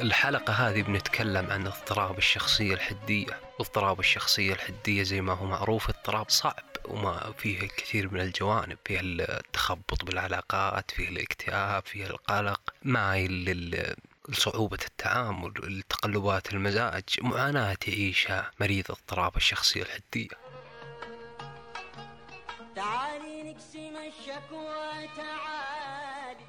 [0.00, 3.40] الحلقة هذه بنتكلم عن اضطراب الشخصية الحدية.
[3.60, 8.78] اضطراب الشخصية الحدية زي ما هو معروف اضطراب صعب وما فيه الكثير من الجوانب.
[8.84, 13.94] فيه التخبط بالعلاقات فيه الاكتئاب فيه القلق مايل لل
[14.28, 17.04] لصعوبة التعامل لتقلبات المزاج.
[17.20, 20.28] معاناة يعيشها مريض اضطراب الشخصية الحدية.
[22.76, 25.55] تعالي نقسم الشكوى تعالي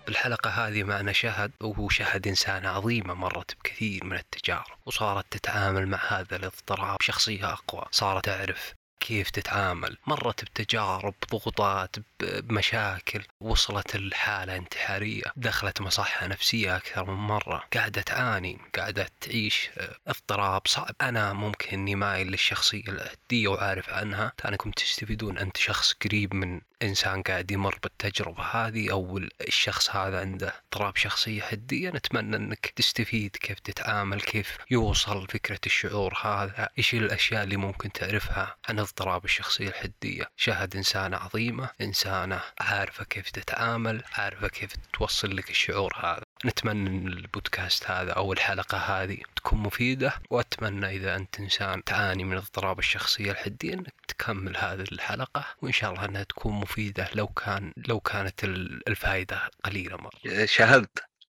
[0.07, 5.99] الحلقة هذه معنا شهد وهو شهد إنسانة عظيمة مرت بكثير من التجارب وصارت تتعامل مع
[6.07, 9.97] هذا الاضطراب بشخصية أقوى صارت تعرف كيف تتعامل.
[10.07, 15.23] مرت بتجارب ضغوطات بمشاكل وصلت الحالة انتحارية.
[15.35, 17.63] دخلت مصحة نفسية أكثر من مرة.
[17.73, 20.95] قاعدة تعاني قاعدة تعيش آه، اضطراب صعب.
[21.01, 24.33] أنا ممكن أني مايل للشخصية الأدية وعارف عنها.
[24.43, 29.17] لأنكم تستفيدون أنت شخص قريب من إنسان قاعد يمر بالتجربة هذه أو
[29.47, 36.13] الشخص هذا عنده اضطراب شخصية حدية نتمنى أنك تستفيد كيف تتعامل كيف يوصل فكرة الشعور
[36.23, 40.31] هذا إيش الأشياء اللي ممكن تعرفها عن اضطراب الشخصية الحدية.
[40.35, 46.26] شاهد إنسانة عظيمة إنسانة عارفة كيف تتعامل عارفة كيف توصل لك الشعور هذا.
[46.45, 52.37] نتمنى إن البودكاست هذا أو الحلقة هذه تكون مفيدة وأتمنى إذا أنت إنسان تعاني من
[52.37, 57.73] اضطراب الشخصية الحدية إنك تكمل هذه الحلقة وإن شاء الله إنها تكون مفيدة لو كان
[57.87, 58.43] لو كانت
[58.87, 60.45] الفائده قليلة مرة.
[60.45, 60.87] شهد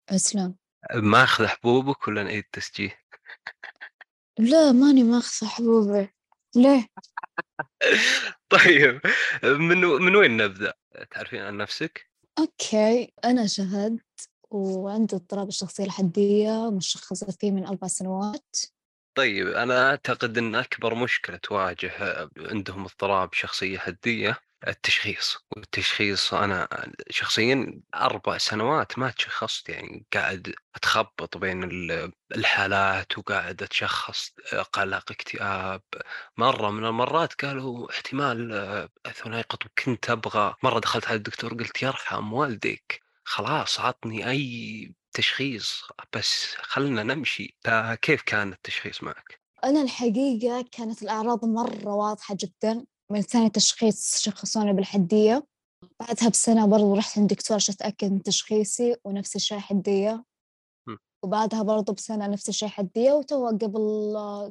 [0.09, 0.55] أسلم
[0.95, 2.93] ماخذ حبوبك ولا نعيد تسجيل؟
[4.39, 6.09] لا ماني ماخذ حبوبي
[6.57, 6.87] ليه؟
[8.49, 9.01] طيب
[9.45, 10.73] من من وين نبدأ؟
[11.11, 14.01] تعرفين عن نفسك؟ أوكي أنا شهد
[14.55, 18.57] وعندي اضطراب الشخصية الحدية مشخصة فيه من أربع سنوات.
[19.15, 21.93] طيب أنا أعتقد أن أكبر مشكلة تواجه
[22.39, 26.69] عندهم اضطراب شخصية حدية التشخيص والتشخيص أنا
[27.11, 31.65] شخصيا أربع سنوات ما تشخصت يعني قاعد أتخبط بين
[32.37, 34.31] الحالات وقاعد أتشخص
[34.73, 35.83] قلق اكتئاب.
[36.37, 42.33] مرة من المرات قالوا احتمال ثنائي قطب كنت أبغى مرة دخلت على الدكتور قلت يرحم
[42.33, 43.02] والديك.
[43.25, 45.83] خلاص عطني أي تشخيص
[46.17, 47.57] بس خلنا نمشي.
[47.65, 52.87] فكيف كان التشخيص معك؟ أنا الحقيقة كانت الأعراض مرة واضحة جدا.
[53.11, 55.47] من ثاني تشخيص شخصوني بالحدية.
[56.01, 60.25] بعدها بسنة برضو رحت عند دكتور عشان أتأكد من تشخيصي ونفس الشيء حدية.
[61.25, 63.81] وبعدها برضو بسنة نفس الشيء حدية وتو قبل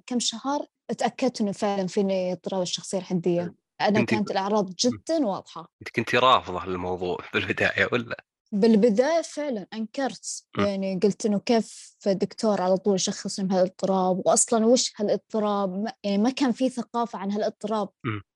[0.05, 3.55] كم شهر اتأكدت إنه فعلا فيني اضطراب الشخصية الحدية.
[3.81, 5.67] أنا كانت الأعراض جدا واضحة.
[5.81, 12.78] أنت كنت رافضة الموضوع بالبداية ولا؟ بالبداية فعلا أنكرت يعني قلت إنه كيف دكتور على
[12.78, 17.90] طول يشخصني بهالاضطراب وأصلا وش هالإضطراب؟ يعني ما كان في ثقافة عن هالإضطراب.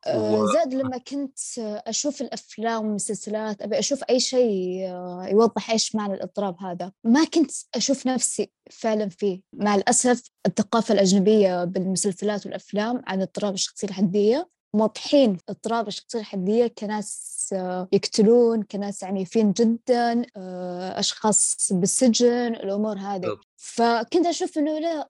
[0.07, 6.13] آه زاد لما كنت أشوف الأفلام والمسلسلات أبي أشوف أي شيء آه، يوضح إيش معنى
[6.13, 6.91] الإضطراب هذا.
[7.03, 13.87] ما كنت أشوف نفسي فعلا فيه مع الأسف الثقافة الأجنبية بالمسلسلات والأفلام عن اضطراب الشخصية
[13.87, 22.97] الحدية موضحين اضطراب الشخصية الحدية كناس آه، يقتلون كناس عنيفين جدا آه، أشخاص بالسجن الأمور
[22.97, 23.39] هذه.
[23.55, 25.09] فكنت أشوف إنه لا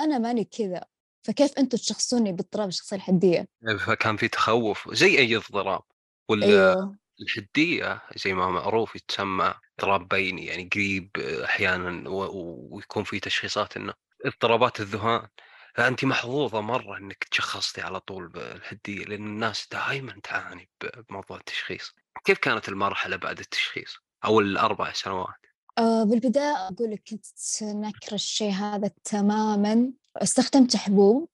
[0.00, 0.84] أنا ماني كذا.
[1.22, 3.48] فكيف أنتم تشخصوني باضطراب الشخصية الحدية؟
[3.86, 4.94] فكان في تخوف.
[4.94, 5.82] زي أي اضطراب.
[6.28, 6.96] ولا أيوه.
[7.20, 11.10] الحدية زي ما معروف يتسمى اضطراب بيني يعني قريب
[11.44, 13.92] أحيانا ويكون في تشخيصات إنه
[14.24, 15.28] اضطرابات الذهان.
[15.76, 20.68] فانت محظوظة مرة إنك تشخصتي على طول بالحديه لأن الناس دائما تعاني
[21.08, 21.92] بموضوع التشخيص.
[22.24, 25.34] كيف كانت المرحلة بعد التشخيص؟ أو الأربع سنوات؟
[25.78, 27.26] آه بالبداية أقول لك كنت
[27.62, 29.92] نكر الشيء هذا تماما.
[30.16, 31.28] استخدمت حبوب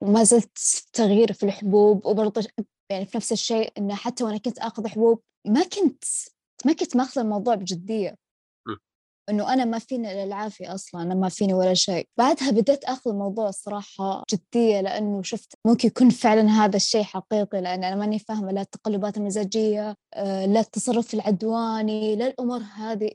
[0.00, 0.58] وما زلت
[0.92, 2.48] تغيير في الحبوب وبرضه
[2.90, 6.04] يعني في نفس الشيء إنه حتى وأنا كنت آخذ حبوب ما كنت
[6.66, 8.16] ما كنت ماخذ الموضوع بجدية.
[9.30, 12.08] إنه أنا ما فيني إلا العافية أصلا أنا ما فيني ولا شيء.
[12.18, 17.84] بعدها بديت أخذ الموضوع الصراحه جدية لأنه شفت ممكن يكون فعلا هذا الشيء حقيقي لأن
[17.84, 23.10] أنا ماني فاهمة لا التقلبات المزاجية آه، لا التصرف العدواني لا الأمور هذه.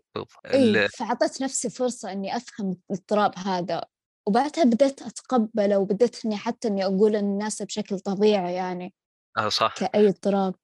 [0.46, 3.83] إيه فأعطيت نفسي فرصة إني أفهم الاضطراب هذا.
[4.28, 8.94] وبعدها بديت أتقبله وبديت إني حتى إني أقول للناس بشكل طبيعي يعني
[9.38, 9.74] آه صح.
[9.78, 10.56] كأي اضطراب.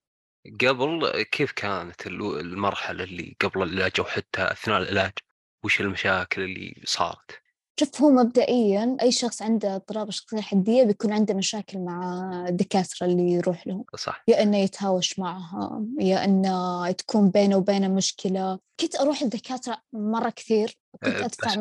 [0.62, 5.14] قبل كيف كانت المرحلة اللي قبل العلاج أو حتى أثناء العلاج؟
[5.66, 7.32] وش المشاكل اللي صارت؟
[7.80, 13.32] شوف هو مبدئيا أي شخص عنده اضطراب الشخصية الحدية بيكون عنده مشاكل مع الدكاترة اللي
[13.32, 13.86] يروح لهم.
[13.96, 14.24] صح.
[14.28, 18.60] يا إنه يتهاوش معها يا إنه تكون بينه وبينه مشكلة.
[18.80, 21.56] كنت أروح للدكاترة مرة كثير وكنت أه، أدفع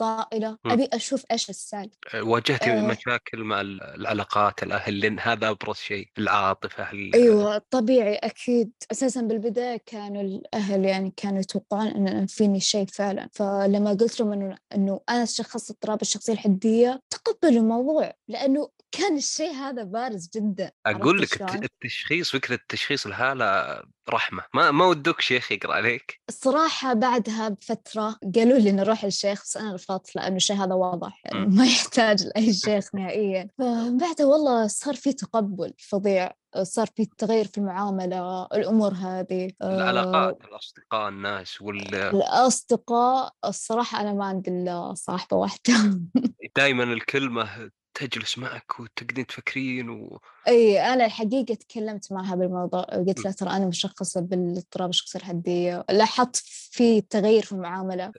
[0.00, 2.22] مبالغ طائلة أبي أشوف إيش السالفة.
[2.22, 2.82] واجهتي أه.
[2.86, 8.72] مشاكل مع العلاقات الأهل لأن هذا أبرز شيء العاطفة أيوة طبيعي أكيد.
[8.92, 13.28] أساسا بالبداية كانوا الأهل يعني كانوا يتوقعون أن فيني شيء فعلا.
[13.32, 19.50] فلما قلت لهم إنه إنه أنا شخصت اضطراب الشخصية الحدية تقبلوا الموضوع لأنه كان الشيء
[19.50, 25.74] هذا بارز جدا أقول لك التشخيص فكرة تشخيص الحاله رحمة ما ما ودك شيخ يقرأ
[25.74, 26.20] عليك.
[26.28, 31.46] الصراحه بعدها بفترة قالوا لي نروح للشيخ بس أنا رفضت لأنه الشيء هذا واضح يعني
[31.46, 33.48] ما يحتاج لأي شيخ نهائيا.
[33.58, 36.32] فبعدها والله صار في تقبل فظيع
[36.62, 44.24] صار في تغير في المعاملة الأمور هذه العلاقات الأصدقاء الناس وال الأصدقاء الصراحة أنا ما
[44.24, 45.74] عندي إلا صاحبة واحدة.
[46.56, 47.70] دائما الكلمة
[48.06, 50.20] تجلس معك وتقعدين تفكرين و...
[50.48, 56.36] إي أنا الحقيقة تكلمت معها بالموضوع قلت لها ترى أنا مشخصة بالاضطراب الشخصيه الحديه لاحظت
[56.46, 58.12] في تغيير في المعاملة.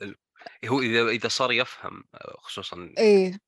[0.66, 2.04] هو إذا إذا صار يفهم
[2.38, 3.40] خصوصا إيه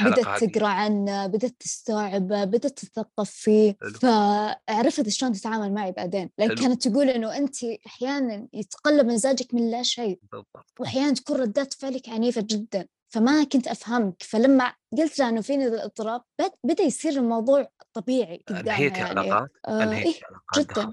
[0.00, 6.30] بدأت تقرأ عنه بدأت تستوعبه بدأت تتثقف فيه فعرفت شلون تتعامل معي بعدين.
[6.38, 10.18] لأن كانت تقول إنه أنت أحيانا يتقلب مزاجك من لا شيء
[10.80, 12.86] وأحيانا تكون ردات فعلك عنيفة جدا.
[13.14, 14.22] فما كنت أفهمك.
[14.22, 16.22] فلما قلت له إنه فيني الاضطراب
[16.64, 19.02] بدأ يصير الموضوع طبيعي قدامها يعني.
[19.02, 20.14] علاقات؟ آه إيه
[20.56, 20.92] جدا.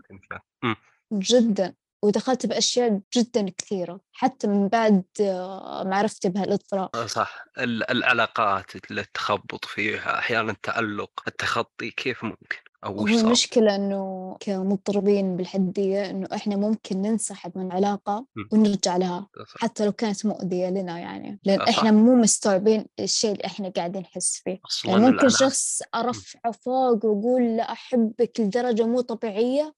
[1.14, 1.74] جدا.
[2.04, 6.90] ودخلت بأشياء جدا كثيرة حتى من بعد آه، معرفتي بهالاضطراب.
[6.96, 7.46] آه، صح.
[7.60, 16.10] العلاقات اللي تخبط فيها أحيانا التألق التخطي كيف ممكن؟ أو وش المشكلة إنه كمضطربين بالحدية
[16.10, 19.28] إنه إحنا ممكن ننسحب من علاقة ونرجع لها
[19.60, 21.39] حتى لو كانت مؤذية لنا يعني.
[21.44, 24.60] لأن إحنا مو مستوعبين الشيء اللي إحنا قاعدين نحس فيه.
[24.86, 29.74] يعني ممكن شخص أرفعه فوق وأقول له أحبك لدرجة مو طبيعية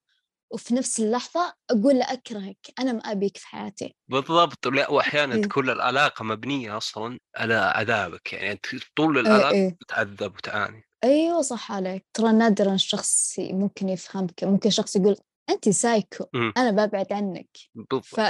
[0.52, 3.96] وفي نفس اللحظة أقول له أكرهك أنا ما أبيك في حياتي.
[4.08, 4.68] بالضبط.
[4.90, 8.34] وأحيانا تكون العلاقة مبنية أصلا على عذابك.
[8.34, 8.60] يعني
[8.96, 9.78] طول إيه، العلاقة إيه.
[9.80, 10.84] تتعذب وتعاني.
[11.04, 12.06] أيوة صح عليك.
[12.14, 15.18] ترى نادرا شخص ممكن يفهمك ممكن شخص يقول
[15.50, 16.54] أنت سايكو إمم.
[16.58, 17.58] أنا ببعد عنك.
[17.76, 18.06] بالضبط.
[18.06, 18.22] ف...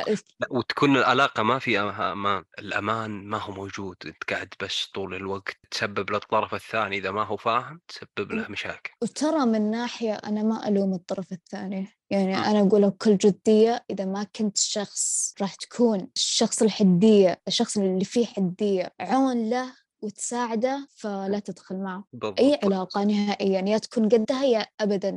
[0.49, 3.95] وتكون العلاقة ما فيها أمان الأمان ما هو موجود.
[4.05, 8.91] أنت قاعد بس طول الوقت تسبب للطرف الثاني إذا ما هو فاهم تسبب له مشاكل.
[9.01, 11.87] وترى من ناحية أنا ما ألوم الطرف الثاني.
[12.09, 12.35] يعني م.
[12.35, 18.25] أنا أقول بكل جدية إذا ما كنت شخص راح تكون الشخص الحدية الشخص اللي فيه
[18.25, 22.03] حدية عون له وتساعده فلا تدخل معه.
[22.13, 22.39] بالضبط.
[22.39, 25.11] أي علاقة نهائيا يا تكون قدها يا أبدا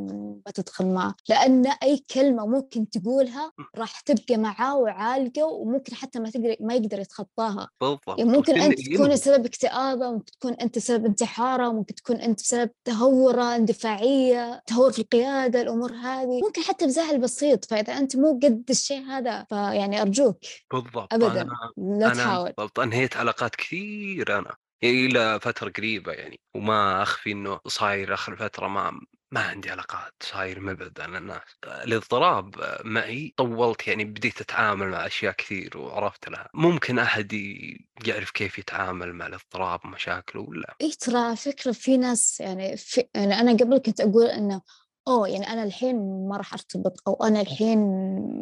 [0.46, 1.14] ما تدخل معه.
[1.28, 7.00] لأن أي كلمة ممكن تقولها راح تبقى معاه وعالقة وممكن حتى ما تقدر ما يقدر
[7.00, 7.68] يتخطاها.
[7.80, 8.18] بالضبط.
[8.18, 12.70] يعني ممكن أنت تكون سبب اكتئابة ممكن تكون أنت سبب انتحارة ممكن تكون أنت سبب
[12.84, 16.40] تهورة اندفاعية تهور في القيادة الأمور هذه.
[16.44, 20.38] ممكن حتى بزعل بسيط فإذا أنت مو قد الشيء هذا فيعني أرجوك.
[20.72, 21.14] بالضبط.
[21.14, 21.42] أبدا.
[21.42, 22.52] أنا لا تحاول.
[22.52, 24.54] بالضبط أنهيت علاقات كثير أنا.
[24.84, 29.00] إلى فترة قريبة يعني وما أخفي إنه صاير آخر فترة ما
[29.30, 31.42] ما عندي علاقات صاير مبعد عن الناس.
[31.64, 36.48] الاضطراب معي طولت يعني بديت أتعامل مع أشياء كثير وعرفت لها.
[36.54, 37.32] ممكن أحد
[38.06, 43.40] يعرف كيف يتعامل مع الاضطراب ومشاكله ولا إيه ترى فكرة في ناس يعني, في يعني
[43.40, 44.62] أنا قبل كنت أقول إنه
[45.08, 47.78] أوه يعني أنا الحين ما راح أرتبط أو أنا الحين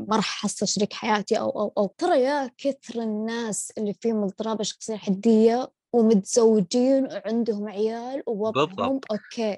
[0.08, 4.62] ما راح احصل شريك حياتي أو أو أو ترى يا كثر الناس اللي فيهم اضطراب
[4.62, 9.00] شخصيه حديه ومتزوجين وعندهم عيال ووضعهم.
[9.10, 9.56] أوكي.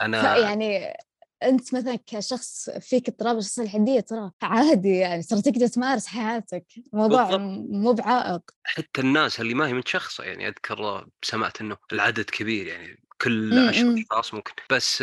[0.00, 0.96] أنا يعني
[1.42, 6.66] أنت مثلا كشخص فيك اضطراب الشخصية الحدية ترى عادي يعني ترى تقدر تمارس حياتك.
[6.92, 8.40] الموضوع مو بعائق.
[8.64, 13.94] حتى الناس اللي ما هي متشخصة يعني أذكر سمعت إنه العدد كبير يعني كل عشر
[13.94, 14.52] أشخاص ممكن.
[14.70, 15.02] بس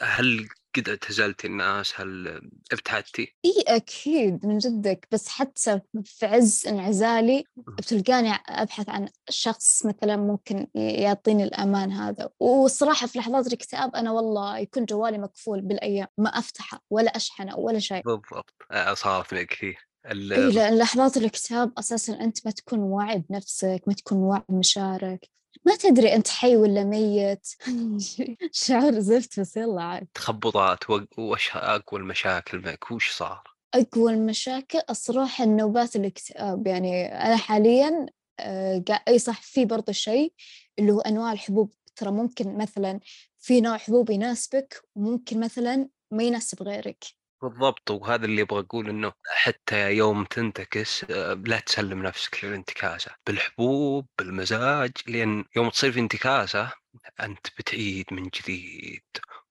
[0.00, 2.40] هل قد اعتزلتي الناس هل
[2.72, 5.08] ابتعدتي؟ إي أكيد من جدك.
[5.12, 12.30] بس حتى في عز انعزالي بتلقاني أبحث عن شخص مثلا ممكن يعطيني الأمان هذا.
[12.40, 16.08] والصراحة في لحظات الاكتئاب أنا والله يكون جوالي مقفول بالأيام.
[16.18, 18.02] ما أفتحه ولا أشحنه ولا شيء.
[18.02, 18.54] بالضبط.
[18.94, 24.18] صارت معي كثير إي لأن لحظات الاكتئاب أساسا أنت ما تكون واعي بنفسك ما تكون
[24.18, 25.30] واعي بمشاعرك.
[25.64, 27.48] ما تدري أنت حي ولا ميت.
[28.52, 30.06] شعور زفت بس يلا عاد.
[30.14, 30.78] تخبطات
[31.18, 33.42] وش أقوى المشاكل معك وش صار؟
[33.74, 36.66] أقوى المشاكل الصراحة النوبات الاكتئاب.
[36.66, 38.06] يعني أنا حاليا
[38.40, 40.32] آه أي صح في برضه شيء
[40.78, 41.72] اللي هو أنواع الحبوب.
[41.96, 43.00] ترى ممكن مثلا
[43.38, 47.04] في نوع حبوب يناسبك وممكن مثلا ما يناسب غيرك.
[47.42, 53.10] بالضبط وهذا اللي أبغى أقول إنه حتى يوم تنتكس آه، لا تسلم نفسك للانتكاسة.
[53.26, 56.72] بالحبوب بالمزاج لأن يوم تصير في انتكاسة
[57.20, 59.02] أنت بتعيد من جديد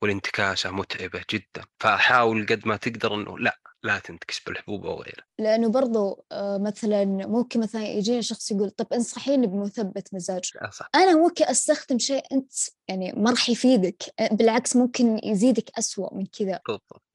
[0.01, 1.63] والانتكاسة متعبة جدا.
[1.79, 5.23] فحاول قد ما تقدر أنه لا لا تنتكس بالحبوب أو غيره.
[5.39, 10.51] لأنه برضو آه، مثلا ممكن مثلا يجيني شخص يقول طب انصحيني بمثبت مزاج.
[10.71, 10.89] صح.
[10.95, 12.51] أنا ممكن أستخدم شيء أنت
[12.87, 16.59] يعني ما راح يفيدك بالعكس ممكن يزيدك أسوأ من كذا.
[16.67, 17.10] بالضبط.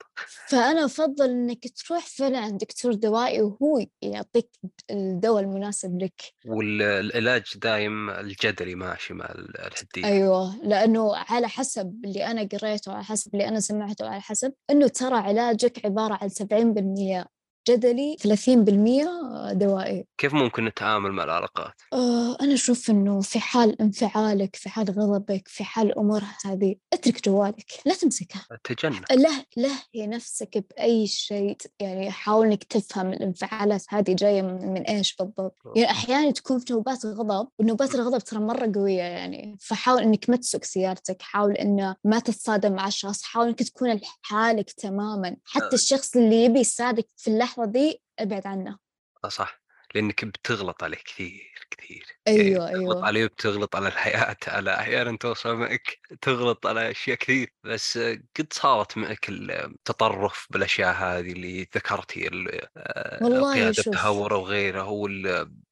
[0.49, 4.51] فأنا أفضل إنك تروح فعلا عند دكتور دوائي وهو يعطيك
[4.91, 6.23] الدواء المناسب لك.
[6.47, 13.35] والعلاج دايم الجدلي ماشي مع الحدية أيوة لأنه على حسب اللي أنا قريته على حسب
[13.35, 17.27] اللي أنا سمعته على حسب إنه ترى علاجك عبارة عن 70%
[17.69, 20.07] جدلي 30% دوائي.
[20.19, 25.49] كيف ممكن نتعامل مع العلاقات؟ آه أنا أشوف إنه في حال انفعالك في حال غضبك
[25.49, 28.47] في حال الأمور هذه أترك جوالك لا تمسكها.
[28.65, 34.83] تجنب له لهي نفسك بأي شيء يعني حاول إنك تفهم الانفعالات هذه جاية من, من
[34.83, 35.57] إيش بالضبط.
[35.77, 39.57] يعني أحيانا تكون في نوبات غضب ونوبات الغضب ترى مرة قوية يعني.
[39.61, 44.71] فحاول إنك ما تسوق سيارتك حاول إنه ما تتصادم مع الشخص حاول إنك تكون لحالك
[44.71, 45.37] تماما.
[45.45, 45.75] حتى آه.
[45.75, 48.79] الشخص اللي يبي يساعدك في اللحظة اللحظة دي ابعد عنه
[49.25, 52.07] آه صح لأنك بتغلط عليه كثير كثير.
[52.29, 52.93] أيوه يعني أيوه.
[52.93, 57.55] تغلط عليه وبتغلط على الحياة على أحيانا توصل معك تغلط على أشياء كثير.
[57.65, 57.99] بس
[58.39, 62.29] قد صارت معك التطرف بالأشياء هذه اللي ذكرتي
[62.77, 65.09] آه، والله قيادة التهور أو غيره أو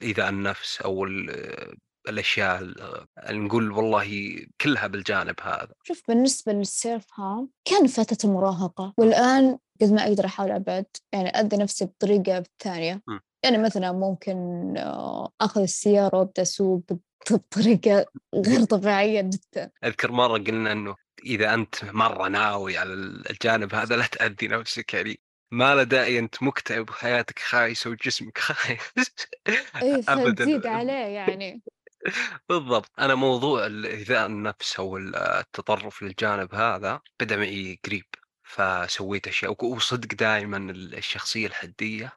[0.03, 1.07] إيذاء النفس أو
[2.09, 2.63] الأشياء
[3.29, 5.73] اللي نقول والله كلها بالجانب هذا.
[5.83, 8.95] شوف بالنسبة للسيلف هارم كان فترة المراهقة.
[8.99, 13.03] والآن قد ما أقدر أحاول أبعد يعني أذي نفسي بطريقة ثانية
[13.45, 14.37] يعني مثلا ممكن
[14.79, 16.83] آه، أخذ السيارة وأبدأ أسوق
[17.31, 19.71] بطريقة غير طبيعية جدا.
[19.85, 22.93] أذكر مرة قلنا أنه إذا أنت مرة ناوي على
[23.31, 25.21] الجانب هذا لا تأذي نفسك يعني
[25.53, 28.81] ما له داعي أنت مكتئب وحياتك خايسة وجسمك خايس.
[29.83, 31.63] اي فتزيد عليه يعني.
[32.49, 32.91] بالضبط.
[32.99, 38.07] أنا موضوع الإيذاء النفس أو التطرف للجانب هذا بدأ معي قريب
[38.43, 42.13] فسويت أشياء وصدق دائما الشخصية الحدية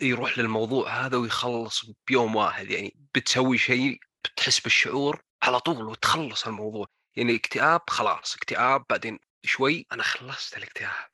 [0.00, 2.70] يروح للموضوع هذا ويخلص بيوم واحد.
[2.70, 6.86] يعني بتسوي شيء بتحس بالشعور على طول وتخلص الموضوع.
[7.16, 11.10] يعني اكتئاب خلاص اكتئاب بعدين شوي أنا خلصت الاكتئاب.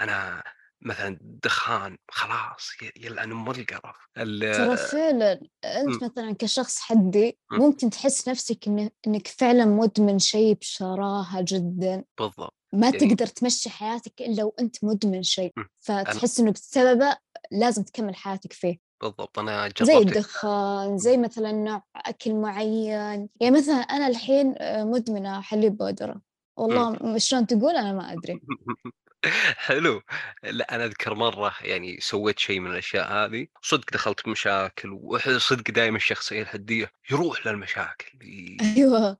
[0.00, 0.42] أنا
[0.80, 3.96] مثلا دخان خلاص يلعن ام القرف.
[4.16, 5.32] ترى فعلا
[5.64, 6.04] أنت م.
[6.04, 8.68] مثلا كشخص حدي ممكن تحس نفسك
[9.06, 12.04] إنك فعلا مدمن شيء بشراهة جدا.
[12.18, 12.54] بالضبط.
[12.72, 15.52] ما يعني تقدر تمشي حياتك إلا وانت مدمن شيء.
[15.80, 17.16] فتحس إنه بسببه
[17.50, 18.78] لازم تكمل حياتك فيه.
[19.02, 19.38] بالضبط.
[19.38, 23.28] أنا جربت زي الدخان زي مثلا نوع أكل معين.
[23.40, 26.20] يعني مثلا أنا الحين آه، مدمنة حليب بودرة.
[26.56, 28.40] والله شلون تقول أنا ما أدري.
[29.56, 30.02] حلو.
[30.42, 35.70] لا أنا أذكر مرة يعني سويت شيء من الأشياء هذه صدق دخلت في مشاكل وصدق
[35.70, 38.18] دائما الشخصيه الحديه يروح للمشاكل.
[38.60, 39.18] أيوه.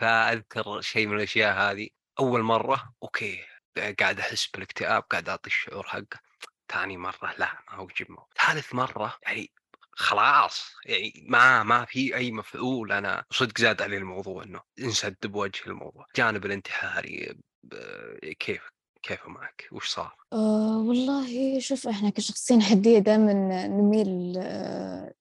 [0.00, 1.88] فأذكر شيء من الأشياء هذه.
[2.20, 3.44] أول مرة أوكي
[4.00, 6.20] قاعد أحس بالاكتئاب قاعد أعطي الشعور حقه.
[6.72, 9.50] ثاني مرة لا ما هو جمه ثالث مرة يعني
[9.92, 12.92] خلاص يعني ما ما في أي مفعول.
[12.92, 16.06] أنا صدق زاد علي الموضوع إنه انسد بوجه الموضوع.
[16.08, 17.38] الجانب الانتحاري
[18.38, 18.62] كيف
[19.08, 23.32] كيف معك وش صار؟ أه والله شوف إحنا كشخصين حدية دائما
[23.66, 24.08] نميل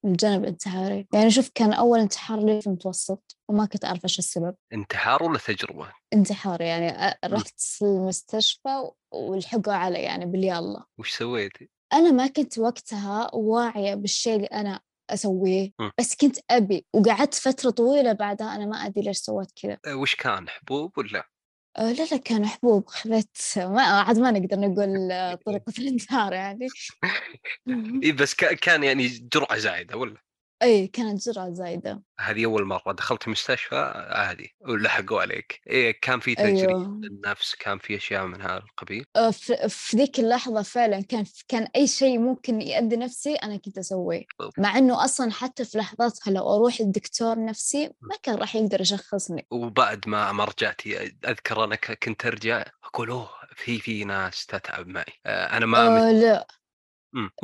[0.03, 4.55] للجانب الانتحاري يعني شوف كان أول انتحار لي في المتوسط وما كنت أعرف إيش السبب
[4.73, 12.11] انتحار ولا تجربة؟ انتحار يعني رحت المستشفى والحقوا علي يعني باليا الله وش سويتي؟ أنا
[12.11, 14.79] ما كنت وقتها واعية بالشيء اللي أنا
[15.09, 19.95] أسويه بس كنت أبي وقعدت فترة طويلة بعدها أنا ما أدري ليش سويت كذا أه،
[19.95, 21.23] وش كان حبوب ولا؟
[21.77, 25.09] آه، لا لا كان حبوب خذيت ما عاد ما نقدر نقول
[25.45, 26.67] طريقة الانتحار يعني.
[28.03, 30.26] إيه بس كان يعني جرعة زايدة ولا؟
[30.61, 32.01] اي كانت جرعة زايدة.
[32.19, 33.75] هذه أول مرة دخلت مستشفى
[34.09, 35.61] عادي ولحقوا عليك.
[35.67, 37.01] إيه كان في تجريح أيوه.
[37.03, 41.87] النفس كان في أشياء من هذا القبيل؟ آه، في, ذيك اللحظة فعلا كان كان أي
[41.87, 44.25] شيء ممكن يأذي نفسي أنا كنت أسويه.
[44.57, 49.47] مع إنه أصلا حتى في لحظاتها لو أروح للدكتور نفسي ما كان راح يقدر يشخصني.
[49.51, 55.13] وبعد ما ما رجعتي أذكر أنا كنت أرجع أقول أوه في في ناس تتعب معي.
[55.25, 56.47] آه، أنا ما آه لا.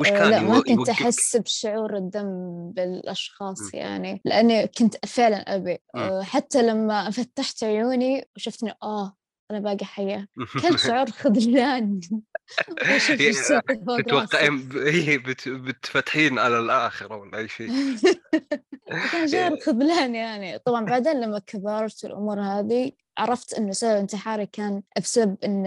[0.00, 3.70] وش كان لأ ما كنت أحس بشعور الذنب بالأشخاص إمم.
[3.74, 6.02] يعني لأني كنت فعلا أبي إمم.
[6.04, 9.16] آه، حتى لما فتحت عيوني وشفتني آه
[9.50, 10.28] أنا باقي حية.
[10.62, 12.00] كان شعور خذلان
[13.98, 17.68] تتوقعين هي بتفتحين على الآخرة ولا أي شيء.
[19.12, 20.58] كان شعور خذلان يعني.
[20.58, 25.64] طبعا بعدين لما كبرت الأمور هذه عرفت إنه سبب انتحاري كان بسبب إن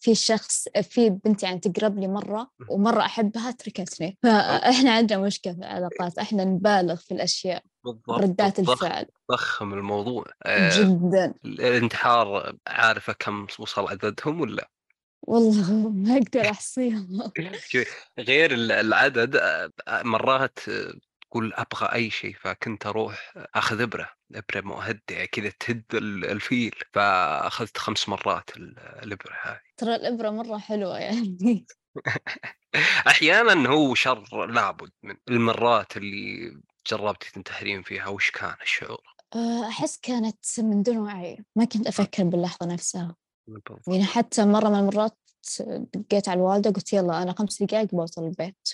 [0.00, 4.18] في شخص في بنت يعني تقرب لي مرة ومرة أحبها تركتني.
[4.22, 9.06] فاحنا عندنا مشكلة في العلاقات إحنا نبالغ في الأشياء بالضبط ردات الفعل.
[9.32, 10.24] ضخم الموضوع.
[10.42, 14.70] آه، جدا الانتحار عارفة كم وصل عددهم ولا؟
[15.22, 17.32] والله ما أقدر أحصيهم.
[18.18, 20.58] غير العدد آه، مرات
[21.30, 24.19] تقول أبغى أي شيء فكنت أروح أخذ إبرة.
[24.34, 25.84] أبرة مهدئه كذا تهد
[26.24, 31.66] الفيل فأخذت خمس مرات الأبرة هذه ترى الأبرة مرة حلوة يعني.
[33.06, 39.98] أحيانا هو شر لابد من المرات اللي جربتي تنتحرين فيها وش كان الشعور؟ آه، أحس
[39.98, 43.16] كانت من دون وعي ما كنت أفكر باللحظة نفسها.
[43.88, 45.18] يعني حتى مرة من المرات
[45.94, 48.68] دقيت على الوالدة قلت يلا أنا خمس دقائق بوصل البيت.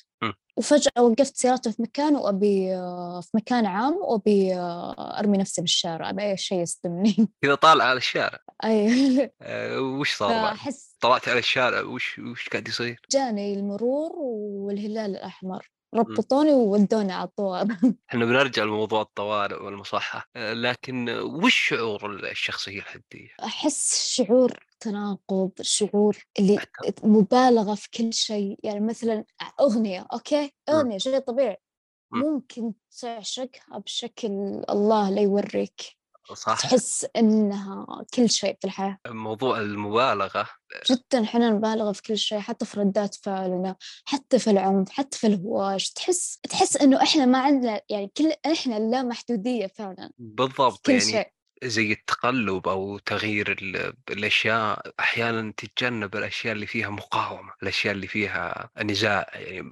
[0.57, 2.69] وفجأة وقفت سيارتي في مكان وأبي
[3.23, 4.55] في مكان عام وأبي
[5.19, 7.17] أرمي نفسي بالشارع أبي أي شيء يصدمني.
[7.43, 8.39] كذا طالع على الشارع.
[8.65, 9.33] أي.
[9.43, 15.71] أه وش صار أحس طلعت على الشارع وش وش قاعد يصير؟ جاني المرور والهلال الأحمر.
[15.95, 17.75] ربطوني وودوني على الطوارئ.
[18.11, 20.29] إحنا بنرجع لموضوع الطوارئ والمصحة.
[20.37, 26.59] آه، لكن وش شعور الشخصية الحدية؟ أحس شعور تناقض شعور اللي
[27.03, 28.59] مبالغة في كل شيء.
[28.63, 29.25] يعني مثلا
[29.61, 31.57] أغنية أوكي؟ أغنية شيء طبيعي.
[32.13, 35.97] ممكن تعشقها بشكل الله لا يوريك.
[36.35, 38.99] صح تحس إنها كل شيء في الحياة.
[39.09, 40.49] موضوع المبالغة.
[40.91, 45.27] جدا إحنا نبالغ في كل شيء حتى في ردات فعلنا حتى في العنف حتى في
[45.27, 45.91] الهواش.
[45.91, 51.05] تحس تحس إنه إحنا ما عندنا يعني كل إحنا لا محدودية فعلا بالضبط كل يعني
[51.05, 51.36] شيء.
[51.65, 53.57] زي التقلب أو تغيير
[54.11, 59.71] الأشياء أحيانا تتجنب الأشياء اللي فيها مقاومة الأشياء اللي فيها نزاع يعني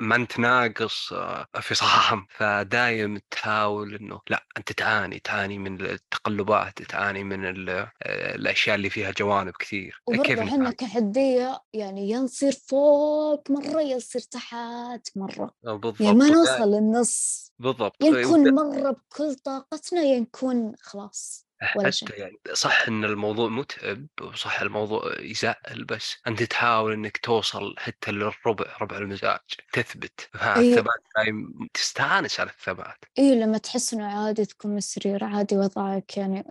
[0.00, 2.26] ما أنت ناقص آه، فصام.
[2.36, 7.92] فدايم تحاول أنه لا أنت تعاني تعاني من التقلبات تعاني من آه،
[8.34, 10.02] الأشياء اللي فيها جوانب كثير.
[10.24, 15.54] كيف إحنا كحدية يعني ينصير فوق مرة ينصير تحت مرة.
[15.62, 16.00] بالضبط.
[16.00, 17.43] يعني ما نوصل للنص.
[17.58, 17.96] بالضبط.
[18.02, 21.46] ينكون مرة بكل طاقتنا ينكون خلاص
[21.76, 22.08] ولا شيء.
[22.08, 28.12] حتى يعني صح إن الموضوع متعب وصح الموضوع يزعل بس أنت تحاول إنك توصل حتى
[28.12, 29.38] للربع ربع المزاج
[29.72, 30.28] تثبت.
[30.32, 30.84] فالثبات أيوه.
[31.16, 33.04] دايم تستانس على الثبات.
[33.18, 36.44] أيوه لما تحس إنه عادي تكون السرير عادي وضعك يعني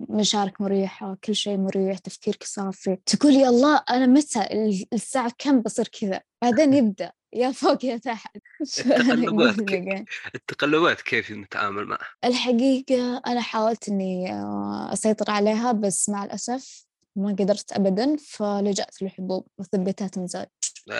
[0.00, 4.40] مشاعرك مريحة كل شيء مريح تفكيرك صافي تقول يا الله أنا متى
[4.92, 7.12] الساعة كم بصير كذا؟ بعدين يبدأ.
[7.32, 8.36] يا فوق يا تحت.
[8.78, 16.24] التقلبات كيف؟ التقلبات كيف نتعامل معها؟ الحقيقة أنا حاولت إني آه، أسيطر عليها بس مع
[16.24, 20.48] الأسف ما قدرت أبدا فلجأت للحبوب مثبتات مزاج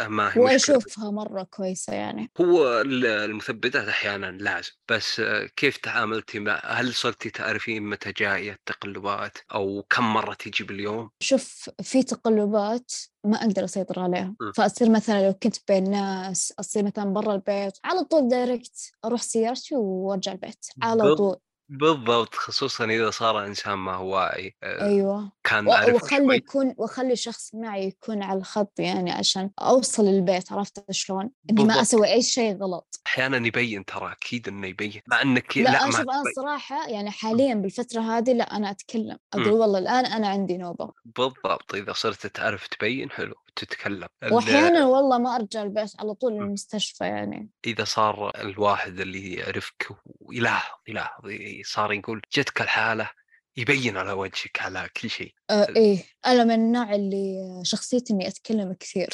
[0.09, 2.31] ما هي وأشوفها مرة كويسة يعني.
[2.41, 5.23] هو المثبتات أحيانا لازم بس
[5.57, 11.71] كيف تعاملتي مع هل صرتي تعرفين متى جاية التقلبات أو كم مرة تيجي باليوم؟ شوف
[11.83, 12.93] في تقلبات
[13.25, 14.35] ما أقدر أسيطر عليها.
[14.41, 14.53] م.
[14.53, 19.77] فأصير مثلا لو كنت بين ناس أصير مثلا برا البيت على طول دايركت أروح سيارتي
[19.77, 20.67] وأرجع البيت.
[20.83, 21.37] على طول.
[21.73, 25.33] بالضبط خصوصا إذا صار إنسان ما هو واعي آه، أيوه.
[25.45, 30.91] كان و- وخلي يكون وخلي شخص معي يكون على الخط يعني عشان أوصل البيت عرفت
[30.91, 33.01] شلون؟ إني ما أسوي أي شيء غلط.
[33.07, 35.01] أحيانا يبين ترى أكيد إنه يبين.
[35.07, 39.19] مع إنك لا, لا شوف أنا صراحة يعني حاليا بالفترة هذه لا أنا أتكلم.
[39.33, 40.93] أقول والله الآن أنا عندي نوبة.
[41.05, 41.75] بالضبط.
[41.75, 44.09] إذا صرت تعرف تبين حلو تتكلم.
[44.31, 47.51] واحيانا والله ما أرجع البيت على طول المستشفى يعني.
[47.67, 49.89] إذا صار الواحد اللي يعرفك
[50.21, 50.79] ويلاحظ.
[50.91, 51.25] يلاحظ
[51.65, 53.11] صار يقول جتك الحالة
[53.57, 55.35] يبين على وجهك على كل شيء.
[55.51, 59.09] آه إيه أنا من النوع اللي شخصيتي إني أتكلم كثير.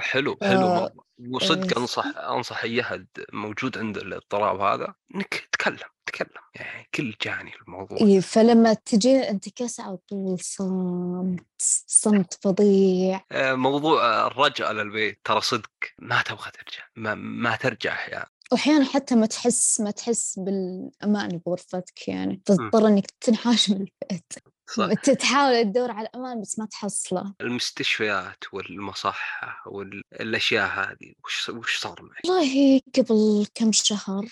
[0.00, 0.92] حلو حلو آه
[1.30, 1.82] وصدق إيه.
[1.82, 7.98] أنصح أنصح أي أحد موجود عنده الاضطراب هذا إنك تكلم تكلم يعني كل جاني الموضوع.
[7.98, 11.44] إيه فلما تجي الانتكاسة على طول صمت
[11.86, 13.20] صمت فظيع.
[13.32, 18.26] آه، موضوع الرجعة للبيت ترى صدق ما تبغى ترجع ما, ما ترجع أحيانا.
[18.52, 24.32] واحيانا حتى ما تحس ما تحس بالأمان بغرفتك يعني تضطر إنك تنحاش من البيت
[24.66, 24.92] صح.
[25.20, 32.24] تحاول تدور على الأمان بس ما تحصله المستشفيات والمصحة والأشياء هذه وش وش صار معك؟
[32.24, 34.26] والله قبل كم شهر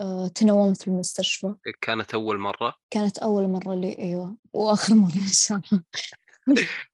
[0.00, 5.32] آه، تنومت في المستشفى كانت أول مرة؟ كانت أول مرة لي أيوة وآخر مرة إن
[5.32, 5.82] شاء الله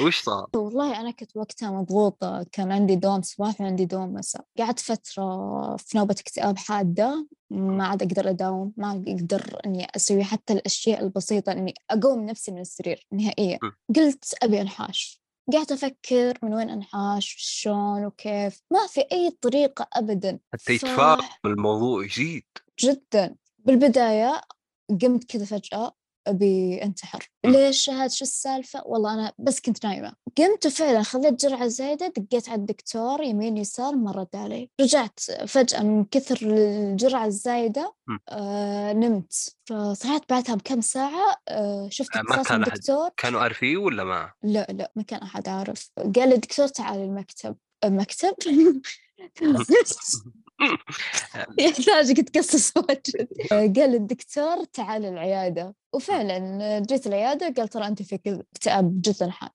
[0.00, 4.80] وش صار؟ والله أنا كنت وقتها مضغوطة كان عندي دوام صباح وعندي دوام مساء قعدت
[4.80, 11.02] فترة في نوبة اكتئاب حادة ما عاد أقدر أداوم ما أقدر إني أسوي حتى الأشياء
[11.04, 13.58] البسيطة إني أقوم نفسي من السرير نهائيا.
[13.96, 15.24] قلت أبي أنحاش.
[15.52, 20.38] قاعدة أفكر من وين أنحاش شلون وكيف؟ ما في أي طريقة أبدا.
[20.52, 21.46] حتى يتفاقم ف...
[21.46, 22.44] الموضوع يزيد.
[22.80, 23.34] جدا.
[23.58, 24.40] بالبداية
[25.02, 25.94] قمت كذا فجأة
[26.26, 27.28] أبي أنتحر.
[27.46, 30.12] ليش؟ هاد شو السالفة؟ والله أنا بس كنت نايمة.
[30.38, 34.70] قمت وفعلا خذيت جرعة زايدة دقيت على الدكتور يمين يسار ما رد علي.
[34.80, 37.94] رجعت فجأة من كثر الجرعة الزايدة
[38.28, 39.56] آه نمت.
[39.66, 43.08] فصحيت بعدها بكم ساعة آه شفت آه، ما كان الدكتور.
[43.16, 45.90] كانوا عارفين ولا ما؟ لا لا ما كان أحد عارف.
[45.98, 47.56] قال الدكتور تعال المكتب.
[47.84, 48.34] مكتب
[51.58, 53.28] يحتاجك تقصص وجهك
[53.78, 55.74] قال الدكتور تعال العيادة.
[55.92, 59.50] وفعلا جيت العيادة قال ترى أنت فيك اكتئاب جدا حاد.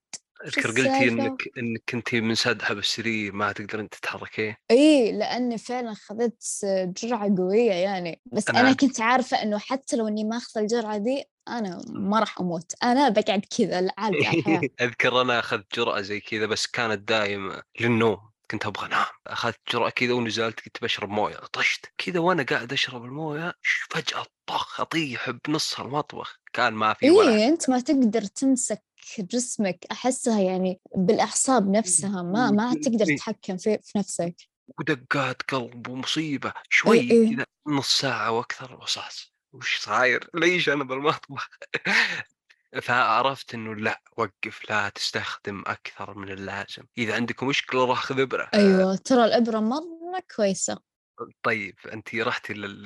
[0.46, 6.66] أذكر قلتي انك إنك كنتي منسدحه بالسرير ما تقدرين تتحركين إي لأني فعلا اخذت
[7.04, 8.22] جرعة قوية يعني.
[8.26, 12.20] بس أنا, أنا كنت عارفة إنه حتى لو إني ما أخذ الجرعة دي أنا ما
[12.20, 12.74] راح أموت.
[12.84, 14.62] أنا بقعد كذا عادي الحياة.
[14.82, 18.29] أذكر أنا أخذت جرعة زي كذا بس كانت دايم للنوم.
[18.52, 23.06] كنت أبغى أنام أخذت جرعه كذا ونزلت كنت بشرب موية طشت كذا وأنا قاعد أشرب
[23.06, 23.54] الموية
[23.90, 28.84] فجأة طخ أطيح بنص المطبخ كان ما في ولا إيه أنت ما تقدر تمسك
[29.20, 34.36] جسمك أحسها يعني بالأعصاب نفسها ما ما تقدر تتحكم في, في نفسك.
[34.80, 37.36] ودقات قلب ومصيبة شوي إيه إيه.
[37.36, 41.50] كذا نص ساعة وأكثر وصاص وش صاير؟ ليش أنا بالمطبخ؟
[42.82, 46.84] فعرفت إنه لأ وقف لا تستخدم أكثر من اللازم.
[46.98, 50.80] إذا عندك مشكلة روح خذ ابره أيوه ترى الإبرة مرة كويسة.
[51.44, 52.84] طيب أنت رحتي لل...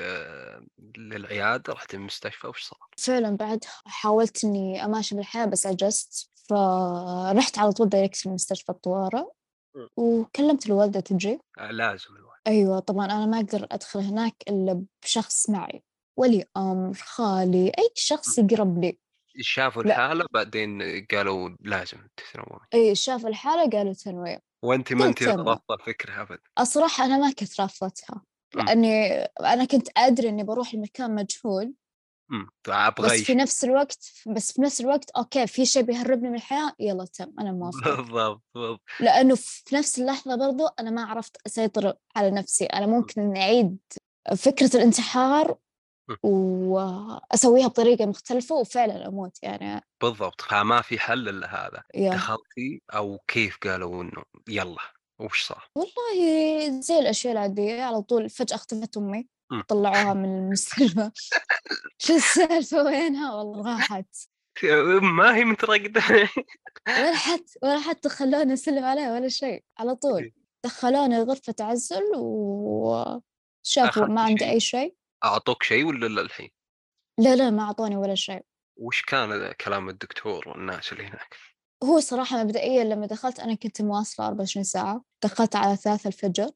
[0.98, 7.72] للعيادة رحتي المستشفى وش صار؟ فعلا بعد حاولت إني أماشي بالحياة بس عجزت فرحت على
[7.72, 9.24] طول دايركت المستشفى الطوارئ.
[9.98, 11.40] وكلمت الوالدة تجي.
[11.60, 12.42] آه لازم الوالدة.
[12.48, 15.84] أيوه طبعا أنا ما أقدر أدخل هناك إلا بشخص معي.
[16.18, 18.98] ولي أمر خالي أي شخص يقرب لي.
[19.42, 25.76] شافوا الحالة بعدين قالوا لازم تتنومي اي شافوا الحالة قالوا تنويم وانت ما انت رافضة
[25.80, 28.22] الفكرة ابدا الصراحة أنا ما كنت رافضتها
[28.56, 31.74] لأني أنا كنت أدري إني بروح لمكان مجهول.
[33.00, 37.06] بس في نفس الوقت بس في نفس الوقت أوكي في شيء بيهربني من الحياة يلا
[37.06, 38.82] تم أنا موافقه بالضبط بالضبط.
[39.00, 42.66] لأنه في نفس اللحظة برضو أنا ما عرفت أسيطر على نفسي.
[42.66, 43.78] أنا ممكن اعيد
[44.38, 45.58] فكرة الانتحار
[46.24, 49.82] وأسويها بطريقة مختلفة وفعلا أموت يعني.
[50.02, 51.84] بالضبط فما في حل الا هذا
[52.16, 54.82] دخلتي أو كيف قالوا إنه يلا
[55.20, 59.28] وش صار؟ والله زي الأشياء العادية على طول فجأة اختفت أمي
[59.68, 61.12] طلعوها من المستشفى.
[62.04, 64.16] شو السالفة وينها؟ والله راحت.
[65.18, 66.30] ما هي مترقدة.
[66.88, 70.24] ولا حتى ولا حتى خلوني اسلم عليها ولا شيء على طول.
[70.24, 70.34] إيه.
[70.64, 74.96] دخلوني غرفة عزل وشافوا ما عندي أي شيء.
[75.24, 76.50] أعطوك شيء ولا الحين؟
[77.20, 78.42] لا لا ما أعطوني ولا شيء.
[78.78, 81.36] وش كان كلام الدكتور والناس اللي هناك؟
[81.84, 86.52] هو صراحة مبدئيا لما دخلت أنا كنت مواصلة 24 ساعة دخلت على ثلاثة الفجر.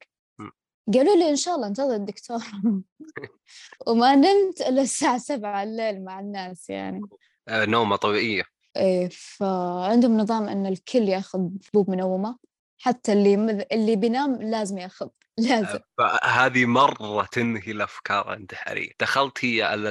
[0.93, 2.39] قالوا لي إن شاء الله انتظر الدكتور.
[3.87, 7.01] وما نمت إلا الساعة سبعة الليل مع الناس يعني.
[7.47, 8.43] آه، نومة طبيعية.
[8.77, 12.37] إيه فعندهم نظام إن الكل يأخذ حبوب منومة
[12.77, 15.09] حتى اللي اللي بينام لازم يأخذ.
[15.39, 15.79] لازم.
[16.23, 18.91] هذه مرة تنهي الأفكار الانتحارية.
[18.99, 19.89] دخلت هي على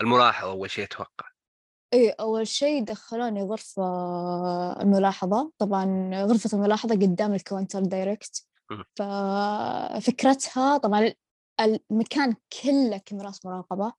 [0.00, 1.28] الملاحظة أول شيء أتوقع.
[1.94, 3.82] إي أول شيء دخلوني غرفة
[4.82, 8.44] الملاحظة طبعا غرفة الملاحظة قدام ال counter direct.
[8.96, 11.12] ففكرتها طبعا
[11.60, 13.92] المكان كله كاميرات مراقبة.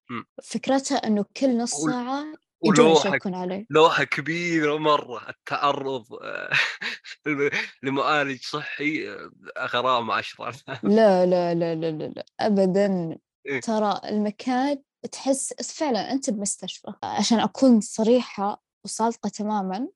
[0.43, 1.85] فكرتها إنه كل نص
[2.61, 6.05] ولوحة عليه لوحة كبيرة مرة التعرض
[7.83, 9.09] لمعالج صحي
[9.59, 12.25] غرامة عشرة لا لا لا لا لا, لا.
[12.39, 19.87] أبدا إيه؟ ترى المكان تحس فعلا أنت بمستشفى عشان أكون صريحة وصادقة تماما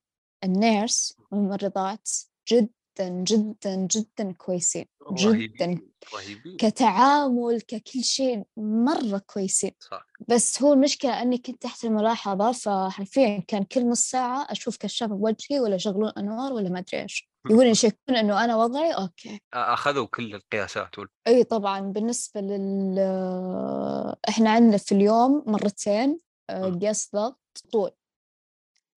[0.44, 2.08] ال nurse والممرضات
[2.48, 5.80] جد جدا جدا جدا كويسين جدا
[6.14, 6.56] رهيبين.
[6.56, 9.72] كتعامل ككل شيء مرة كويسين.
[9.80, 10.06] صح.
[10.28, 15.60] بس هو المشكلة أني كنت تحت الملاحظة فحرفيا كان كل نص ساعة أشوف كشاف بوجهي
[15.60, 17.30] ولا يشغلون أنوار ولا ما أدري إيش.
[17.50, 19.40] يقولون يشكون أنه أنا وضعي okay.
[19.54, 21.08] أخذوا كل القياسات وال...
[21.26, 22.98] أي طبعا بالنسبة لل
[24.28, 27.40] إحنا عندنا في اليوم مرتين آه، قياس ضغط
[27.72, 27.90] طول.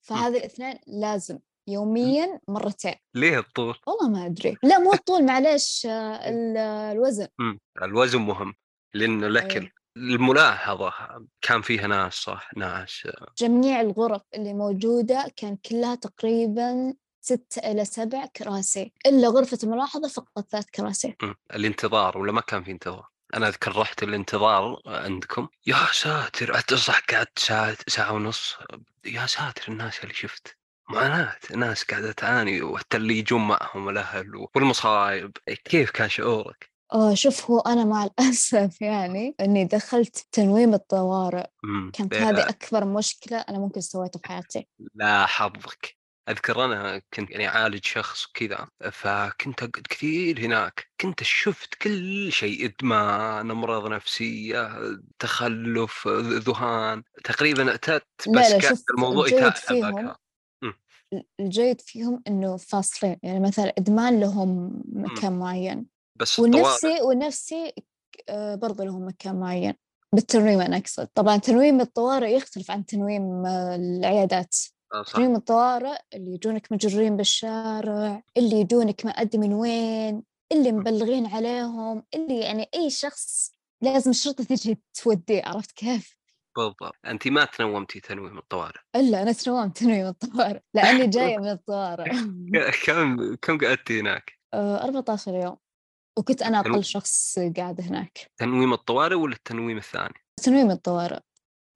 [0.02, 2.96] فهذه الاثنين لازم يوميا مرتين.
[3.16, 4.58] ليه الطول؟ والله ما أدري.
[4.64, 7.28] لا مو الطول معلش آه، الوزن.
[7.40, 8.54] امم الوزن مهم
[8.94, 9.74] لأنه الاكل أيه.
[9.98, 10.94] الملاحظة
[11.42, 13.28] كان فيها ناس صح؟ ناس آه.
[13.38, 18.94] جميع الغرف اللي موجودة كان كلها تقريبا ستة إلى سبع كراسي.
[19.06, 21.16] إلا غرفة الملاحظة فقط ثلاث كراسي.
[21.56, 25.48] الانتظار ولا ما كان في انتظار؟ أنا أذكر رحت الانتظار عندكم.
[25.68, 28.56] يا ساتر صح قعدت ساعة ساعة ونص.
[29.06, 30.58] يا ساتر الناس اللي شفت.
[30.90, 35.38] معاناة ناس قاعدة تعاني وحتى اللي يجون معهم الأهل والمصايب.
[35.66, 41.46] كيف كان شعورك؟ آه شوف هو أنا مع الأسف يعني إني دخلت تنويم الطوارئ.
[41.94, 44.68] كانت هذه أكبر مشكلة أنا ممكن سويتها في حياتي.
[44.96, 45.98] لا حظك.
[46.30, 50.88] أذكر أنا كنت يعني أعالج شخص كذا فكنت أقعد كثير هناك.
[51.02, 54.80] كنت شفت كل شيء إدمان أمراض نفسية
[55.20, 57.04] تخلف ذهان.
[57.24, 59.54] تقريبا أتت بس لا لا كان الموضوع يتعب
[61.40, 65.86] الجيد فيهم إنه فاصلين يعني مثلا إدمان لهم مكان معين.
[66.16, 67.74] بس والنفسي والنفسي
[68.30, 69.74] آه، برضه لهم مكان معين.
[70.14, 71.08] بالتنويم أنا أقصد.
[71.08, 74.56] طبعا تنويم الطوارئ يختلف عن تنويم آه، العيادات.
[74.94, 75.04] آه،.
[75.04, 82.04] تنويم الطوارئ اللي يجونك مجرين بالشارع اللي يجونك ما أدري من وين اللي مبلغين عليهم
[82.14, 86.17] اللي يعني أي شخص لازم الشرطة تجي توديه عرفت كيف؟
[86.58, 86.96] بالضبط.
[87.06, 88.80] انت ما تنومتي تنويم الطوارئ.
[88.96, 90.60] إلا أنا تنومت تنويم الطوارئ.
[90.74, 92.12] لاني جاية من الطوارئ.
[92.86, 95.58] كم كم قعدتي هناك؟ 14 آه، يوم.
[96.20, 98.32] وكنت أنا أقل شخص قاعد هناك.
[98.38, 101.20] تنويم الطوارئ ولا التنويم الثاني؟ تنويم الطوارئ.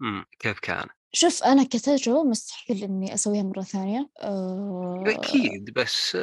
[0.02, 4.10] امم كيف كان؟ شوف أنا كتجربة مستحيل إني أسويها مرة ثانية.
[4.22, 5.04] أه...
[5.08, 6.18] أكيد بس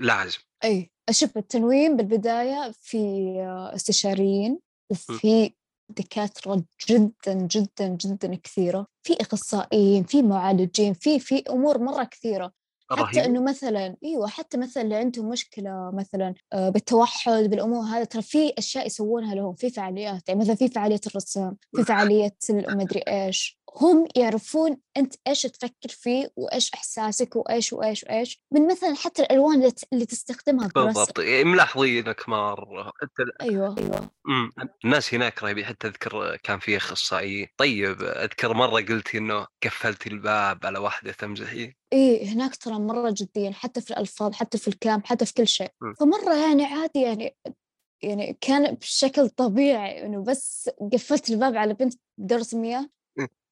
[0.00, 0.38] لازم.
[0.64, 2.98] أي أشوف التنويم بالبداية في
[3.74, 4.58] استشاريين
[4.90, 5.54] وفي
[5.88, 8.86] دكاترة جدا جدا جدا كثيرة.
[9.02, 12.52] في أخصائيين في معالجين في في أمور مرة كثيرة.
[12.90, 18.22] حتى إنه مثلا إيوه حتى مثلا اللي عندهم مشكلة مثلا آه، بالتوحد بالأمور هذا ترى
[18.22, 20.28] في أشياء يسوونها لهم في فعاليات.
[20.28, 23.58] يعني مثلا في فعالية الرسام في فعالية المدري إيش.
[23.76, 29.72] هم يعرفون أنت إيش تفكر فيه وإيش إحساسك وإيش وإيش وإيش من مثلا حتى الألوان
[29.92, 34.10] اللي تستخدمها بالضبط يعني ملاحظينك مره حتى أيوه أيوه.
[34.28, 34.50] امم
[34.84, 40.66] الناس هناك رهيبين حتى أذكر كان في اخصائي طيب أذكر مرة قلتي إنه قفلتي الباب
[40.66, 45.26] على واحدة تمزحي؟ إيه هناك ترى مرة جديا حتى في الألفاظ حتى في الكلام حتى
[45.26, 45.70] في كل شيء.
[45.80, 45.94] م.
[45.94, 47.36] فمرة يعني عادي يعني
[48.02, 52.88] يعني كان بشكل طبيعي إنه بس قفلت الباب على بنت دورة مياه.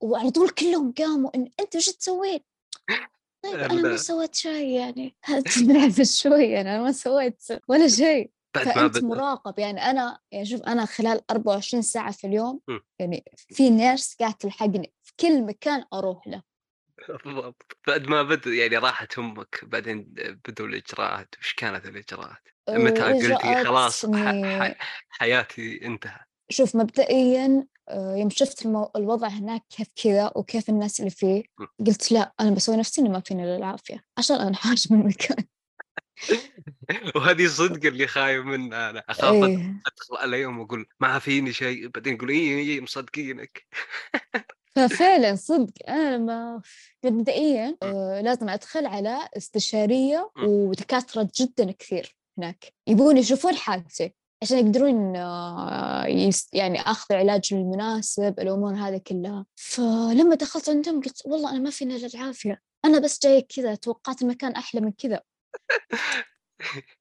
[0.00, 2.40] وعلى طول كلهم قاموا إن أنت وش تسوين؟
[3.42, 5.16] طيب أنا ما سويت شيء يعني.
[5.54, 8.30] تلعب شوي أنا ما سويت ولا شيء.
[8.54, 12.60] فأنت مراقب يعني أنا يعني شوف أنا خلال 24 ساعة في اليوم
[12.98, 16.42] يعني في nurse قاعد تلحقني في كل مكان أروح له.
[17.24, 17.76] بالضبط.
[17.86, 20.02] بعد ما بدأ يعني راحت أمك بعدين
[20.48, 24.06] بدوا الإجراءات وش كانت الإجراءات؟ متى قلتي خلاص
[25.08, 26.28] حياتي انتهت.
[26.48, 28.90] شوف مبدئيا آه، يوم شفت المو...
[28.96, 31.42] الوضع هناك كيف كذا وكيف الناس اللي فيه
[31.86, 35.44] قلت لا أنا بسوي نفسي إنه ما فيني إلا العافية عشان أنحاش من المكان.
[37.16, 39.04] وهذه صدق اللي خايف منها أنا.
[39.08, 39.82] أخاف إيه.
[39.86, 43.66] أدخل عليهم وأقول ما فيني شيء بعدين يقول إي إي مصدقينك.
[44.76, 46.62] ففعلا صدق أنا لما
[47.04, 55.16] مبدئيا آه لازم أدخل على استشارية ودكاترة جدا كثير هناك يبون يشوفون حالتي عشان يقدرون
[55.16, 56.06] آه،
[56.52, 59.46] يعني أخذ العلاج المناسب الأمور هذه كلها.
[59.56, 62.60] فلما دخلت عندهم قلت والله أنا ما فيني إلا العافية.
[62.84, 65.20] أنا بس جاي كذا توقعت المكان أحلى من كذا.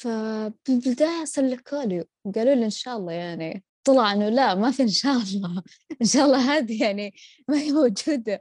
[0.00, 3.64] فبالبداية سلكوا لي وقالوا لي إن شاء الله يعني.
[3.84, 5.62] طلع إنه لا ما في إن شاء الله.
[6.02, 7.14] إن شاء الله هذه يعني
[7.48, 8.40] ما هي موجودة.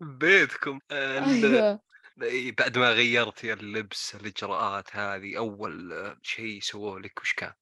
[0.00, 0.78] بيتكم.
[0.90, 1.80] أيوه.
[2.58, 7.52] بعد ما غيرتي اللبس الإجراءات هذه أول شيء سووه لك وش كان؟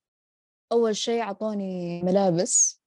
[0.73, 2.83] أول شيء أعطوني ملابس.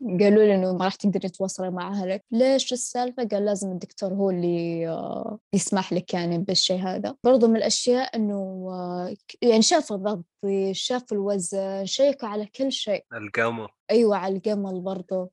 [0.00, 4.30] قالوا لي إنه ما راح تقدري تتواصلي مع أهلك ليش السالفة؟ قال لازم الدكتور هو
[4.30, 7.16] اللي آه، يسمح لك يعني بالشيء هذا.
[7.24, 13.04] برضو من الأشياء إنه آه، يعني شافوا ضغطي شافوا الوزن شيكوا على كل شيء.
[13.12, 13.74] القمر.
[13.90, 15.32] أيوة على القمر برضو.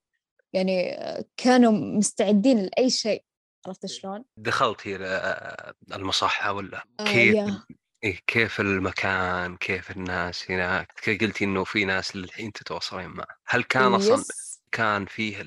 [0.54, 3.24] يعني آه، كانوا مستعدين لأي شيء.
[3.68, 4.96] عرفت شلون؟ دخلتي
[5.94, 7.64] المصحة ولا كيف؟ آه
[8.04, 13.28] إيه كيف المكان كيف الناس هناك؟ قلتي إنه في ناس للحين تتواصلين معه.
[13.48, 14.24] هل كان أصلا
[14.72, 15.42] كان فيه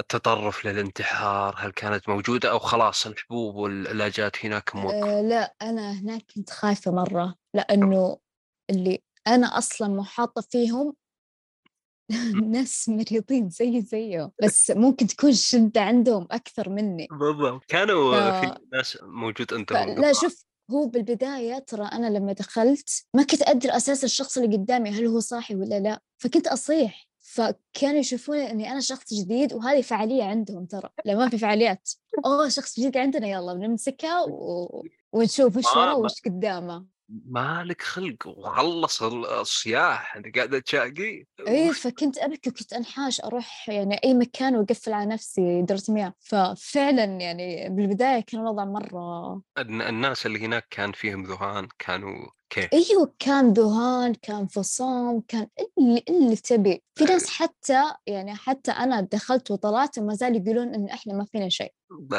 [0.00, 6.22] التطرف للانتحار؟ هل كانت موجودة أو خلاص الحبوب والعلاجات هناك موقف أه لا أنا هناك
[6.34, 8.18] كنت خايفة مرة لأنه
[8.70, 10.96] اللي أنا أصلا محاطة فيهم
[12.52, 17.08] ناس مريضين زي زيه بس ممكن تكون الشدة عندهم أكثر مني.
[17.10, 17.64] بالضبط.
[17.64, 18.40] كانوا ف...
[18.40, 23.76] في ناس موجود أنت لا شوف هو بالبداية ترى أنا لما دخلت ما كنت أدري
[23.76, 28.80] أساس الشخص اللي قدامي هل هو صاحي ولا لا فكنت أصيح فكانوا يشوفون إني أنا
[28.80, 31.90] شخص جديد وهذه فعالية عندهم ترى لما ما في فعاليات.
[32.26, 34.84] أوه شخص جديد عندنا يلا بنمسكها و...
[35.12, 36.84] ونشوف وش وراه وش قدامه.
[37.26, 44.14] مالك خلق وخلص الصياح انت قاعدة تشاقي اي فكنت أبكي وكنت أنحاش أروح يعني أي
[44.14, 50.66] مكان وأقفل على نفسي درت مياه ففعلا يعني بالبداية كان الوضع مرة الناس اللي هناك
[50.70, 55.46] كان فيهم ذهان كانوا كيف؟ أيوه كان ذهان كان فصام كان
[55.78, 56.82] اللي اللي تبي.
[56.94, 61.48] في ناس حتى يعني حتى أنا دخلت وطلعت وما زال يقولون إن إحنا ما فينا
[61.48, 61.72] شيء.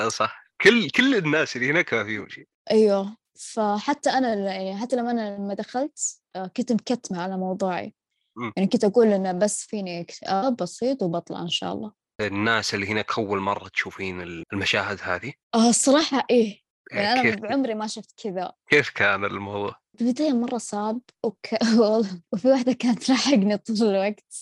[0.07, 0.43] صح.
[0.61, 2.47] كل كل الناس اللي هناك ما فيهم شيء.
[2.71, 3.22] أيوه.
[3.35, 5.99] فحتى أنا يعني حتى لما أنا لما دخلت
[6.35, 7.93] آه، كنت مكتمة على موضوعي.
[8.35, 8.51] م.
[8.57, 11.91] يعني كنت أقول إنه بس فيني اكتئاب بسيط وبطلع إن شاء الله.
[12.21, 16.63] الناس اللي هناك أول مرة تشوفين المشاهد هذه؟ آه الصراحة إيه.
[16.91, 18.51] يعني أنا بعمري ما شفت كذا.
[18.69, 20.99] كيف كان الموضوع؟ البداية مرة صعب.
[21.23, 21.47] وك...
[22.33, 24.33] وفي واحدة كانت تلاحقني طول الوقت.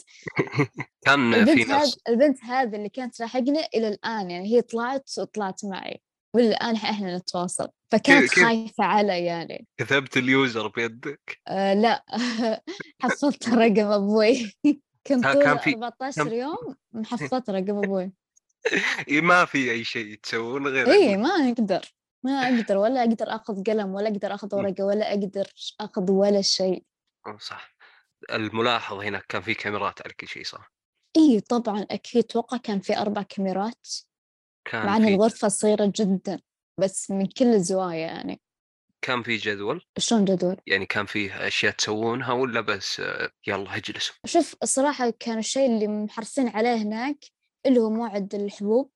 [1.05, 4.31] كان في ناس البنت هذه اللي كانت تلاحقني إلى الآن.
[4.31, 6.01] يعني هي طلعت وطلعت معي.
[6.35, 7.67] والآن إحنا نتواصل.
[7.91, 8.43] فكانت كيف...
[8.43, 9.67] خايفة علي يعني.
[9.77, 12.05] كتبت اليوزر بيدك؟ آه لا.
[13.01, 14.53] حصلت رقم أبوي.
[15.07, 18.11] كنت طول كان في 14 يوم محفظت رقم أبوي.
[19.09, 23.93] ما في أي شيء تسوون غير إيه ما نقدر ما أقدر ولا أقدر آخذ قلم
[23.93, 25.47] ولا أقدر آخذ ورقة ولا أقدر
[25.79, 26.83] آخذ ولا شيء.
[27.39, 27.75] صح.
[28.31, 30.71] الملاحظ هنا كان في كاميرات على كل شيء صح؟
[31.17, 32.23] إيه طبعا أكيد.
[32.23, 33.87] أتوقع كان في أربع كاميرات.
[34.65, 36.39] كان مع أن الغرفة صغيرة جدا.
[36.81, 38.41] بس من كل الزوايا يعني
[39.01, 43.01] كان في جدول؟ شلون جدول؟ يعني كان في أشياء تسوونها ولا بس
[43.47, 47.17] يلا اجلسوا؟ شوف الصراحة كان الشيء اللي محرصين عليه هناك
[47.65, 48.91] اللي هو موعد الحبوب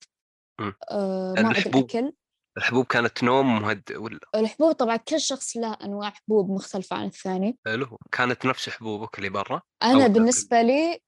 [0.91, 1.84] آه موعد الحبوب.
[1.84, 2.13] الأكل
[2.58, 7.58] الحبوب كانت نوم مهدئ ولا؟ الحبوب طبعا كل شخص له أنواع حبوب مختلفة عن الثاني
[7.65, 11.00] حلو كانت نفس حبوبك اللي برا؟ أنا بالنسبة لي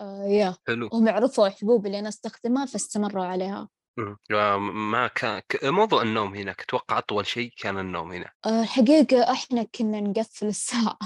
[0.00, 6.34] آه يا حلو هم يعرفوا الحبوب اللي أنا استخدمها فاستمروا عليها ما كان موضوع النوم
[6.34, 10.98] هناك أتوقع أطول شيء كان النوم هنا؟ الحقيقة إحنا كنا نقفل الساعة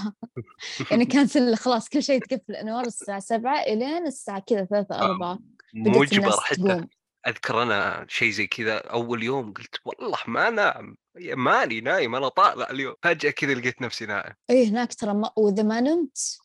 [0.90, 5.38] يعني كانت خلاص كل شيء تقفل الانوار الساعة 7 إلين الساعة كذا 3 4
[5.74, 6.86] مجبر حتى.
[7.26, 12.70] أذكر أنا شيء زي كذا أول يوم قلت والله ما انام ماني نايم أنا طالع
[12.70, 12.94] اليوم.
[13.02, 14.32] فجأة كذا لقيت نفسي نايم.
[14.50, 15.30] اي هناك ترى ما...
[15.36, 16.38] وإذا ما نمت.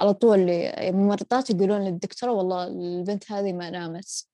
[0.00, 0.46] على طول
[0.78, 4.29] ممرضات يقولون للدكتورة والله البنت هذه ما نامت.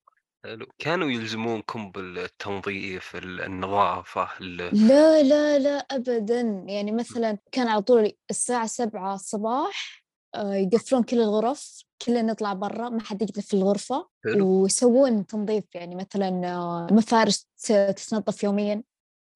[0.47, 0.67] حلو.
[0.79, 6.41] كانوا يلزمونكم بالتنظيف النظافة لا لا لا أبدا.
[6.67, 10.05] يعني مثلا كان على طول الساعة سبعة الصباح
[10.35, 14.63] آه، يقفلون كل الغرف كلنا نطلع برا ما حد يجلس في الغرفة حلو.
[14.63, 15.65] ويسوون تنظيف.
[15.75, 18.83] يعني مثلا آه، مفارش تتنظف يوميا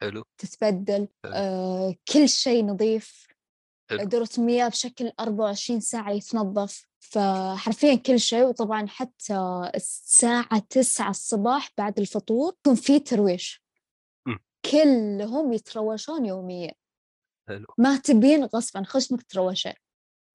[0.03, 0.23] حلو.
[0.39, 1.33] تتبدل حلو.
[1.35, 3.30] آه كل شيء نظيف.
[3.93, 11.99] دورة المياه بشكل 24 ساعة يتنظف فحرفيا كل شيء وطبعا حتى الساعة تسعة الصباح بعد
[11.99, 13.65] الفطور يكون في ترويش.
[14.27, 14.37] م.
[14.71, 16.73] كلهم يتروشون يوميا.
[17.49, 17.67] حلو.
[17.79, 19.75] ما تبين غصبا خشمك تروشين.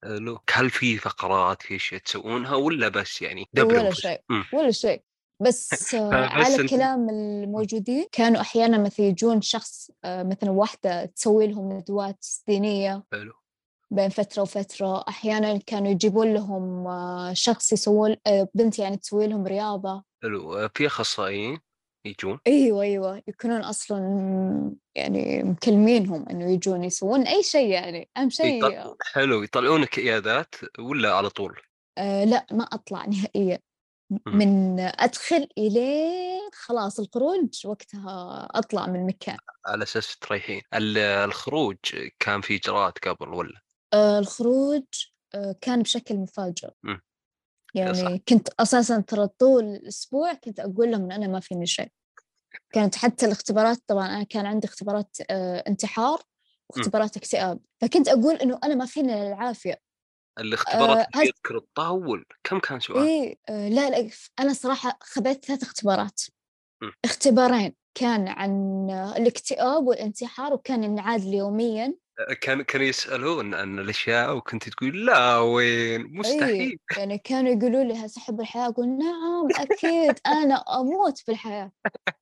[0.04, 0.40] حلو.
[0.50, 4.22] هل في فقرات في شيء تسوونها ولا بس يعني دبر ولا شيء
[4.54, 5.04] ولا شيء.
[5.42, 6.70] بس, على انت...
[6.70, 13.34] كلام الموجودين كانوا أحيانا مثلا يجون شخص آه، مثلا واحدة تسوي لهم ندوات دينيه حلو.
[13.92, 15.06] بين فترة وفترة.
[15.08, 20.04] أحيانا كانوا يجيبون لهم آه، شخص يسوون آه، بنت يعني تسوي لهم رياضة.
[20.24, 20.70] حلو.
[20.74, 21.60] في أخصائيين
[22.06, 23.22] يجون؟ أيوه أيوه.
[23.28, 24.00] يكونون أصلا
[24.96, 28.10] يعني مكلمينهم إنه يجون يسوون أي شيء يعني.
[28.18, 28.96] أهم شيء يطل...
[29.14, 29.44] حلو.
[29.44, 31.60] يطلعونك إيادات ولا على طول؟
[31.98, 33.60] آه لا ما أطلع نهائيا.
[34.28, 40.62] من أدخل إلين خلاص الخروج وقتها أطلع من المكان على أساس تريحين.
[40.74, 41.76] الخروج
[42.20, 43.65] كان في إجراءات قبل ولا؟
[43.96, 44.84] آه الخروج
[45.36, 46.98] آه كان بشكل مفاجئ م.
[47.76, 48.16] يعني صح.
[48.30, 51.92] كنت أساسا ترى طول الأسبوع كنت أقول لهم إن أنا ما فيني شيء
[52.74, 56.22] كانت حتى الاختبارات طبعا أنا كان عندي اختبارات آه انتحار
[56.70, 59.82] واختبارات اكتئاب فكنت أقول إنه أنا ما فيني العافيه
[60.40, 66.22] الاختبارات آه تذكر تطول كم كان سؤال؟ آه لا لا أنا صراحة خذيت ثلاث اختبارات
[66.82, 66.92] م.
[67.06, 71.96] اختبارين كان عن الاكتئاب والانتحار وكان ينعاد يوميا
[72.42, 76.80] كان كانوا يسألون عن الأشياء وكنت تقول لا وين؟ أي مستحيل.
[76.98, 81.72] يعني كانوا يقولوا لي هل تحب الحياة؟ أقول نعم أكيد أنا أموت في الحياة.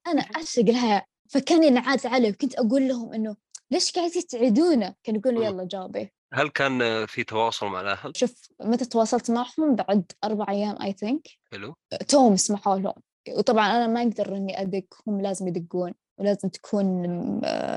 [0.08, 1.06] أنا أعشق الحياة.
[1.30, 3.36] فكان ينعاد علي وكنت أقول لهم إنه
[3.72, 6.14] ليش قاعدين تعيدونه كانوا يقولوا يلا جاوبي.
[6.34, 11.28] هل كان في تواصل مع الأهل؟ شوف متى تواصلت معهم؟ بعد أربع أيام أي ثينك
[11.52, 11.76] حلو.
[12.08, 12.94] توم سمحوا لهم.
[13.30, 15.94] وطبعا أنا ما أقدر إني أدق هم لازم يدقون.
[16.18, 17.04] ولازم تكون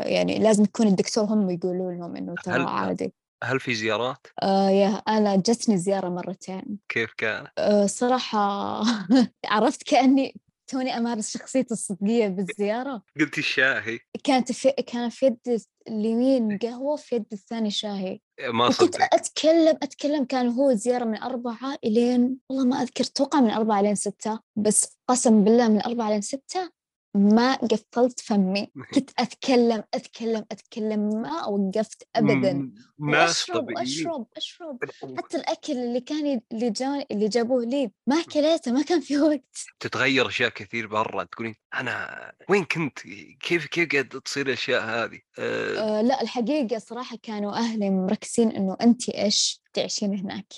[0.07, 3.12] يعني لازم يكون الدكتور هم يقولوا لهم إنه ترى عادي.
[3.44, 6.79] هل في زيارات؟ آه يا أنا جتني زيارة مرتين.
[6.88, 8.83] كيف كان؟ آه صراحة
[9.44, 13.03] عرفت كأني توني أمارس شخصيتي الصدقية بالزيارة.
[13.20, 18.20] قلتي الشاهي كانت في كان في يد اليمين قهوة في يد الثاني شاهي.
[18.49, 23.51] ما كنت أتكلم أتكلم كان هو زيارة من أربعة إلين والله ما أذكر أتوقع من
[23.51, 26.70] أربعة إلين ستة بس قسم بالله من أربعة إلين ستة
[27.16, 28.72] ما قفلت فمي.
[28.94, 32.72] كنت أتكلم أتكلم أتكلم ما وقفت أبدا.
[32.99, 34.26] وأشرب أشرب.
[34.36, 34.78] أشرب
[35.16, 39.57] حتى الأكل اللي كان اللي جاني اللي جابوه لي ما أكلته ما كان في وقت.
[39.80, 41.24] تتغير أشياء كثير برا.
[41.24, 42.99] تقولين أنا وين كنت؟
[43.40, 45.99] كيف كيف قاعد تصير الأشياء هذه؟ أه...
[45.99, 50.53] أه لا الحقيقة صراحة كانوا أهلي مركزين إنه أنت إيش تعيشين هناك؟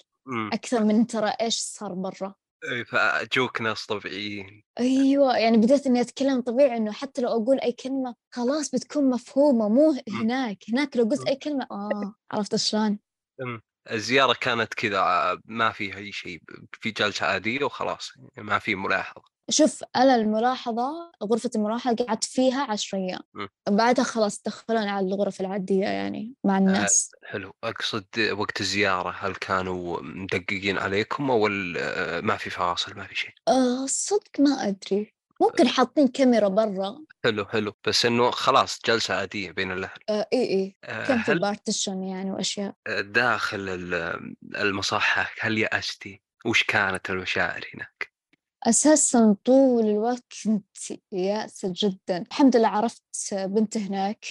[0.53, 2.35] أكثر من ترى إيش صار برا.
[2.87, 4.63] فجوك ناس طبيعيين.
[4.81, 9.69] أيوه يعني بديت إني أتكلم طبيعي إنه حتى لو أقول أي كلمة خلاص بتكون مفهومة
[9.69, 10.59] مو هناك.
[10.73, 12.99] هناك لو قلت أي كلمة آه عرفت شلون؟
[13.91, 16.43] الزيارة كانت كذا ما فيها أي شيء
[16.73, 19.38] في جلسة عادية وخلاص ما في ملاحظة.
[19.51, 23.49] شوف أنا الملاحظة غرفة الملاحظة قعدت فيها عشر أيام.
[23.69, 27.11] بعدها خلاص دخلوني على الغرف العادية يعني مع آه، الناس.
[27.25, 27.53] آه حلو.
[27.65, 33.31] أقصد وقت الزيارة هل كانوا مدققين عليكم أو آه، ما في فاصل ما في شيء؟
[33.49, 35.15] آه صدق ما أدري.
[35.41, 35.71] ممكن آه.
[35.71, 36.99] حاطين كاميرا برا.
[37.25, 37.73] حلو حلو.
[37.87, 40.77] بس إنه خلاص جلسة عادية بين الاهل آه إي إي.
[40.85, 43.69] آه كان في partition يعني وأشياء؟ داخل
[44.57, 48.08] المصحة هل يأستي؟ وش كانت المشاعر هناك؟
[48.69, 50.77] أساسا طول الوقت كنت
[51.13, 52.23] يائسة جدا.
[52.23, 54.27] الحمد لله عرفت بنت هناك.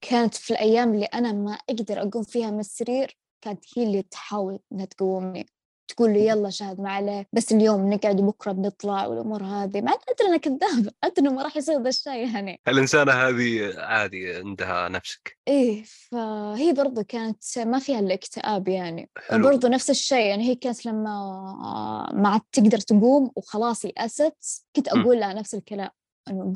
[0.00, 4.58] كانت في الأيام اللي أنا ما أقدر أقوم فيها من السرير كانت هي اللي تحاول
[4.72, 5.46] إنها تقومني.
[5.88, 9.80] تقول لي يلا شاهد ما عليك بس اليوم نقعد بكره بنطلع والأمور هذه.
[9.80, 12.60] ما أدري أنا كذابه أدري إنه ما راح يصير ذا الشيء يعني.
[12.68, 15.38] الإنسانة هذه عادي عندها نفسك.
[15.48, 19.10] إيه فهي برضو كانت ما فيها الاكتئاب يعني.
[19.32, 25.20] برضو نفس الشيء يعني هي كانت لما ما عاد تقدر تقوم وخلاص يأست كنت أقول
[25.20, 25.90] لها نفس الكلام.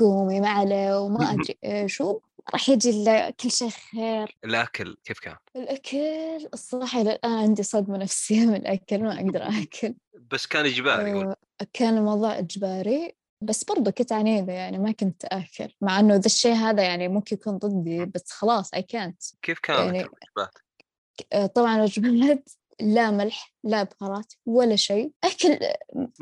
[0.00, 2.02] قومي ما عليه وما أدري إيش
[2.52, 3.04] راح يجي
[3.40, 4.36] كل شيء خير.
[4.44, 9.94] الأكل كيف كان؟ الأكل الصراحة إلى الآن عندي صدمة نفسية من الأكل ما أقدر آكل.
[10.30, 11.36] بس كان إجباري آه
[11.72, 16.52] كان الموضوع إجباري بس برضو كنت عنيدة يعني ما كنت آكل مع إنه ذا الشيء
[16.52, 20.58] هذا يعني ممكن يكون ضدي بس خلاص أي كانت كيف كانت يعني الوجبات؟
[21.32, 22.48] آه، طبعا الوجبات
[22.80, 25.12] لا ملح لا بهارات ولا شيء.
[25.24, 25.58] أكل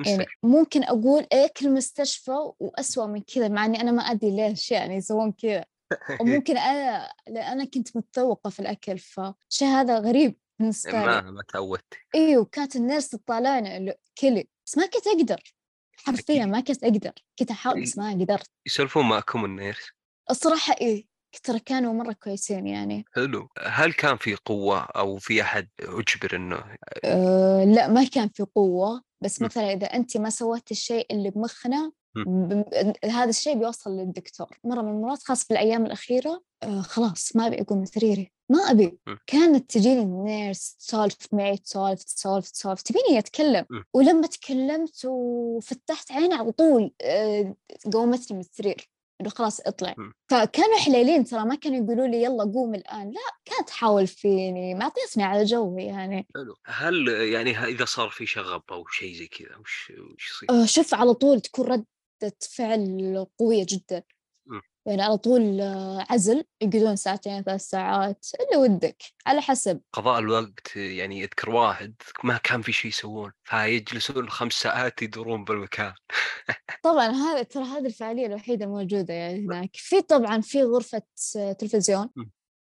[0.06, 4.96] يعني ممكن أقول أكل مستشفى وأسوأ من كذا مع إني أنا ما أدري ليش يعني
[4.96, 5.64] يسوون كذا.
[6.20, 10.98] وممكن أنا أنا كنت متذوقة في الأكل فشيء هذا غريب بالنسبة لي.
[10.98, 15.54] ما ما تعودت أيوه كانت الناس تطالعني كلي بس ما كنت أقدر.
[15.96, 17.12] حرفيا ما كنت أقدر.
[17.38, 18.50] كنت أحاول بس ما قدرت.
[18.66, 19.90] يسولفون معكم النيرس
[20.30, 21.09] الصراحة إيه.
[21.38, 23.04] ترى كانوا مرة كويسين يعني.
[23.14, 23.48] حلو.
[23.62, 26.64] هل كان في قوة أو في أحد أجبر إنه
[27.04, 29.02] أه لا ما كان في قوة.
[29.20, 31.92] بس مثلا إذا أنت ما سويت الشيء اللي بمخنا
[33.04, 34.58] هذا الشيء بيوصل للدكتور.
[34.64, 38.58] مرة من المرات خاصة في الأيام الأخيرة آه خلاص ما أبي أقوم من سريري ما
[38.58, 38.98] أبي.
[39.26, 42.82] كانت تجيني النيرس تسولف معي تسولف تسولف تسولف.
[42.82, 43.66] تبيني أتكلم.
[43.94, 47.54] ولما تكلمت وفتحت عيني على طول آه
[47.92, 48.89] قومتني من السرير
[49.20, 49.94] إنه خلاص اطلع.
[50.30, 53.10] فكانوا حليلين ترى ما كانوا يقولوا لي يلا قوم الآن.
[53.10, 56.26] لا كانت تحاول فيني معطيتني على جوي يعني.
[56.34, 56.54] حلو.
[56.66, 60.94] هل يعني إذا صار في شغب أو شيء زي كذا وش وش يصير؟ آه، شوف
[60.94, 61.84] على طول تكون رد
[62.56, 64.02] فعل قوية جدا.
[64.90, 65.60] يعني على طول
[66.10, 69.80] عزل يقعدون ساعتين ثلاث ساعات اللي ودك على حسب.
[69.92, 75.92] قضاء الوقت يعني اذكر واحد ما كان في شيء يسوون فيجلسون خمس ساعات يدورون بالمكان.
[76.84, 79.70] طبعا هذا ترى هذه الفعالية الوحيدة الموجودة يعني هناك.
[79.74, 81.02] في طبعا في غرفة
[81.58, 82.08] تلفزيون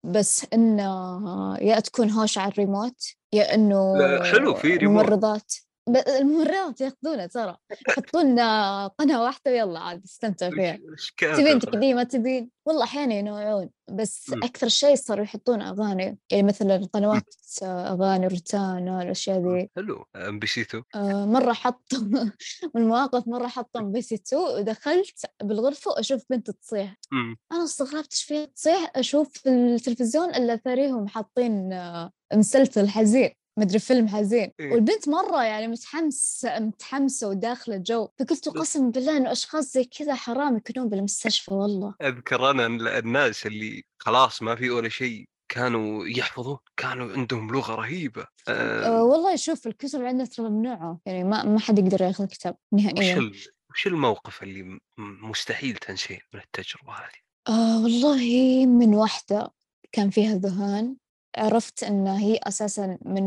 [0.03, 3.03] بس إنه يا تكون هوش على الريموت
[3.33, 5.03] يا إنه حلو في ريموت.
[5.05, 5.53] ممرضات.
[5.87, 7.57] الممرضات ياخذونه ترى.
[7.89, 8.39] يحطون
[8.87, 10.79] قناة واحدة ويلا عاد استمتع فيها.
[11.19, 12.49] تبين تقديمة تبين.
[12.65, 14.43] والله أحيانا ينوعون بس م.
[14.43, 16.17] أكثر شيء صاروا يحطون أغاني.
[16.31, 17.23] يعني مثلا قنوات
[17.63, 19.69] أغاني روتانا الأشياء ذي.
[19.75, 20.05] حلو.
[20.15, 20.83] إم بي سي 2
[21.27, 22.31] مرة حطوا من
[22.75, 26.95] المواقف مرة حطوا إم بي سي 2 ودخلت بالغرفة وأشوف بنت تصيح.
[27.11, 27.35] م.
[27.51, 28.91] أنا استغربت إيش فيها تصيح.
[28.95, 33.29] أشوف في التلفزيون إلا أثريهم حاطين آه، مسلسل حزين.
[33.57, 34.51] مدري فيلم حزين.
[34.59, 40.15] إيه؟ والبنت مرة يعني متحمسة متحمسة وداخلة جو فقلت قسم بالله إنه أشخاص زي كذا
[40.15, 41.95] حرام يكونون بالمستشفى والله.
[42.01, 42.65] أذكر أنا
[42.99, 48.25] الناس اللي خلاص ما في ولا شيء كانوا يحفظون كانوا عندهم لغة رهيبة.
[48.47, 52.55] أه, أه والله شوف الكتب عندنا ترى ممنوعة يعني ما ما حد يقدر ياخذ كتاب
[52.73, 53.17] نهائيا.
[53.17, 59.53] وش, وش الموقف اللي مستحيل تنسيه من التجربة هذه؟ آه والله من واحدة
[59.91, 60.95] كان فيها ذهان.
[61.37, 63.23] عرفت إن هي أساسا من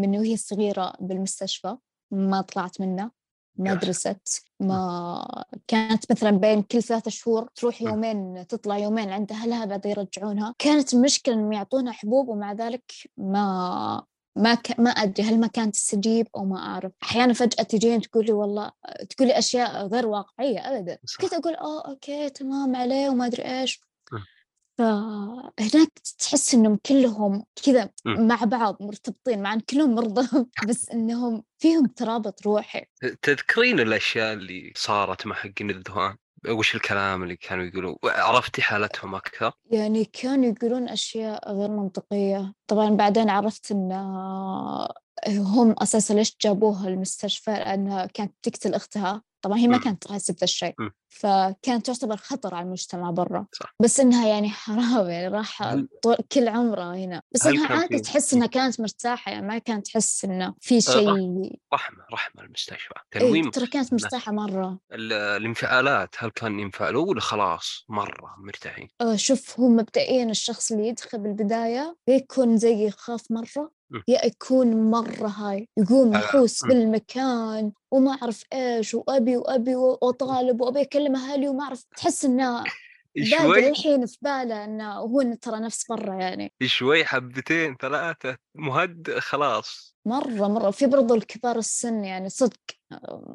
[0.00, 1.76] من وهي صغيرة بالمستشفى
[2.10, 3.10] ما طلعت منه
[3.58, 9.64] ما درست ما كانت مثلا بين كل ثلاثة شهور تروح يومين تطلع يومين عند أهلها
[9.64, 10.54] بعد يرجعونها.
[10.58, 14.02] كانت المشكلة إنهم يعطونها حبوب ومع ذلك ما
[14.36, 14.80] ما ك...
[14.80, 16.92] ما أدري هل ما كانت تستجيب أو ما أعرف.
[17.02, 18.72] أحيانا فجأة تجين تقول لي والله
[19.10, 20.98] تقول لي أشياء غير واقعية ابدا.
[21.20, 23.87] كنت أقول آه أوكي تمام عليه وما أدري إيش.
[24.78, 31.86] فهناك تحس إنهم كلهم كذا مع بعض مرتبطين مع إن كلهم مرضى بس إنهم فيهم
[31.86, 32.84] ترابط روحي.
[33.22, 36.16] تذكرين الأشياء اللي صارت مع حقين الذهان؟
[36.48, 42.54] وش الكلام اللي كانوا يقولوا عرفتي حالتهم أكثر؟ يعني كانوا يقولون أشياء غير منطقية.
[42.66, 43.92] طبعا بعدين عرفت إن
[45.28, 50.44] هم أساسا ليش جابوها المستشفى لأنها كانت تقتل اختها طبعا هي ما كانت تحس بهذا
[50.44, 50.74] الشيء.
[51.08, 53.46] فكانت تعتبر خطر على المجتمع برا.
[53.52, 53.74] صح.
[53.82, 57.22] بس إنها يعني حرام يعني راح طول كل عمرها هنا.
[57.34, 61.08] بس إنها عادي تحس إنها كانت مرتاحة يعني ما كانت تحس إنه في آه، شيء
[61.74, 64.78] رحمة رحمة المستشفى تنويم إيه ترى كانت مرتاحة مرة.
[64.92, 71.18] الانفعالات هل كان ينفعلوا ولا خلاص مرة مرتاحين؟ آه شوف هو مبدئيا الشخص اللي يدخل
[71.18, 73.77] بالبداية يكون زي يخاف مرة.
[74.08, 81.16] يا يكون مرة هاي يقوم يحوس بالمكان وما أعرف إيش وأبي وأبي وأطالب وأبي أكلم
[81.16, 82.64] أهلي وما أعرف تحس إنه
[83.22, 86.52] شوي الحين في باله إنه هو ترى نفس برا يعني.
[86.62, 89.96] شوي حبتين ثلاثة مهد خلاص.
[90.06, 90.70] مرة مرة.
[90.70, 92.60] في برضو الكبار السن يعني صدق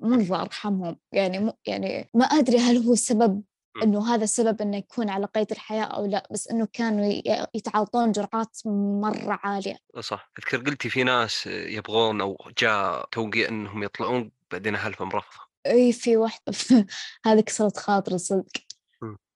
[0.01, 0.97] مرة أرحمهم.
[1.13, 3.43] يعني يعني ما أدري هل هو سبب
[3.83, 7.21] إنه هذا السبب إنه يكون على قيد الحياة أو لأ بس إنه كانوا
[7.53, 9.77] يتعاطون جرعات مرة عالية.
[9.99, 10.31] صح.
[10.39, 15.43] إذكر قلتي في ناس يبغون أو جاء توقيع إنهم يطلعون بعدين أهلهم رفضوا.
[15.67, 16.53] إي في واحدة
[17.25, 18.51] هذه كسرت خاطري صدق.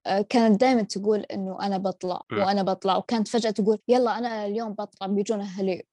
[0.08, 4.74] آه، كانت دائما تقول إنه أنا بطلع وأنا بطلع وكانت فجأة تقول يلا أنا اليوم
[4.74, 5.84] بطلع بيجون أهلي.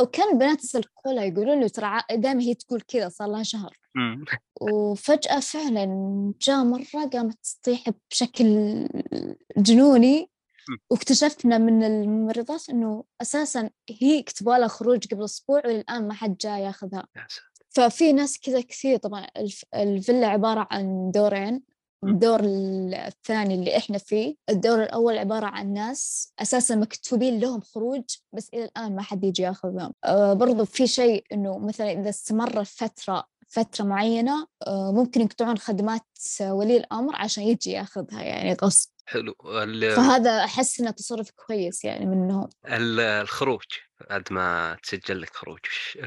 [0.00, 3.78] وكان البنات يسلكوا يقولون له ترى دائما هي تقول كذا صار لها شهر.
[4.60, 5.86] وفجأة فعلا
[6.42, 8.46] جاء مرة قامت تطيح بشكل
[9.56, 10.30] جنوني
[10.90, 16.58] واكتشفنا من الممرضات إنه أساسا هي كتبوا لها خروج قبل أسبوع وللان ما حد جاء
[16.60, 17.06] ياخذها.
[17.68, 19.26] ففي ناس كذا كثير طبعا
[19.74, 21.62] الفيلا عبارة عن دورين.
[22.04, 28.48] الدور الثاني اللي إحنا فيه الدور الأول عبارة عن ناس أساسا مكتوبين لهم خروج بس
[28.54, 33.24] إلى الآن ما حد يجي ياخذهم أه برضو في شيء إنه مثلا إذا استمر فترة
[33.48, 36.06] فترة معينة أه ممكن يقطعون خدمات
[36.40, 38.90] ولي الأمر عشان يجي ياخذها يعني غصب.
[39.06, 39.34] حلو.
[39.96, 43.64] فهذا أحس إنه تصرف كويس يعني منهم الخروج
[44.10, 45.58] بعد ما تسجل لك خروج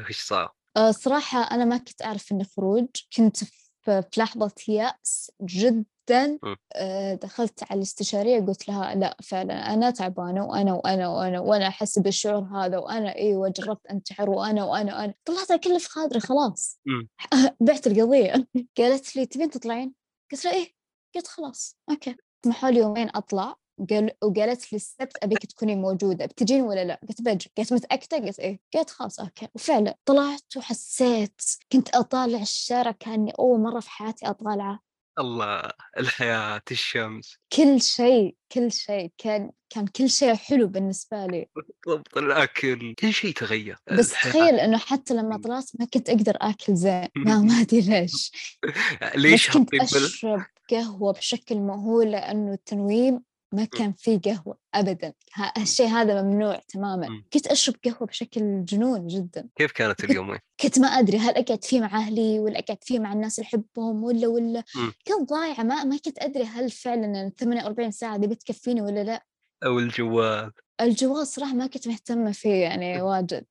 [0.08, 2.86] وش صار؟ أه صراحة أنا ما كنت أعرف إنه خروج
[3.16, 6.38] كنت في في لحظة يأس جدا
[6.76, 11.98] آه، دخلت على الاستشارية قلت لها لا فعلا أنا تعبانة وأنا وأنا وأنا وأنا أحس
[11.98, 15.14] بالشعور هذا وأنا إيوه جربت أنتحر وأنا وأنا وأنا.
[15.24, 16.80] طلعت كله في خاطري خلاص.
[17.60, 18.48] بعت القضية.
[18.78, 19.94] قالت لي تبين تطلعين؟
[20.32, 20.74] قلت لها إيه؟
[21.14, 22.16] قلت خلاص okay.
[22.44, 23.56] سمحوا لي يومين أطلع.
[23.90, 28.40] قال وقالت لي السبت أبيك تكوني موجودة بتجين ولا لا؟ قلت بجي قلت متأكدة؟ قلت
[28.40, 28.60] إيه.
[28.74, 29.48] قلت خلاص أوكي.
[29.54, 34.80] وفعلا طلعت وحسيت كنت أطالع الشارع كأني أول مرة في حياتي أطالعه.
[35.18, 35.62] الله
[35.98, 37.38] الحياة الشمس.
[37.56, 41.46] كل شيء كل شيء كان كان كل شيء حلو بالنسبة لي.
[41.56, 42.18] بالضبط.
[42.18, 47.08] الأكل كل شيء تغير بس تخيل إنه حتى لما طلعت ما كنت أقدر آكل زين.
[47.16, 48.32] ما ما أدري ليش.
[49.16, 53.20] ليش كنت أشرب قهوة بشكل مهول لأنه التنويم
[53.54, 55.12] ما كان في قهوة أبدا.
[55.34, 57.22] هالشيء هذا ممنوع تماما.
[57.32, 59.48] كنت أشرب قهوة بشكل جنون جدا.
[59.56, 63.12] كيف كانت اليومين؟ كنت ما أدري هل أقعد فيه مع أهلي ولا أقعد فيه مع
[63.12, 64.64] الناس اللي أحبهم ولا ولا.
[65.08, 69.24] كنت ضايعة ما ما كنت أدري هل فعلا 48 ساعة دي بتكفيني ولا لا.
[69.64, 70.52] أو الجوال.
[70.80, 73.44] الجوال صراحة ما كنت مهتمة فيه يعني واجد.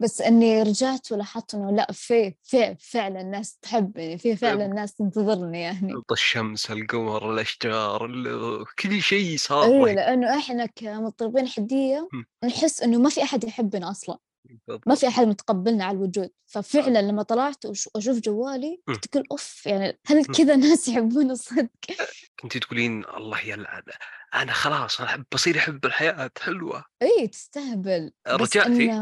[0.00, 5.60] بس إني رجعت ولاحظت إنه لأ في في فعلا ناس تحبني في فعلا ناس تنتظرني
[5.60, 5.94] يعني.
[6.12, 8.10] الشمس القمر الأشجار
[8.78, 12.08] كل شيء صار إيه لأنه إحنا كمطربين حدية
[12.44, 14.18] نحس إنه ما في أحد يحبنا أصلا.
[14.86, 16.30] ما في أحد متقبلنا على الوجود.
[16.46, 21.68] ففعلا لما طلعت وأشوف جوالي كنت أقول أوف يعني هل كذا ناس يحبون صدق
[22.40, 23.82] كنت تقولين الله يلعن
[24.34, 26.84] أنا خلاص أنا بصير أحب الحياة حلوة.
[27.02, 28.12] إي تستهبل.
[28.28, 28.92] رجعتي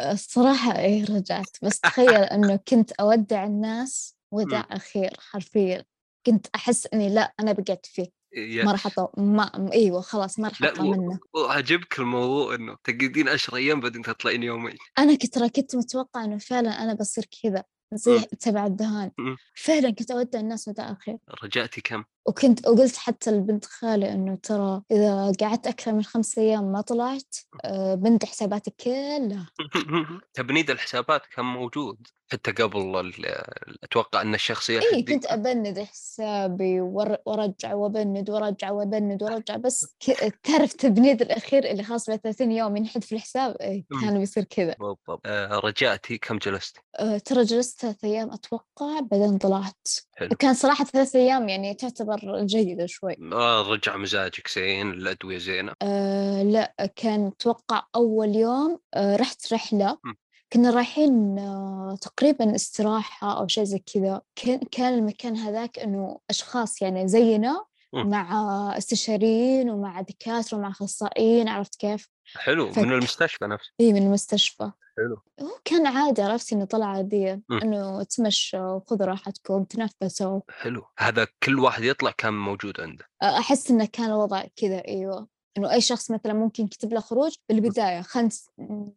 [0.00, 1.56] الصراحة إي رجعت.
[1.62, 5.84] بس تخيل إنه كنت أودع الناس وداع اخير حرفيا.
[6.26, 8.06] كنت أحس إني لا أنا بقيت فيه.
[8.36, 9.08] ما راح أطو...
[9.16, 11.18] ما إيوه خلاص ما راح اطلع منه.
[11.34, 14.76] وعجبك الموضوع إنه تقعدين 10 أيام بعدين تطلعين يومين.
[14.98, 19.10] أنا كنت كنت متوقع إنه فعلا أنا بصير كذا زي تبع الدهان.
[19.54, 24.82] فعلا كنت اودع الناس وداع اخير رجعتي كم؟ وكنت وقلت حتى لبنت خالي إنه ترى
[24.90, 29.50] إذا قعدت أكثر من خمسة أيام ما طلعت آه، بنت حساباتك كلها.
[30.34, 33.12] تبنيد الحسابات كان موجود حتى قبل
[33.82, 39.96] أتوقع أن الشخصية اي كنت أبند حسابي وارجع وأبند وارجع وأبند وارجع بس
[40.42, 44.74] تعرف تبنيد الأخير اللي خلاص بعد 30 يوم ينحذ في الحساب إيه كان بيصير كذا.
[44.78, 45.20] بالضبط.
[45.26, 49.88] آه رجعتي كم جلست؟ آه ترى جلست ثلاث أيام أتوقع بعدين طلعت.
[50.16, 50.28] حلو.
[50.38, 56.42] كان صراحة ثلاث أيام يعني تعتبر جيدة شوي آه رجع مزاجك زين الأدوية زينة؟ آه
[56.42, 60.12] لا كان أتوقع أول يوم آه رحت رحلة م.
[60.52, 64.22] كنا رايحين آه، تقريبا استراحة أو شيء زي كذا
[64.70, 68.32] كان المكان هذاك إنه أشخاص يعني زينا مع
[68.78, 72.78] استشاريين ومع دكاترة ومع أخصائيين عرفت كيف؟ حلو فك...
[72.78, 73.70] من المستشفى نفسه.
[73.80, 74.70] إي من المستشفى.
[74.96, 75.22] حلو.
[75.40, 80.84] هو كان عادي عرفت إنه طلع عادية إنه تمشوا وخذوا راحتكم تنفسوا حلو.
[80.98, 83.04] هذا كل واحد يطلع كان موجود عنده.
[83.22, 85.28] أحس إنه كان الوضع كذا أيوه.
[85.58, 88.30] إنه أي شخص مثلا ممكن يكتب له خروج بالبداية خلينا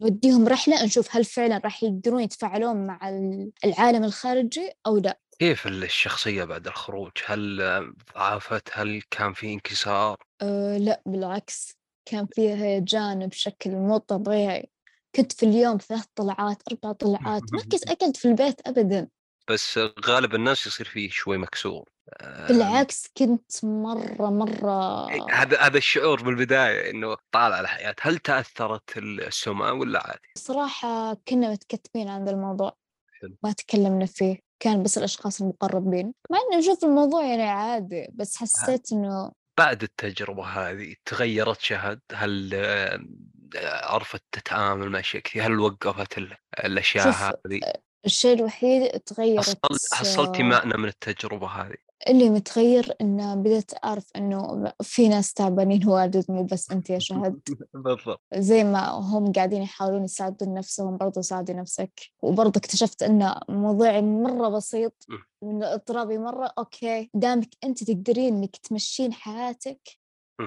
[0.02, 3.10] نوديهم رحلة نشوف هل فعلا راح يقدرون يتفاعلون مع
[3.66, 5.20] العالم الخارجي أو لا.
[5.40, 7.58] كيف الشخصية بعد الخروج؟ هل
[8.16, 14.70] ضعفت؟ هل كان في انكسار؟ أه لا بالعكس كان فيها هيجان بشكل مو طبيعي.
[15.16, 19.08] كنت في اليوم ثلاث طلعات أربع طلعات ما كنت أقعد في البيت أبدا.
[19.50, 21.90] بس غالب الناس يصير فيه شوي مكسور.
[22.50, 27.96] بالعكس كنت مرة مرة إيه، هذا هذا الشعور بالبداية إنه طالع الحياة.
[28.02, 32.78] هل تأثرت السمعة ولا عادي؟ صراحة كنا متكتمين عن الموضوع.
[33.44, 34.49] ما تكلمنا فيه.
[34.60, 40.44] كان بس الأشخاص المقربين مع إنه نشوف الموضوع يعني عادي بس حسيت إنه بعد التجربة
[40.44, 42.56] هذه تغيرت شهد؟ هل
[43.84, 46.18] عرفت تتعامل مع أشياء كثير؟ هل وقفت
[46.64, 47.60] الأشياء هذه؟
[48.06, 49.60] الشيء الوحيد تغيرت
[49.94, 56.26] حصلتي معنى من التجربة هذه؟ اللي متغير إنه بدأت أعرف إنه في ناس تعبانين واجد
[56.30, 57.40] مو بس أنت يا شهد.
[57.74, 58.22] بالضبط.
[58.36, 62.00] زي ما هم قاعدين يحاولون يساعدون نفسهم برضو ساعدي نفسك.
[62.22, 65.06] وبرضو اكتشفت إنه موضوعي مرة بسيط
[65.44, 69.90] من اضطرابي مرة أوكي دامك أنت تقدرين إنك تمشين حياتك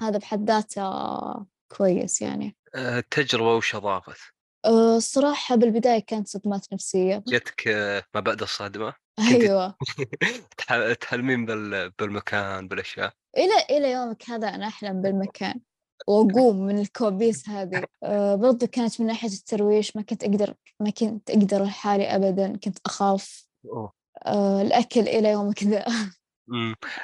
[0.03, 1.46] هذا بحد ذاته
[1.76, 2.57] كويس يعني.
[2.74, 4.20] التجربة وش أضافت؟
[4.66, 7.24] الصراحة بالبداية كانت صدمات نفسية.
[7.28, 7.68] جتك
[8.14, 8.94] ما بعد الصدمة؟
[9.30, 9.76] أيوة.
[11.00, 11.46] تحلمين
[11.98, 13.12] بالمكان بالأشياء.
[13.36, 15.60] إلى إلى يومك هذا أنا أحلم بالمكان
[16.06, 17.84] وأقوم من الكوابيس هذه.
[18.02, 22.78] أه برضو كانت من ناحية الترويش ما كنت أقدر ما كنت أقدر لحالي ابدا كنت
[22.86, 23.46] أخاف.
[24.26, 25.84] أه الأكل إلى يومك ذا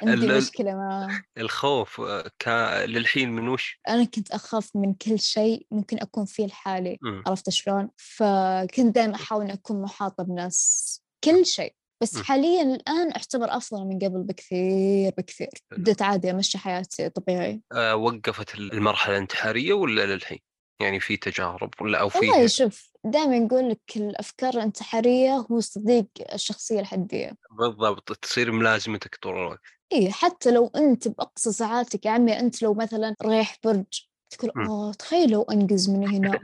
[0.03, 2.85] عندي مشكلة معاه الخوف آه، كا...
[2.85, 6.97] للحين من وش؟ أنا كنت أخاف من كل شيء ممكن أكون فيه لحالي
[7.27, 11.73] عرفت شلون؟ فكنت دائما أحاول أكون محاطة بناس كل شيء.
[12.01, 15.49] بس حاليا الآن أعتبر أفضل من قبل بكثير بكثير.
[15.71, 17.61] بديت عادي أمشي حياتي طبيعي.
[17.71, 20.39] أه وقفت المرحلة الانتحارية ولا للحين؟
[20.81, 26.07] يعني في تجارب ولا أو في والله شوف دائما نقول لك الأفكار الانتحارية هو صديق
[26.33, 27.31] الشخصية الحدية.
[27.51, 29.61] بالضبط تصير ملازمتك طول الوقت.
[29.91, 33.85] إيه حتى لو أنت بأقصى ساعاتك يا عمي أنت لو مثلا رايح برج
[34.29, 36.39] تقول اوه تخيل لو أنقز من هنا.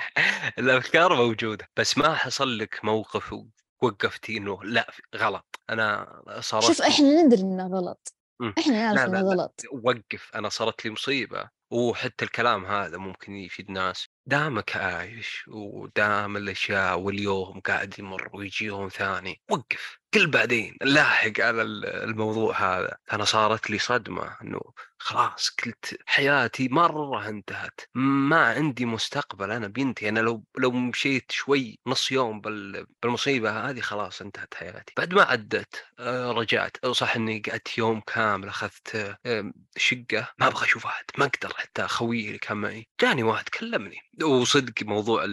[0.58, 3.34] الأفكار موجودة بس ما حصل لك موقف
[3.84, 8.14] وقفتي إنه لا غلط أنا صارت شوف إحنا ندري إنه غلط
[8.58, 9.60] إحنا نعرف إنه غلط.
[9.72, 16.98] وقف أنا صارت لي مصيبة وحتى الكلام هذا ممكن يفيد ناس دامك عايش ودام الأشياء
[16.98, 19.98] واليوم قاعد يمر ويجي يوم ثاني وقف.
[20.14, 22.96] قل بعدين لاحق على الموضوع هذا.
[23.12, 24.60] أنا صارت لي صدمة إنه
[25.04, 31.78] خلاص قلت حياتي مرة انتهت ما عندي مستقبل أنا بنتي أنا لو لو مشيت شوي
[31.86, 32.40] نص يوم
[33.02, 34.92] بالمصيبة هذه خلاص انتهت حياتي.
[34.96, 36.86] بعد ما عدت آه، رجعت.
[36.86, 39.16] صح إني قعدت يوم كامل أخذت
[39.76, 42.88] شقة ما أبغى أشوف أحد ما أقدر حتى أخوي اللي كان معي.
[43.00, 43.96] جاني واحد كلمني.
[44.22, 45.24] وصدق موضوع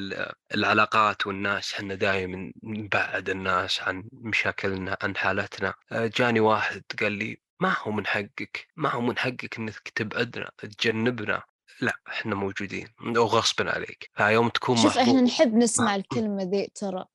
[0.53, 5.73] العلاقات والناس إحنا دائما نبعد الناس عن مشاكلنا عن حالتنا.
[5.91, 10.51] آه، جاني واحد قال لي ما هو من حقك ما هو من حقك إنك تبعدنا
[10.57, 11.43] تجنبنا.
[11.81, 12.87] لا إحنا موجودين
[13.17, 14.09] وغصبا عليك.
[14.17, 17.05] فيوم تكون شوف محظوظ إحنا نحب نسمع الكلمة ذي ترى.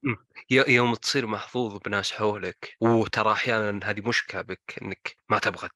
[0.50, 5.68] يوم تصير محظوظ بناس حولك وترى أحيانا هذه مشكلة بك إنك ما تبغى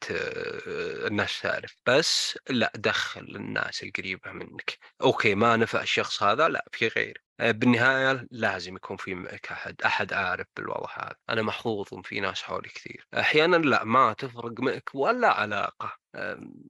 [1.07, 1.77] الناس تعرف.
[1.87, 4.79] بس لا دخل الناس القريبة منك.
[5.03, 9.83] أوكي ما نفع الشخص هذا لا في غير آه، بالنهاية لازم يكون في معك أحد
[9.83, 11.17] أحد عارف بالوضع هذا.
[11.31, 13.07] أنا محظوظ في ناس حولي كثير.
[13.15, 16.01] أحيانا لا ما تفرق معك ولا علاقة.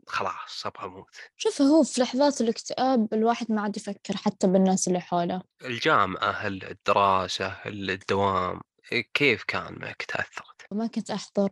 [0.07, 1.17] خلاص أبغى أموت.
[1.37, 5.43] شوف هو في لحظات الاكتئاب الواحد ما عاد يفكر حتى بالناس اللي حوله.
[5.65, 8.61] الجامعة الدراسة الدوام
[9.15, 11.51] كيف كان؟ معك تأثرت؟ ما كنت أحضر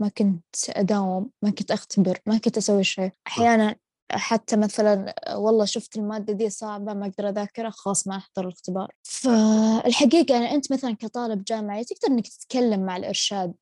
[0.00, 3.10] ما كنت أداوم ما كنت أختبر ما كنت أسوي شيء.
[3.26, 3.76] أحيانا
[4.12, 8.92] حتى مثلا والله شفت المادة دي صعبة ما أقدر أذاكرها خلاص ما أحضر الاختبار.
[9.02, 13.54] فالحقيقة يعني أنت مثلا كطالب جامعي تقدر إنك تتكلم مع الإرشاد.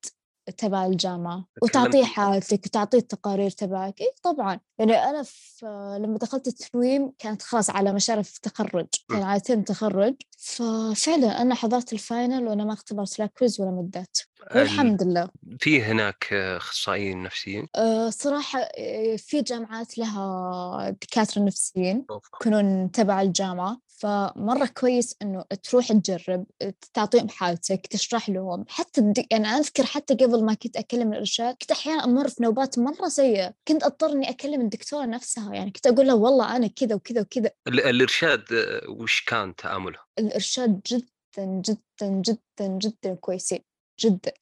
[0.56, 4.00] تبع الجامعة وتعطيه حالتك وتعطيه التقارير تبعك.
[4.00, 4.60] إيه طبعا.
[4.78, 5.66] يعني أنا في
[6.00, 10.14] لما دخلت التنويم كانت خلاص على مشارف التخرج كان على term تخرج.
[10.38, 14.18] ففعلا أنا حضرت ال final وأنا ما اختبرت لا quiz ولا mid ات
[14.54, 15.28] والحمد لله.
[15.60, 23.80] في هناك أخصائيين نفسيين؟ أه صراحة آه، في جامعات لها دكاترة نفسيين يكونون تبع الجامعة.
[23.98, 26.46] فمرة كويس إنه تروح تجرب
[26.94, 28.64] تعطيهم حالتك تشرح لهم.
[28.68, 29.26] حتى الدي...
[29.30, 33.08] يعني أنا أذكر حتى قبل ما كنت أكلم الإرشاد كنت أحيانا أمر في نوبات مرة
[33.08, 33.54] سيئة.
[33.68, 35.54] كنت أضطر إني أكلم الدكتورة نفسها.
[35.54, 37.50] يعني كنت أقول لها والله أنا كذا وكذا وكذا.
[37.68, 38.44] الإرشاد
[38.88, 43.60] وش كان تعامله؟ الإرشاد جدا جدا جدا جدا كويسين
[44.00, 44.32] جدا.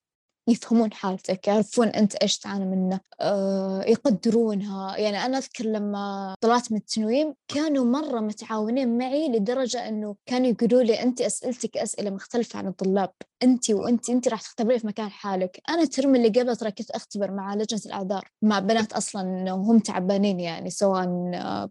[0.49, 4.97] يفهمون حالتك يعرفون أنت إيش تعاني منه أه يقدرونها.
[4.97, 10.83] يعني أنا أذكر لما طلعت من التنويم كانوا مرة متعاونين معي لدرجة أنه كانوا يقولوا
[10.83, 15.61] لي أنت أسئلتك أسئلة مختلفة عن الطلاب أنت وأنت أنت راح تختبرين في مكان حالك.
[15.69, 20.41] أنا الترم اللي قبل ترى كنت أختبر مع لجنة الأعذار مع بنات أصلا هم تعبانين
[20.41, 21.05] يعني سواء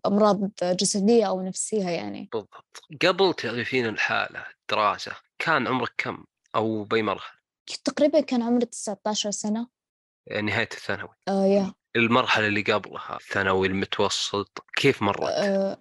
[0.06, 2.30] أمراض جسدية أو نفسية يعني.
[2.34, 2.82] بالضبط.
[3.06, 6.24] قبل تعرفين الحالة دراسة كان عمرك كم؟
[6.56, 9.68] أو بأي مرحلة؟ تقريبا كان عمري 19 سنة
[10.44, 15.78] نهاية الثانوي آه يا المرحلة اللي قبلها الثانوي المتوسط كيف مرت؟ آه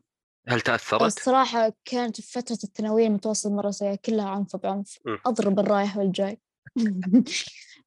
[0.49, 5.17] هل تأثرت؟ الصراحة كانت في فترة الثانوية المتوسط مرة سيئة كلها عنف بعنف م.
[5.27, 6.41] أضرب الرايح والجاي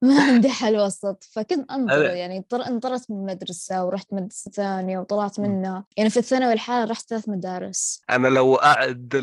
[0.02, 1.24] ما عندي حل وسط.
[1.32, 5.84] فكنت أنظر يعني انطرت من المدرسة ورحت مدرسة ثانية وطلعت منها.
[5.96, 8.02] يعني في الثانوي الحالة رحت ثلاث مدارس.
[8.10, 9.14] أنا لو أعد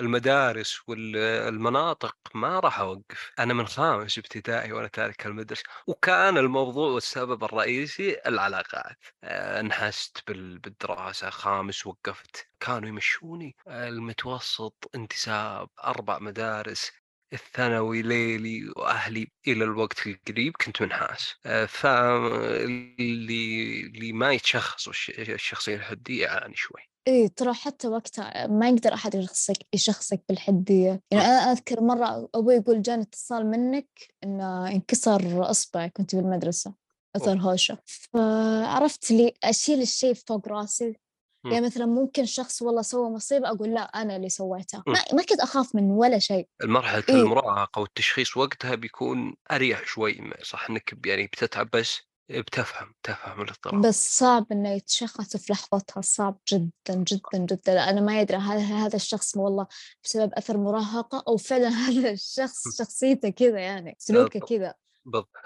[0.00, 3.32] المدارس والمناطق ما راح أوقف.
[3.38, 5.62] أنا من خامس ابتدائي وأنا تارك المدرسة.
[5.86, 8.96] وكان الموضوع والسبب الرئيسي العلاقات.
[9.24, 12.46] آه، انحست بالدراسة خامس وقفت.
[12.60, 13.56] كانوا يمشوني.
[13.68, 16.90] المتوسط انتساب أربع مدارس.
[17.32, 21.34] الثانوي ليلي وأهلي إلى الوقت القريب كنت منحاس.
[21.46, 26.80] آه، فاللي اللي ما يتشخص الشخصية الحدية يعاني شوي.
[27.08, 31.00] إيه ترى حتى وقتها ما يقدر أحد يشخصك يشخصك بالحدية.
[31.10, 33.88] يعني أنا أذكر مرة أبوي يقول جاني اتصال منك
[34.24, 36.74] إنه انكسر اصبعي كنت بالمدرسة
[37.16, 37.78] اثر هوشة.
[37.86, 40.96] فعرفت لي أشيل الشيء فوق رأسي.
[41.44, 44.82] يعني مثلا ممكن شخص والله سوى مصيبة أقول لا أنا اللي سويتها.
[44.86, 46.48] ما, ما كنت أخاف من ولا شيء.
[46.62, 53.40] المرحلة إيه؟ المراهقة والتشخيص وقتها بيكون أريح شوي صح إنك يعني بتتعب بس بتفهم تفهم
[53.40, 53.86] الاضطراب.
[53.86, 57.90] بس صعب إنه يتشخص في لحظتها صعب جدا جدا جدا.
[57.90, 59.66] أنا ما يدري هل هذا الشخص والله
[60.04, 64.74] بسبب أثر مراهقة أو فعلا هذا الشخص شخصيته كذا يعني سلوكه كذا.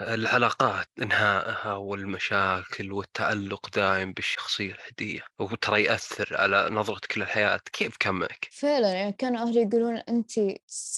[0.01, 8.49] العلاقات إنهائها والمشاكل والتعلق دائم بالشخصية الحدية وترى يأثر على نظرتك للحياة كيف كان معك؟
[8.51, 10.31] فعلا يعني كانوا أهلي يقولون أنت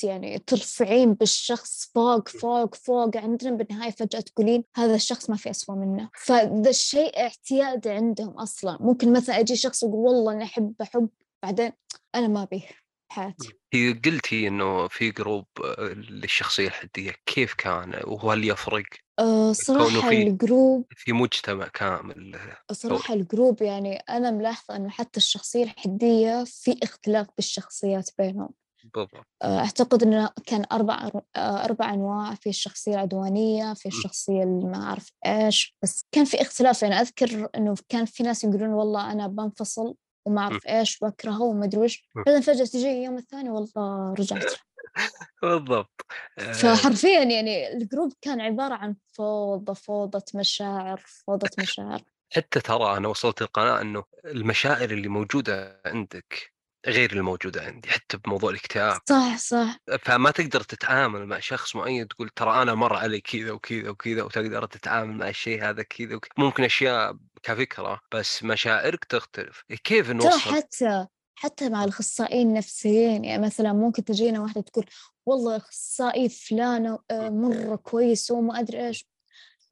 [0.04, 5.76] يعني ترفعين بالشخص فوق فوق فوق عندنا بالنهاية فجأة تقولين هذا الشخص ما في أسوأ
[5.76, 6.10] منه.
[6.14, 8.78] فذا الشيء اعتياد عندهم أصلا.
[8.80, 11.10] ممكن مثلا أجي شخص يقول والله أنا أحب أحب
[11.44, 11.72] بعدين
[12.16, 12.79] أنا ما بيه
[13.10, 13.54] حياتي.
[13.74, 18.86] هي قلتي إنه في جروب آه، للشخصية الحدية، كيف كان؟ وهل يفرق؟
[19.20, 22.40] آه، صراحة في ال group في مجتمع كامل.
[22.72, 28.50] صراحة ال group يعني أنا ملاحظة إنه حتى الشخصية الحدية في اختلاف بالشخصيات بينهم.
[28.84, 29.12] بالضبط.
[29.42, 35.12] آه، أعتقد إنه كان أربع أربع أنواع في الشخصية العدوانية في الشخصية اللي ما أعرف
[35.26, 36.82] إيش بس كان في اختلاف.
[36.82, 39.96] يعني أذكر إنه كان في ناس يقولون والله أنا بنفصل
[40.26, 44.54] وما أعرف إيش وأكرهه وما أدري وش بعدين فجأة تجي اليوم الثاني والله رجعت.
[45.42, 46.06] بالضبط.
[46.38, 46.52] آه.
[46.54, 52.02] فحرفيا يعني الجروب كان عبارة عن فوضى فوضى مشاعر فوضى مشاعر.
[52.34, 56.54] حتى ترى أنا وصلت القناعة أنه المشاعر اللي موجودة عندك
[56.88, 59.00] غير الموجودة عندي حتى بموضوع الاكتئاب.
[59.10, 59.78] صح صح.
[60.02, 64.66] فما تقدر تتعامل مع شخص معين تقول ترى أنا مر علي كذا وكذا وكذا وتقدر
[64.66, 66.32] تتعامل مع الشيء هذا كذا وكذا.
[66.38, 69.64] ممكن أشياء كفكرة بس مشاعرك تختلف.
[69.84, 71.06] كيف نوصل؟ حتى
[71.36, 74.86] حتى مع الأخصائيين النفسيين يعني مثلا ممكن تجينا واحدة تقول
[75.26, 79.08] والله أخصائي فلانة آه، مرة كويس وما أدري إيش.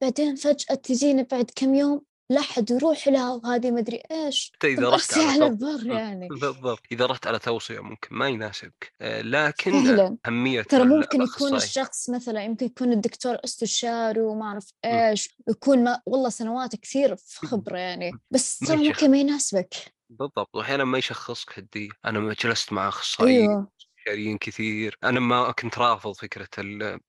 [0.00, 4.52] بعدين فجأة تجينا بعد كم يوم لا حد يروح لها وهذه ما أدري إيش.
[4.64, 6.28] إذا رحت على البر يعني.
[6.28, 8.92] بالضبط إذا رحت على توصية ممكن ما يناسبك.
[9.00, 10.16] آه، لكن فعلا.
[10.26, 16.00] أهمية ترى ممكن يكون الشخص مثلا يمكن يكون الدكتور استشاري وما أعرف إيش يكون ما
[16.06, 19.74] والله سنوات كثير في خبرة يعني بس ترى ممكن ما يناسبك.
[20.10, 23.66] بالضبط واحيانا ما يشخصك هدي أنا جلست مع أخصائيين
[24.08, 24.38] أيوه.
[24.40, 24.98] كثير.
[25.04, 26.48] أنا ما كنت رافض فكرة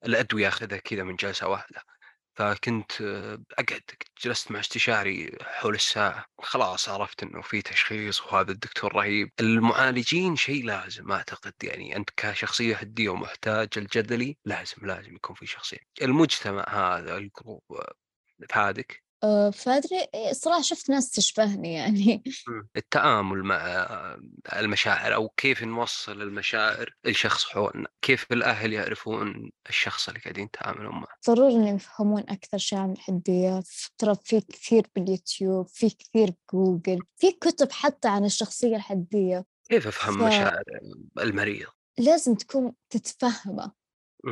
[0.06, 1.82] الأدوية أخذها كذا من جلسة واحدة.
[2.40, 2.92] فكنت
[3.60, 3.82] أقعد
[4.24, 9.32] جلست مع استشاري حول الساعة خلاص عرفت إنه في تشخيص وهذا الدكتور رهيب.
[9.40, 15.78] المعالجين شيء لازم أعتقد يعني أنت كشخصية هدية ومحتاج الجدلي لازم لازم يكون في شخصية
[16.02, 17.64] المجتمع هذا الجروب
[18.50, 22.24] فادك آه، فأدري الصراحة شفت ناس تشبهني يعني.
[22.78, 23.88] التعامل مع
[24.54, 31.16] المشاعر أو كيف نوصل المشاعر لشخص حولنا كيف الأهل يعرفون الشخص اللي قاعدين يتعاملون معه
[31.28, 33.64] ضروري إنهم يفهمون أكثر شيء عن الحدية
[33.98, 39.46] ترى في كثير باليوتيوب في كثير بجوجل في كتب حتى عن الشخصية الحدية.
[39.70, 40.24] كيف أفهم ف...
[40.24, 40.64] مشاعر
[41.20, 41.68] المريض؟
[41.98, 43.72] لازم تكون تتفهمه.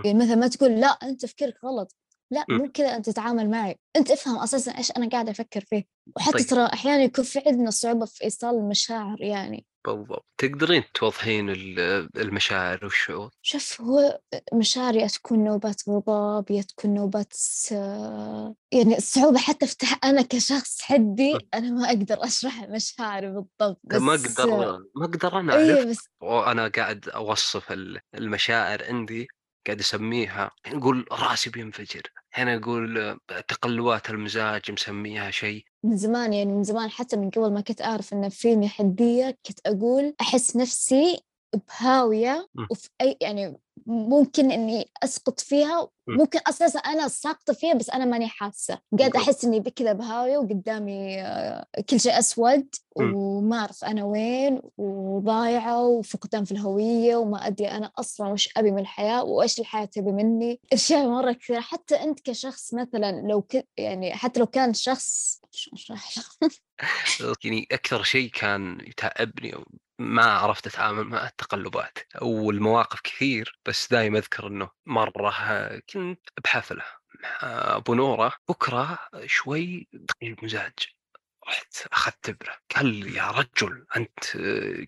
[0.05, 1.95] يعني مثلا ما تقول لا أنت تفكيرك غلط.
[2.31, 3.79] لا مو كذا أنت تتعامل معي.
[3.95, 5.83] أنت افهم أساسا إيش أنا قاعدة أفكر فيه.
[6.15, 6.47] وحتى طيب.
[6.47, 9.65] ترى أحيانا يكون في عندنا صعوبة في إيصال المشاعر يعني.
[9.87, 10.25] بالضبط.
[10.37, 11.49] تقدرين توضحين
[12.17, 14.19] المشاعر والشعور؟ شوف هو
[14.53, 17.33] مشاعر يا تكون نوبات غضب يا تكون نوبات
[18.71, 24.13] يعني الصعوبة حتى في أنا كشخص حدي أنا ما أقدر أشرح مشاعري بالضبط بس ما
[24.13, 25.77] أقدر ما أقدر أنا أعرف.
[25.77, 26.09] أيه بس...
[26.21, 27.71] وأنا قاعد أوصف
[28.15, 29.27] المشاعر عندي
[29.67, 32.01] قاعد أسميها نقول رأسي بينفجر.
[32.33, 35.65] هنا أقول تقلبات المزاج مسميها شيء.
[35.83, 39.59] من زمان يعني من زمان حتى من قبل ما كنت أعرف إن في حديه كنت
[39.65, 41.19] أقول أحس نفسي
[41.53, 48.05] بهاويه وفي أي يعني ممكن إني أسقط فيها ممكن أساسا أنا ساقطة فيها بس أنا
[48.05, 48.79] ماني حاسة.
[48.99, 55.83] قاعد أحس إني بكذا بهاوية وقدامي آه، كل شيء أسود وما أعرف أنا وين وضايعة
[55.83, 60.59] وفقدان في الهوية وما أدري أنا أصلا وش أبي من الحياة وإيش الحياة تبي مني.
[60.73, 61.59] أشياء مرة كثيرة.
[61.59, 63.67] حتى أنت كشخص مثلا لو ك...
[63.77, 65.41] يعني حتى لو كان شخص
[67.29, 69.55] يعني أكثر شيء كان يتعبني
[69.99, 75.31] ما عرفت أتعامل مع التقلبات والمواقف كثير بس دائما أذكر إنه مرة
[75.89, 76.83] كنت بحفلة
[77.23, 77.37] مع
[77.75, 80.73] أبو نورة بكرة شوي تقليب مزاج
[81.47, 84.37] رحت أخذت إبرة قال يا رجل أنت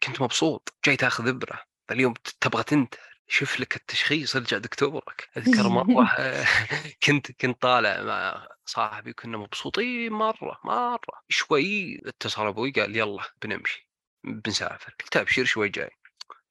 [0.03, 5.29] كنت مبسوط جاي تأخذ إبرة اليوم تبغى تنتهي شوف لك التشخيص ارجع دكتورك.
[5.37, 6.09] أذكر مرة
[7.03, 11.21] كنت كنت طالع مع صاحبي كنا مبسوطين مرة مرة.
[11.29, 13.88] شوي اتصل أبوي قال يلا بنمشي.
[14.23, 15.89] بنسافر قلت ابشر شوي جاي.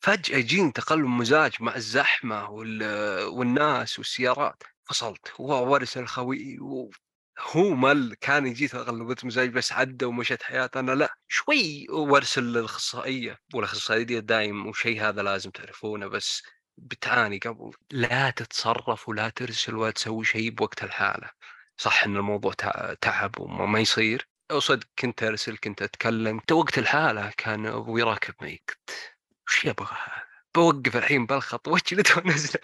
[0.00, 4.62] فجأة يجيني تقلب مزاج مع الزحمة والناس والسيارات.
[4.84, 5.32] فصلت.
[5.40, 6.58] هو ورث الخوي
[7.52, 10.80] هو مل كان يجي تقلبات مزاج بس عدى ومشت حياته.
[10.80, 13.38] أنا لا شوي ورث الأخصائية.
[13.54, 16.42] والأخصائية دايم وشيء هذا لازم تعرفونه بس
[16.78, 17.70] بتعاني قبل.
[17.90, 21.30] لا تتصرف ولا ترسل ولا تسوي شيء بوقت الحالة.
[21.76, 22.52] صح إن الموضوع
[23.00, 24.27] تعب وما يصير.
[24.52, 26.40] صدق كنت أرسل كنت أتكلم.
[26.52, 28.78] وقت الحالة كان أبوي راكب معي قلت
[29.48, 30.22] وش يبغى هذا؟
[30.54, 31.68] بوقف الحين بالخط.
[31.68, 32.60] وجلد ونزله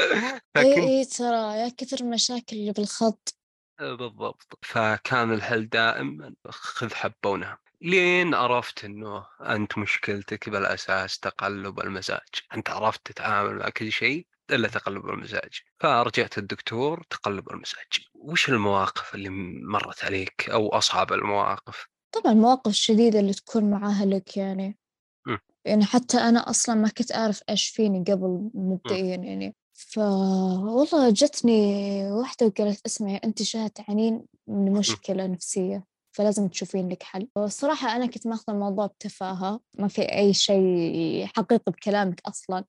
[0.57, 3.39] اي اي ترى يا كثر المشاكل اللي بالخط.
[3.79, 4.59] بالضبط.
[4.63, 7.57] فكان الحل دائما خذ حبة ونام.
[7.81, 12.29] لين عرفت إنه أنت مشكلتك بالأساس تقلب المزاج.
[12.55, 14.27] أنت عرفت تتعامل مع كل شيء.
[14.51, 15.61] إلا تقلب المزاج.
[15.81, 18.07] فرجعت الدكتور تقلب المزاج.
[18.15, 19.29] وش المواقف اللي
[19.69, 24.79] مرت عليك أو أصعب المواقف؟ طبعا المواقف الشديدة اللي تكون مع أهلك يعني.
[25.27, 25.37] م.
[25.65, 29.57] يعني حتى أنا أصلا ما كنت أعرف إيش فيني قبل مبدئيا يعني.
[29.73, 31.53] فوالله جتني
[32.13, 35.85] واحدة وقالت اسمعي أنت شاهد تعانين من مشكلة نفسية.
[36.15, 37.29] فلازم تشوفين لك حل.
[37.37, 42.65] الصراحة أنا كنت ماخذة الموضوع بتفاهة ما في أي شيء حقيقي بكلامك أصلا.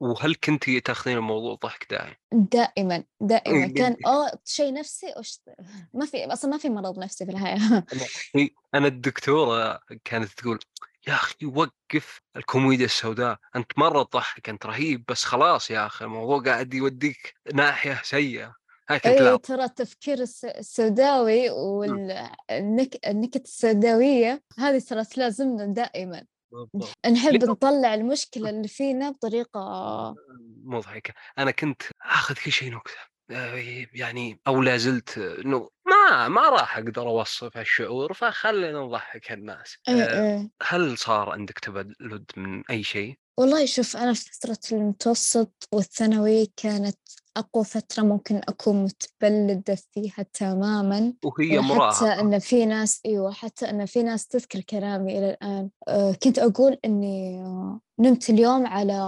[0.00, 3.68] وهل كنت تاخذين الموضوع ضحك دائم؟ دائما دائما.
[3.78, 5.40] كان آه شيء نفسي أش...
[5.94, 7.84] ما في أصلا ما في مرض نفسي في الحياة.
[8.74, 10.58] أنا الدكتورة كانت تقول
[11.08, 13.38] يا أخي وقف الكوميديا السوداء.
[13.56, 18.54] أنت مرة تضحك أنت رهيب بس خلاص يا أخي الموضوع قاعد يوديك ناحية سيئة.
[18.90, 26.24] اي ترى التفكير السوداوي والنكت السوداوية هذه ترى تلازمنا دائما.
[27.12, 30.14] نحب نطلع المشكلة اللي فينا بطريقة
[30.64, 33.12] مضحكة أنا كنت آخذ كل شيء نكتة.
[33.30, 39.76] آه، يعني أو لا زلت إنه ما ما راح أقدر أوصف الشعور فخلينا نضحك الناس
[39.88, 40.50] إيه إيه.
[40.62, 46.98] هل صار عندك تبلد من أي شيء؟ والله شوف أنا في فترة المتوسط والثانوي كانت
[47.36, 51.12] أقوى فترة ممكن أكون متبلدة فيها تماما.
[51.24, 55.70] وهي مراهقة حتى أن في ناس أيوة حتى أن في ناس تذكر كلامي إلى الآن.
[55.88, 57.42] أه كنت أقول إني
[57.98, 58.98] نمت اليوم على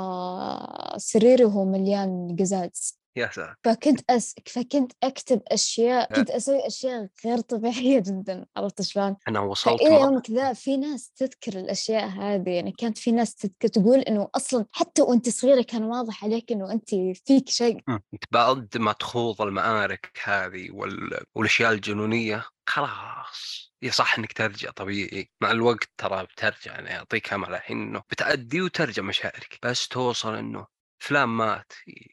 [0.97, 2.99] سريري وهو مليان قزاز.
[3.17, 3.55] يا سلام.
[3.65, 4.35] فكنت أس...
[4.47, 10.31] فكنت أكتب أشياء كنت أسوي أشياء غير طبيعية جدا عرفت شلون؟ أنا وصلت إلى يومك
[10.31, 15.03] ذا في ناس تذكر الأشياء هذه يعني كانت في ناس تذكر تقول إنه أصلا حتى
[15.03, 16.91] وأنت صغيرة كان واضح عليك إنه أنت
[17.27, 17.81] فيك شيء.
[17.89, 21.25] أنت بعد ما تخوض المعارك هذه وال...
[21.35, 23.73] والأشياء الجنونية خلاص.
[23.83, 25.31] يصح إنك ترجع طبيعي.
[25.41, 29.59] مع الوقت ترى بترجع يعني اعطيك أمل الحين إنه بتأدي وترجع مشاعرك.
[29.63, 30.74] بس توصل إنه
[31.05, 31.73] فلان مات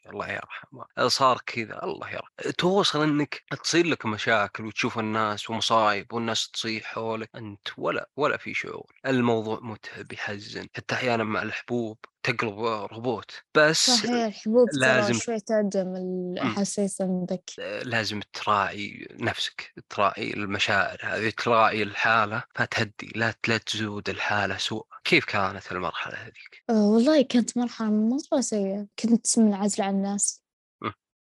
[0.09, 0.85] الله يرحمه.
[1.07, 2.51] صار كذا الله يرحمه.
[2.57, 8.53] توصل إنك تصير لك مشاكل وتشوف الناس ومصايب والناس تصيح حولك أنت ولا ولا في
[8.53, 8.93] شعور.
[9.05, 11.97] الموضوع متعب يحزن حتى أحيانا مع الحبوب.
[12.23, 12.59] تقلب
[12.91, 14.43] روبوت بس صحيح
[14.73, 17.43] لازم شوي تعدم الأحاسيس عندك
[17.83, 24.85] لازم تراعي نفسك تراعي المشاعر هذه تراعي الحالة فتهدي لا لا تزود الحالة سوء.
[25.03, 28.87] كيف كانت المرحلة هذيك؟ أه والله كانت مرحلة مرة سيئة.
[28.99, 30.41] كنت منعزلة عن الناس.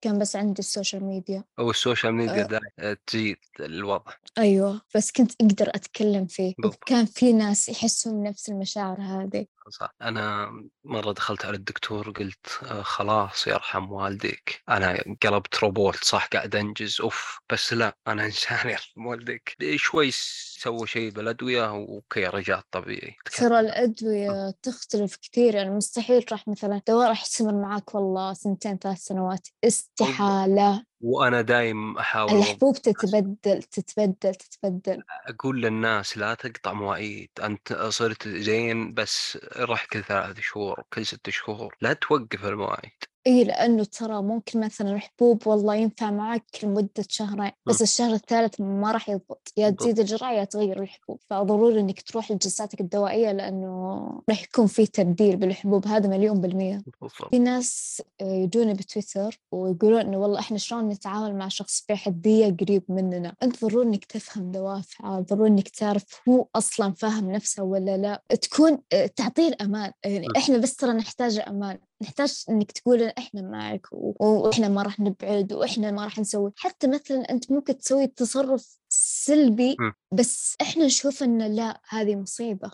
[0.01, 1.45] كان بس عندي ال social media.
[1.59, 2.61] أو ال social media ده
[3.07, 4.13] تزيد الوضع.
[4.39, 6.55] أيوة بس كنت أقدر أتكلم فيه.
[6.65, 9.47] وكان في ناس يحسون نفس المشاعر هذه.
[9.71, 9.95] صح.
[10.03, 10.51] أنا
[10.85, 12.47] مرة دخلت على الدكتور وقلت
[12.83, 19.07] خلاص يرحم والديك أنا قلبت روبوت صح؟ قاعد أنجز أوف بس لا أنا إنسان يرحم
[19.07, 19.57] والديك.
[19.77, 23.17] شوي سووا شيء بالأدوية okay رجعت طبيعي.
[23.37, 28.99] ترى الأدوية تختلف كثير يعني مستحيل راح مثلا دواء راح يستمر معاك والله سنتين ثلاث
[28.99, 30.90] سنوات استحالة.
[31.01, 38.95] وأنا دايم أحاول الحبوب تتبدل تتبدل تتبدل؟ أقول للناس لا تقطع مواعيد أنت صرت زين
[38.95, 43.10] بس روح كل ثلاث شهور كل ست شهور لا توقف المواعيد.
[43.27, 48.93] اي لأنه ترى ممكن مثلا الحبوب والله ينفع معك لمدة شهرين بس الشهر الثالث ما
[48.93, 49.53] راح يضبط.
[49.57, 54.87] يا تزيد الجرعة يا تغير الحبوب فضروري إنك تروح لجلساتك الدوائية لأنه راح يكون في
[54.87, 56.83] تبديل بالحبوب هذا مليون بالمية.
[57.31, 62.83] في ناس يجوني بتويتر ويقولون إنه والله إحنا شلون نتعامل مع شخص في حدية قريب
[62.89, 68.23] مننا؟ أنت ضروري إنك تفهم دوافعه ضروري إنك تعرف هو أصلا فاهم نفسه ولا لا.
[68.41, 68.79] تكون
[69.17, 69.93] تعطيه الأمان.
[70.05, 75.53] يعني إحنا بس ترى نحتاج أمان نحتاج إنك تقول إحنا معك وإحنا ما راح نبعد
[75.53, 76.53] وإحنا ما راح نسوي.
[76.57, 79.77] حتى مثلا أنت ممكن تسوي تصرف سلبي
[80.13, 82.71] بس إحنا نشوف انه لا هذه مصيبة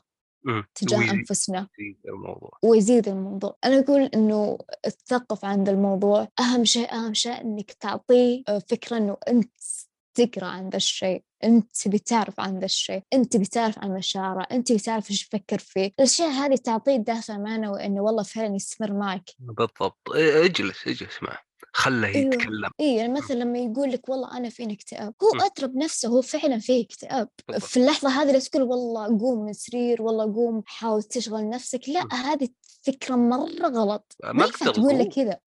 [0.75, 1.69] تجاه ويزيد أنفسنا.
[2.09, 2.51] الموضوع.
[2.63, 3.57] ويزيد الموضوع.
[3.65, 6.29] أنا أقول إنه التثقف عند الموضوع.
[6.41, 9.53] أهم شيء أهم شيء إنك تعطيه فكرة إنه أنت
[10.15, 11.23] تقرأ عن ذا الشيء.
[11.45, 15.93] أنت بتعرف عن ذا الشيء أنت بتعرف عن مشاعره أنت بتعرف إيش يفكر فيه.
[15.99, 19.31] الأشياء هذه تعطيه دافع معنوي إنه والله فعلا يستمر معك.
[19.39, 19.97] بالضبط.
[20.15, 21.39] اجلس اجلس معه.
[21.77, 22.09] خله.
[22.09, 22.71] يتكلم.
[22.81, 26.59] اي يعني مثلا لما يقول لك والله أنا فيني اكتئاب هو أدرى بنفسه هو فعلا
[26.59, 27.29] فيه اكتئاب.
[27.59, 32.09] في اللحظة هذه لا تقول والله قوم من سرير والله قوم حاول تشغل نفسك لا
[32.13, 32.49] هذه
[32.83, 34.17] فكرة مرة غلط.
[34.25, 35.39] ما ينفع تقول لك كذا.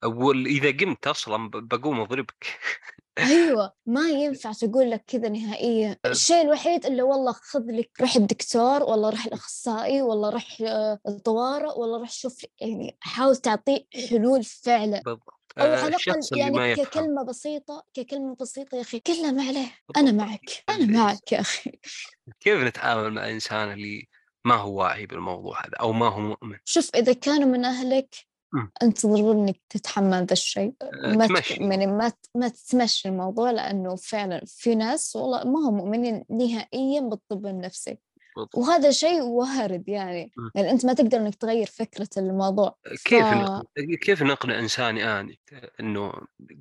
[0.47, 2.45] إذا قمت أصلا بقوم أضربك.
[3.17, 5.97] أيوه ما ينفع تقول لك كذا نهائيا.
[6.05, 10.57] الشيء الوحيد اللي والله خذ لك روح الدكتور والله روح الأخصائي والله روح
[11.07, 15.01] الطوارئ والله روح شوف يعني حاول تعطيه حلول فعلا.
[15.05, 15.38] بالضبط.
[15.61, 20.63] أو على الأقل يعني ككلمة بسيطة ككلمة بسيطة يا أخي كلها ما عليه أنا معك
[20.69, 21.71] أنا معك يا أخي.
[22.39, 24.07] كيف نتعامل مع إنسان اللي
[24.45, 28.15] ما هو واعي بالموضوع هذا أو ما هو مؤمن؟ شوف إذا كانوا من أهلك
[28.83, 30.73] انت ضروري إنك تتحمل ذا الشيء.
[31.03, 31.53] ما تمشي.
[31.53, 37.45] يعني ما ما تتمشي الموضوع لأنه فعلا في ناس والله ما هم مؤمنين نهائيا بالطب
[37.45, 37.97] النفسي.
[38.53, 42.75] وهذا شيء وارد يعني يعني أنت ما تقدر إنك تغير فكرة الموضوع.
[43.05, 43.61] كيف ف...
[44.01, 45.39] كيف نقنع إنسان يعني
[45.79, 46.13] إنه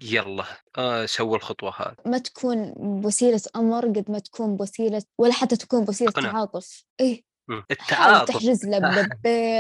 [0.03, 0.45] يلا
[0.79, 5.85] آه سوي الخطوة هذه؟ ما تكون بوسيلة أمر قد ما تكون بوسيلة ولا حتى تكون
[5.85, 6.85] بوسيلة تعاطف.
[7.01, 7.29] إيه
[7.71, 8.35] التعاطف.
[8.35, 9.09] تحجز له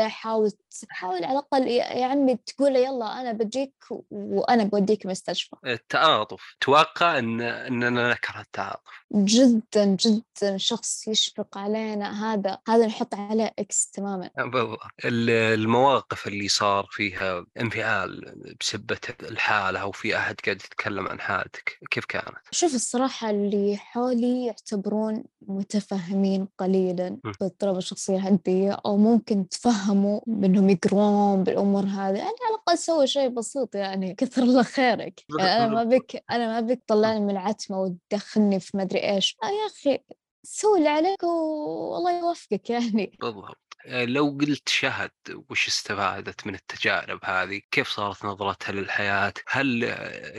[0.09, 0.53] حاول
[0.91, 3.75] حاول على الأقل يا عمي تقول له يلا أنا بجيك
[4.11, 6.57] وأنا بوديك المستشفى التعاطف.
[6.61, 9.05] توقع ان إننا نكره التعاطف.
[9.15, 12.35] جدا جدا شخص يشفق علينا.
[12.35, 14.31] هذا هذا نحط عليه إكس تماما.
[14.37, 14.81] بالضبط.
[15.05, 22.05] المواقف اللي صار فيها انفعال بسبة الحالة أو في أحد قاعد يتكلم عن حالتك كيف
[22.05, 30.68] كانت؟ شوف الصراحة اللي حولي يعتبرون متفهمين قليلا باضطراب الشخصية الهندية أو ممكن تفهموا بأنهم
[30.71, 32.17] يقرون بالأمور هذه.
[32.17, 35.25] يعني على الأقل سوي شيء بسيط يعني كثر الله خيرك.
[35.39, 39.37] يعني أنا ما بك أنا ما بك تطلعني من العتمة وتدخلني في مدري إيش.
[39.43, 39.99] آه يا أخي
[40.43, 43.17] سوي اللي عليك والله يوفقك يعني.
[43.21, 43.59] بالضبط.
[43.89, 45.11] لو قلت شهد
[45.51, 49.81] وش استفادت من التجارب هذه؟ كيف صارت نظرتها للحياة؟ هل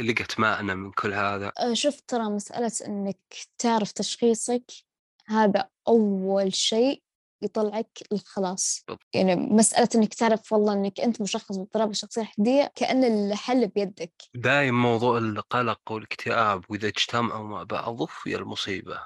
[0.10, 3.18] لقت معنى من كل هذا؟ شوف ترى مسألة أنك
[3.58, 4.72] تعرف تشخيصك
[5.28, 7.02] هذا أول شيء.
[7.42, 8.86] يطلعك الخلاص.
[9.14, 14.14] يعني مسألة إنك تعرف والله إنك أنت مشخص باضطراب الشخصية الحدية كأن الحل بيدك.
[14.36, 19.00] دايم موضوع القلق والاكتئاب وإذا اجتمعوا مع بعض يا المصيبة.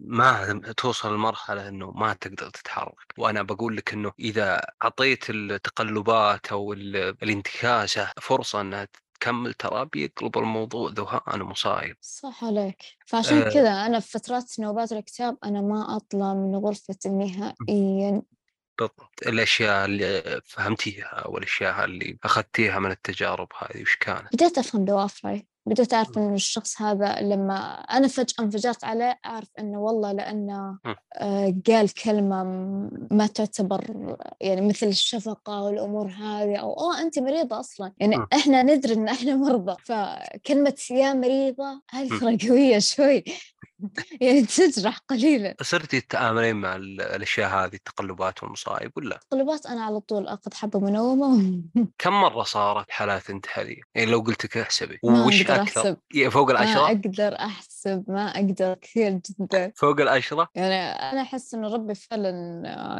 [0.00, 3.14] ما توصل لمرحلة إنه ما تقدر تتحرك.
[3.18, 8.88] وأنا بقول لك إنه إذا أعطيت التقلبات أو الانتكاسة فرصة أنها
[9.22, 12.82] تكمل ترى بيقلب الموضوع ذهان ومصايب صح عليك.
[13.06, 13.50] فعشان آه.
[13.50, 18.22] كذا أنا في فترات نوبات الاكتئاب أنا ما أطلع من غرفتي نهائيا.
[18.78, 19.10] بالضبط.
[19.26, 25.46] الأشياء اللي فهمتيها والاشياء اللي أخذتيها من التجارب هذه وش كانت؟ بديت أفهم دوافعي.
[25.66, 30.78] بديت أعرف إنه الشخص هذا لما أنا فجأة انفجرت عليه أعرف إنه والله لأنه
[31.14, 32.44] آه، قال كلمة
[33.10, 37.92] ما تعتبر يعني مثل الشفقة والأمور هذه أو أوه أنت مريضة أصلا.
[37.98, 43.24] يعني إحنا ندري إن إحنا مرضى فكلمة يا مريضة هذه ترى قوية شوي.
[44.20, 50.28] يعني تجرح قليلا صرتي تتعاملين مع الأشياء هذه التقلبات والمصايب ولا؟ تقلبات أنا على طول
[50.28, 51.62] أخذ حبة منومة
[51.98, 55.96] كم مرة صارت حالات انتحاريه؟ يعني لو قلت لك احسبي وش أكثر؟ أحسب.
[56.28, 61.74] فوق العشرة؟ ما أقدر أحسب ما أقدر كثير جدا فوق العشرة؟ يعني أنا أحس انه
[61.74, 62.30] ربي فعلا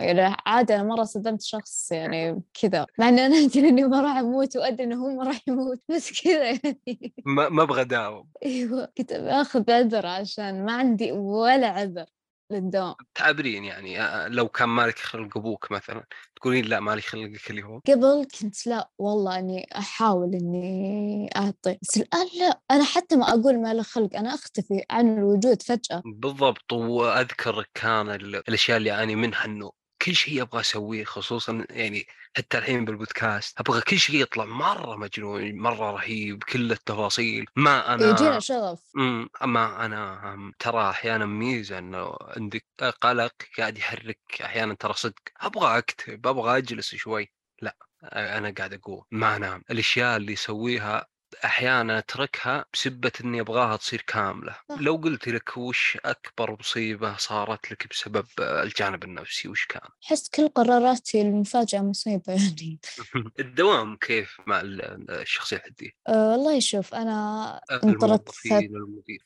[0.00, 4.16] يعني عادي أنا مرة صدمت شخص يعني كذا مع إني أنا أدري إني ما راح
[4.16, 9.12] أموت وأدري إنه هو ما راح يموت بس كذا يعني ما أبغى أداوم أيوه كنت
[9.12, 12.04] باخذ عذر عشان ما عندي ولا عذر
[12.52, 12.94] للدوام.
[13.14, 13.98] تعبرين يعني
[14.28, 16.04] لو كان مالك خلق أبوك مثلا
[16.36, 17.80] تقولين لا مالي خلقك اليوم.
[17.88, 22.60] قبل كنت لا والله إني أحاول إني أعطي بس الآن لا.
[22.70, 26.02] أنا حتى ما أقول ما له خلق أنا أختفي عن الوجود فجأة.
[26.04, 29.70] بالضبط وأذكر كان الأشياء اللي اعاني منها إنه
[30.02, 33.60] كل شيء أبغى أسويه خصوصا يعني حتى الحين بالبودكاست.
[33.60, 37.46] أبغى كل شيء يطلع مرة مجنون مرة رهيب كل التفاصيل.
[37.56, 38.80] ما أنا يجينا شغف.
[39.44, 42.66] ما أنا ترى أحيانا ميزة إنه عندك
[43.00, 45.22] قلق قاعد يحرك أحيانا ترى صدق.
[45.40, 47.32] أبغى أكتب أبغى أجلس شوي.
[47.62, 49.64] لا أنا قاعد أقول ما أنام.
[49.70, 51.06] الأشياء اللي يسويها
[51.44, 54.56] أحيانا أتركها بسبة إني أبغاها تصير كاملة.
[54.68, 54.80] صح.
[54.80, 60.48] لو قلت لك وش أكبر مصيبة صارت لك بسبب الجانب النفسي وش كان؟ أحس كل
[60.48, 62.78] قراراتي المفاجئه مصيبة يعني.
[63.40, 68.30] الدوام كيف مع الشخصية الحديه أه والله شوف أنا انطردت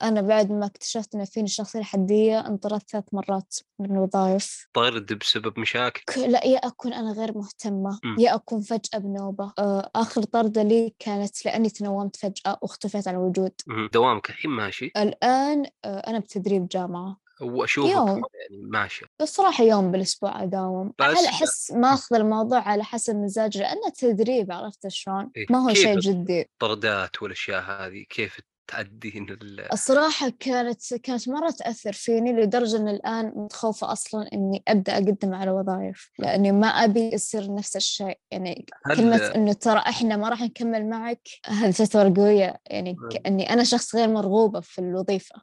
[0.03, 4.69] أنا بعد ما اكتشفت ان فيني الشخصيه الحديه انطردت ثلاث مرات من الوظائف.
[4.73, 8.21] طرد بسبب مشاكل؟ لا يا أكون أنا غير مهتمة م.
[8.21, 9.53] يا أكون فجأة بنوبة.
[9.59, 13.53] أه آخر طردة لي كانت لأني تنومت داومت فجأة واختفيت عن الوجود.
[13.93, 17.17] دوامك الحين ماشي؟ الآن آه، أنا بتدريب جامعة.
[17.41, 18.09] وأشوفك يوم.
[18.09, 19.07] يعني ماشي.
[19.21, 20.93] الصراحة يوم بالأسبوع أداوم.
[21.01, 25.99] هل أحس ماخذ الموضوع على حسب مزاجي لأنه تدريب عرفت شلون؟ إيه؟ ما هو شيء
[25.99, 26.51] جدي.
[26.59, 29.27] طردات والأشياء هذه؟ كيف تعدين
[29.73, 35.51] الصراحة كانت كانت مرة تأثر فيني لدرجة إن الآن متخوفة أصلا إني أبدأ أقدم على
[35.51, 38.19] وظائف لأني ما أبي يصير نفس الشيء.
[38.31, 38.97] يعني هل...
[38.97, 42.57] كلمة إنه ترى إحنا ما راح نكمل معك هذه تعتبر قوية.
[42.67, 45.43] يعني كأني أنا شخص غير مرغوبة في الوظيفة.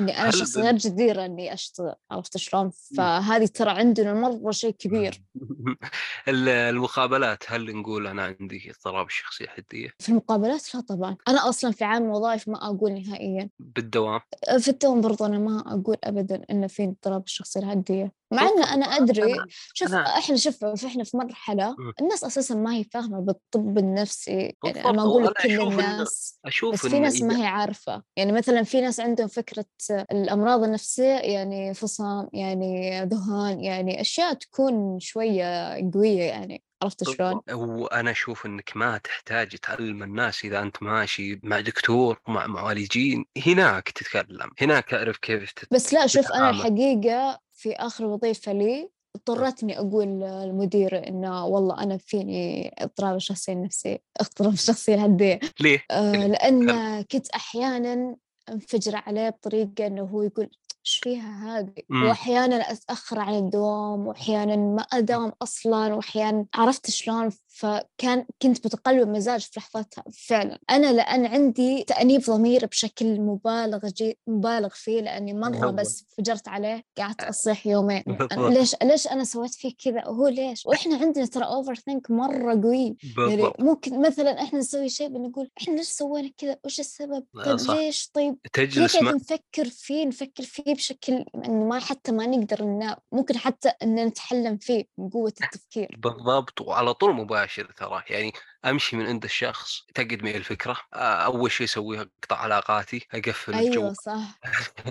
[0.00, 5.22] إني أنا شخص غير جديره إني أشتغل عرفت شلون؟ فهذه ترى عندنا مرة شيء كبير.
[6.28, 11.16] المقابلات هل نقول أنا عندي اضطراب الشخصيه الحديه؟ في المقابلات لا طبعا.
[11.28, 13.50] أنا أصلا في عام وظائف ما أقول نهائيا.
[13.58, 14.20] بالدوام؟
[14.58, 18.86] في الدوام برضو أنا ما أقول ابدا إن في اضطراب الشخصيه الحديه مع ان أنا
[18.86, 19.36] أدري.
[19.74, 24.56] شوف إحنا شوف إحنا في مرحلة الناس أساسا ما هي فاهمة بالطب النفسي.
[24.64, 28.02] يعني أنا ما أقول لك كل الناس أشوف بس في ناس ما هي عارفة.
[28.16, 35.00] يعني مثلا في ناس عندهم فكرة الأمراض النفسية يعني فصام يعني ذهان يعني أشياء تكون
[35.00, 36.62] شوية قوية يعني.
[36.82, 42.46] عرفت شلون؟ وأنا أشوف إنك ما تحتاج تعلم الناس إذا أنت ماشي مع دكتور ومع
[42.46, 43.24] معالجين.
[43.46, 44.50] هناك تتكلم.
[44.60, 45.68] هناك أعرف كيف تتكلم.
[45.72, 51.82] بس لا شوف أنا الحقيقة في آخر وظيفة لي اضطريت اني أقول للمدير إنه والله
[51.82, 56.66] أنا فيني اضطراب الشخصية النفسية اضطراب الشخصية الهديه ليه؟ آه لأن
[57.02, 58.16] كنت أحيانا
[58.48, 60.50] أنفجر عليه بطريقة إنه هو يقول
[60.88, 62.08] إيش فيها هذه إمم.
[62.08, 69.40] واحيانا أتأخر عن الدوام واحيانا ما أداوم أصلا واحيانا عرفت شلون فكان كنت بتقلب مزاج
[69.40, 75.70] في لحظتها فعلا أنا لأن عندي تأنيب ضمير بشكل مبالغ جي مبالغ فيه لأني مره
[75.70, 78.02] بس فجرت عليه قعدت أصيح يومين.
[78.54, 82.96] ليش ليش أنا سويت فيه كذا؟ وهو ليش؟ وإحنا عندنا ترى overthink مرة قوي.
[83.18, 88.10] يعني ممكن مثلا إحنا نسوي شيء بنقول إحنا ليش سوينا كذا؟ وش السبب؟ طيب ليش؟
[88.14, 88.96] طيب تجلس.
[89.02, 94.56] نفكر فيه نفكر فيه بشكل إنه ما حتى ما نقدر إن ممكن حتى إن نتحكم
[94.58, 95.88] فيه من قوه التفكير.
[95.98, 98.02] بالضبط وعلى طول مباشر ترى.
[98.10, 98.32] يعني
[98.64, 104.38] أمشي من عند الشخص تقدمي الفكرة أول شيء اسويه أقطع علاقاتي أقفل أيوه الجو صح.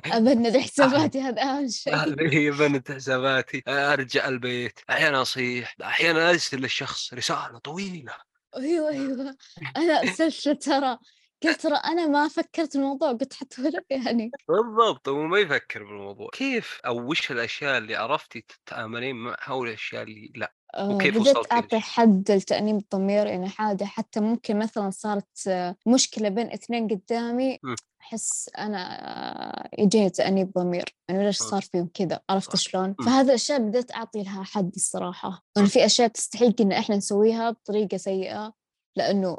[0.05, 2.31] أبند حساباتي هذا أهم شيء.
[2.33, 3.63] هي بند حساباتي.
[3.67, 8.13] أرجع البيت أحيانا أصيح أحيانا أرسل للشخص رسالة طويلة.
[8.57, 9.37] أيوه أيوه.
[9.77, 10.97] أنا ارسلت ترى.
[11.43, 16.29] قلت ترى أنا ما فكرت الموضوع قلت حتى ولد يعني بالضبط هو ما يفكر بالموضوع.
[16.33, 21.79] كيف أو وش الأشياء اللي عرفتي تتعاملين معها والاشياء اللي لا؟ آه، وكيف بدأت أعطي
[21.79, 25.49] حد لتأنيب الضمير يعني حاجة حتى ممكن مثلا صارت
[25.87, 27.59] مشكلة بين اثنين قدامي
[28.01, 33.91] أحس أنا يجيني تأنيب ضمير يعني ليش صار فيهم كذا؟ عرفت شلون؟ فهذا الأشياء بدأت
[33.91, 35.43] أعطي لها حد الصراحة.
[35.57, 38.53] يعني في أشياء تستحق إن إحنا نسويها بطريقة سيئة
[38.97, 39.37] لأنه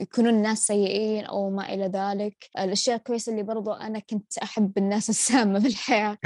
[0.00, 2.50] يكونون الناس سيئين أو ما إلى ذلك.
[2.58, 6.18] الأشياء الكويسة اللي برضو أنا كنت أحب الناس السامة بالحياة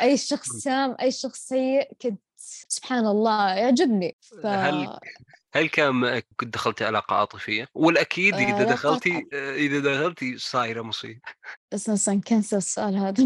[0.00, 2.20] أي شخص سام أي شخص سيء كنت
[2.68, 4.16] سبحان الله يعجبني.
[4.42, 4.46] ف...
[4.46, 4.98] هل
[5.56, 11.20] هل كان كنت دخلتي علاقة عاطفية؟ والأكيد إذا آه دخلتي إذا دخلتي صايرة مصيبة.
[11.74, 13.24] أساسا كنسل السؤال هذا.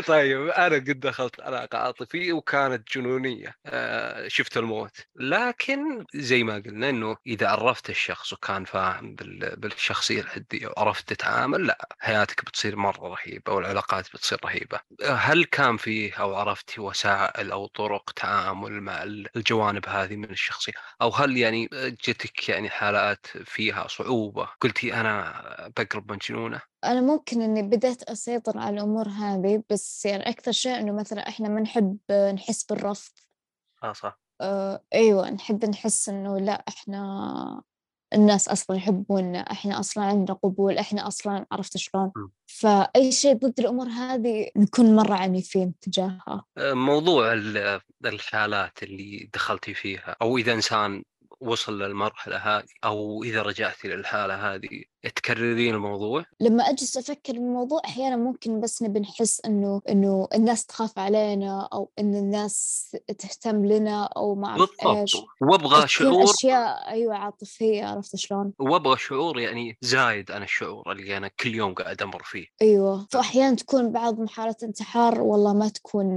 [0.06, 5.06] طيب أنا قد دخلت علاقة عاطفية وكانت جنونية آه شفت الموت.
[5.16, 9.16] لكن زي ما قلنا إنه إذا عرفت الشخص وكان فاهم
[9.56, 14.80] بالشخصية الحديه وعرفت تتعامل لا حياتك بتصير مرة رهيبة والعلاقات بتصير رهيبة.
[15.08, 19.02] هل كان فيه أو عرفتي وسائل أو طرق تعامل مع
[19.36, 20.72] الجوانب هذه من الشخصية؟
[21.02, 21.68] أو هل يعني
[22.08, 24.48] جتك يعني حالات فيها صعوبة.
[24.60, 25.42] قلتي أنا
[25.76, 30.78] بقرب من جنونه أنا ممكن إني بديت أسيطر على الأمور هذه بس يعني أكثر شيء
[30.78, 31.98] إنه مثلا إحنا ما نحب
[32.34, 33.12] نحس بالرفض.
[33.82, 34.20] آه صح.
[34.40, 37.62] آه أيوة نحب نحس إنه لا إحنا
[38.14, 42.12] الناس أصلا يحبونا إحنا أصلا عندنا قبول إحنا أصلا عرفت شلون.
[42.46, 46.44] فأي شيء ضد الأمور هذه نكون مرة عنيفين تجاهها.
[46.58, 47.32] موضوع
[48.04, 51.02] الحالات اللي دخلتي فيها أو إذا إنسان
[51.40, 58.16] وصل للمرحلة هذه أو إذا رجعتي للحالة هذه تكررين الموضوع؟ لما أجلس أفكر بالموضوع أحيانا
[58.16, 62.86] ممكن بس نبي نحس إنه إنه الناس تخاف علينا أو إن الناس
[63.18, 65.16] تهتم لنا أو ما أعرف إيش.
[65.40, 66.24] وأبغى شعور.
[66.24, 71.74] أشياء أيوة عاطفية عرفت شلون؟ وأبغى شعور يعني زايد عن الشعور اللي أنا كل يوم
[71.74, 72.46] قاعد أمر فيه.
[72.62, 73.06] أيوة.
[73.10, 76.10] فأحيانا تكون بعض محاولات انتحار والله ما تكون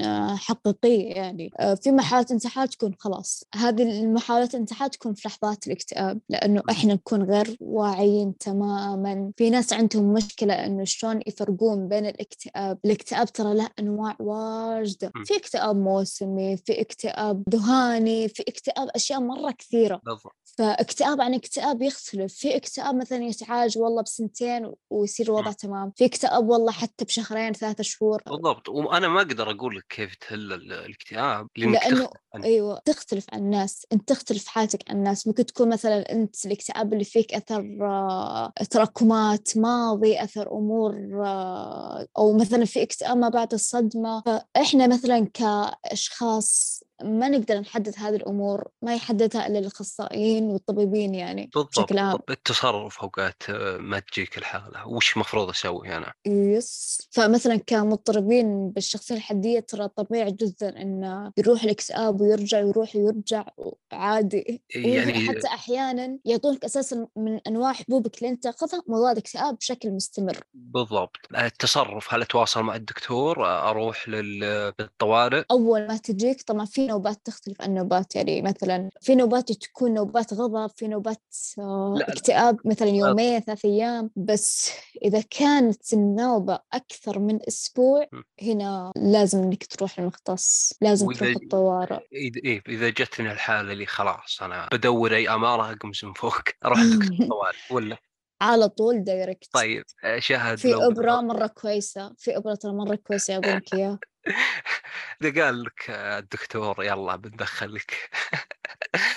[0.00, 1.50] آه، حقيقية يعني.
[1.60, 3.44] آه، في محاولات انتحار تكون خلاص.
[3.54, 9.32] هذه المحاولات الانتحار تكون في لحظات الاكتئاب لأنه إحنا نكون غير واعيين تماما.
[9.36, 15.36] في ناس عندهم مشكلة إنه شلون يفرقون بين الاكتئاب الاكتئاب ترى له أنواع واجدة في
[15.36, 20.00] اكتئاب موسمي في اكتئاب ذهاني في اكتئاب أشياء مرة كثيرة.
[20.04, 20.36] بالضبط.
[20.58, 22.34] فاكتئاب عن اكتئاب يختلف.
[22.34, 25.92] في اكتئاب مثلا يتعالج والله بسنتين ويصير الوضع تمام.
[25.96, 28.22] في اكتئاب والله حتى بشهرين ثلاثة شهور.
[28.26, 28.68] بالضبط.
[28.68, 32.08] وأنا ما أقدر أقول لك كيف تحل الاكتئاب لأنه
[32.44, 35.26] أيوه تختلف عن الناس أنت تختلف حالتك عن الناس.
[35.26, 42.36] ممكن تكون مثلا أنت الإكتئاب اللي فيك أثر آه، تراكمات ماضي أثر أمور آه، أو
[42.36, 44.22] مثلا في إكتئاب ما بعد الصدمة.
[44.26, 51.78] فإحنا مثلا كأشخاص ما نقدر نحدد هذه الأمور ما يحددها إلا الأخصائيين والطبيبين يعني بالضبط
[51.78, 52.18] بشكل عام.
[52.30, 54.88] التصرف أوقات آه، ما تجيك الحالة.
[54.88, 57.08] وش مفروض أسوي أنا؟ يس.
[57.10, 63.44] فمثلا كمضطربين بالشخصية الحدية ترى طبيعي جدا إنه يروح الاكتئاب ويرجع ويروح ويرجع
[63.92, 64.62] عادي.
[64.74, 70.38] يعني حتى أحيانا يعطونك أساسا من أنواع حبوبك اللي أنت تاخذها مضاد اكتئاب بشكل مستمر.
[70.54, 71.16] بالضبط.
[71.36, 77.74] التصرف هل أتواصل مع الدكتور؟ أروح للطوارئ أول ما تجيك طبعا في نوبات تختلف عن
[77.74, 81.22] نوبات يعني مثلا في نوبات تكون نوبات غضب في نوبات
[81.58, 84.10] آه، اكتئاب مثلا يومين ثلاث أيام.
[84.16, 84.72] بس
[85.04, 88.06] إذا كانت النوبة أكثر من أسبوع
[88.42, 91.98] هنا لازم إنك تروح المختص لازم تروح الطوارئ.
[92.12, 96.76] إيه إذا جتني الحالة اللي خلاص أنا بدور أي أمارة أقمز من فوق دكتور
[97.20, 97.96] الطوارئ ولا؟
[98.40, 103.36] على طول دايركت طيب آه، شهد في أبرة مرة كويسة في أبرة ترى مرة كويسة
[103.36, 103.98] أقول لك إياها.
[105.22, 108.10] إذا قال لك الدكتور يلا بندخلك.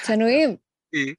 [0.06, 0.60] تنويم
[0.96, 1.18] اي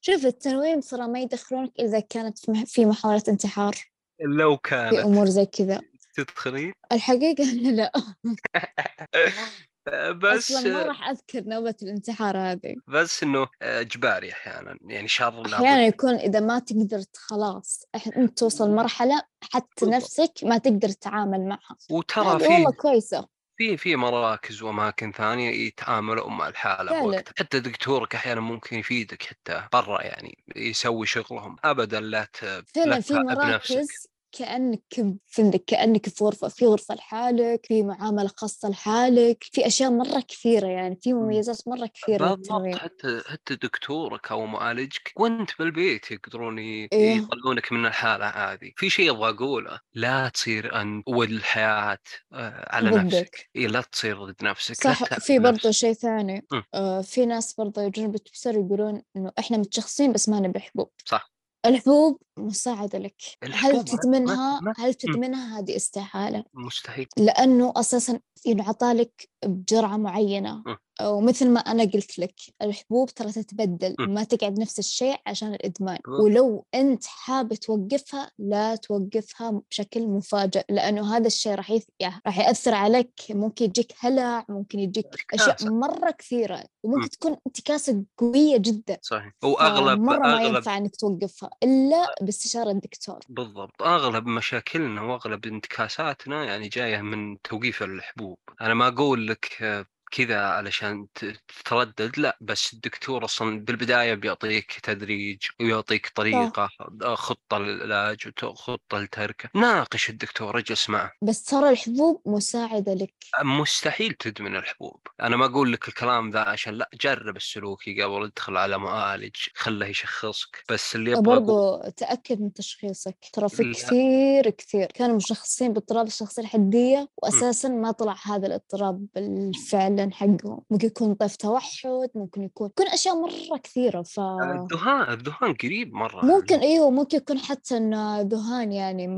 [0.00, 3.74] شوف التنويم ترى ما يدخلونك إذا كانت في محاولة انتحار.
[4.20, 4.94] لو كانت.
[4.94, 5.80] في أمور زي كذا.
[6.14, 7.44] تدخلين؟ الحقيقة
[7.78, 7.92] لا.
[10.12, 12.76] بس أصلا ما راح أذكر نوبة الانتحار هذه.
[12.88, 14.78] بس إنه إجباري أحيانا.
[14.84, 17.84] يعني شر أحيانا يكون إذا ما تقدر خلاص
[18.16, 19.22] أنت توصل مرحلة
[19.52, 21.76] حتى نفسك ما تقدر تتعامل معها.
[21.90, 23.28] وترى في والله كويسة.
[23.56, 27.38] في في مراكز وأماكن ثانية يتعاملوا مع الحالة بوقت.
[27.38, 31.56] حتى دكتورك أحيانا ممكن يفيدك حتى برا يعني يسوي شغلهم.
[31.64, 32.28] ابدا لا
[32.74, 34.82] فعلا في مراكز كأنك
[35.26, 40.66] في كأنك في غرفة في غرفة لحالك في معاملة خاصة لحالك في أشياء مرة كثيرة
[40.66, 42.76] يعني في مميزات مرة كثيرة بالضبط.
[42.76, 48.72] حتى حتى دكتورك أو معالجك وأنت بالبيت يقدرون إيه؟ يطلعونك من الحالة هذه.
[48.76, 49.80] في شيء أبغى أقوله.
[49.94, 51.98] لا تصير أنت والحياة
[52.32, 53.04] آه، على ضدك.
[53.04, 54.74] نفسك إيه لا تصير ضد نفسك.
[54.74, 55.18] صح.
[55.18, 56.46] في برضه شيء ثاني.
[56.74, 60.90] آه في ناس برضه يجون بالتفسير يقولون إنه إحنا متشخصين بس ما نبي حبوب.
[61.04, 61.32] صح.
[61.66, 63.22] الحبوب مساعدة لك.
[63.52, 67.08] هل تدمنها هل تدمنها هذه استحالة؟ مستحيل.
[67.16, 70.62] لأنه أساسا ينعطى لك بجرعة معينة.
[71.02, 73.96] ومثل ما أنا قلت لك الحبوب ترى تتبدل.
[73.98, 75.98] ما تقعد نفس الشيء عشان الإدمان.
[76.08, 81.84] ولو أنت حاب توقفها لا توقفها بشكل مفاجئ لأنه هذا الشيء راح يث...
[82.26, 87.10] راح يأثر عليك ممكن يجيك هلع ممكن يجيك أشياء مرة كثيرة وممكن.
[87.10, 88.98] تكون انتكاسة قوية جدا.
[89.02, 89.32] صحيح.
[89.44, 90.40] وأغلب مرة أغلب...
[90.40, 93.18] ما ينفع إنك توقفها إلا باستشارة الدكتور.
[93.28, 93.82] بالضبط.
[93.82, 98.38] أغلب مشاكلنا وأغلب انتكاساتنا يعني جاية من توقيف الحبوب.
[98.60, 102.18] أنا ما أقول لك كذا علشان تتردد.
[102.18, 107.14] لا بس الدكتور أصلا بالبداية بيعطيك تدريج ويعطيك طريقة صح.
[107.14, 109.48] خطة للعلاج وخطه لتركه.
[109.54, 111.12] ناقش الدكتور اجلس معه.
[111.22, 113.14] بس ترى الحبوب مساعدة لك.
[113.42, 115.00] مستحيل تدمن الحبوب.
[115.20, 119.86] أنا ما أقول لك الكلام ذا عشان لا جرب السلوكي قبل ادخل على معالج خله
[119.86, 120.64] يشخصك.
[120.70, 123.16] بس اللي يبغى برضو تأكد من تشخيصك.
[123.32, 124.86] ترى في كثير كثير.
[124.86, 129.99] كانوا مشخصين باضطراب الشخصية الحدية واساسا ما طلع هذا الاضطراب بالفعل.
[130.00, 135.54] فعلا حقه ممكن يكون طيف توحد ممكن يكون يكون أشياء مرة كثيرة ف الذهان الذهان
[135.54, 139.08] قريب مرة ممكن إيوه ممكن يكون حتى إنه ذهان يعني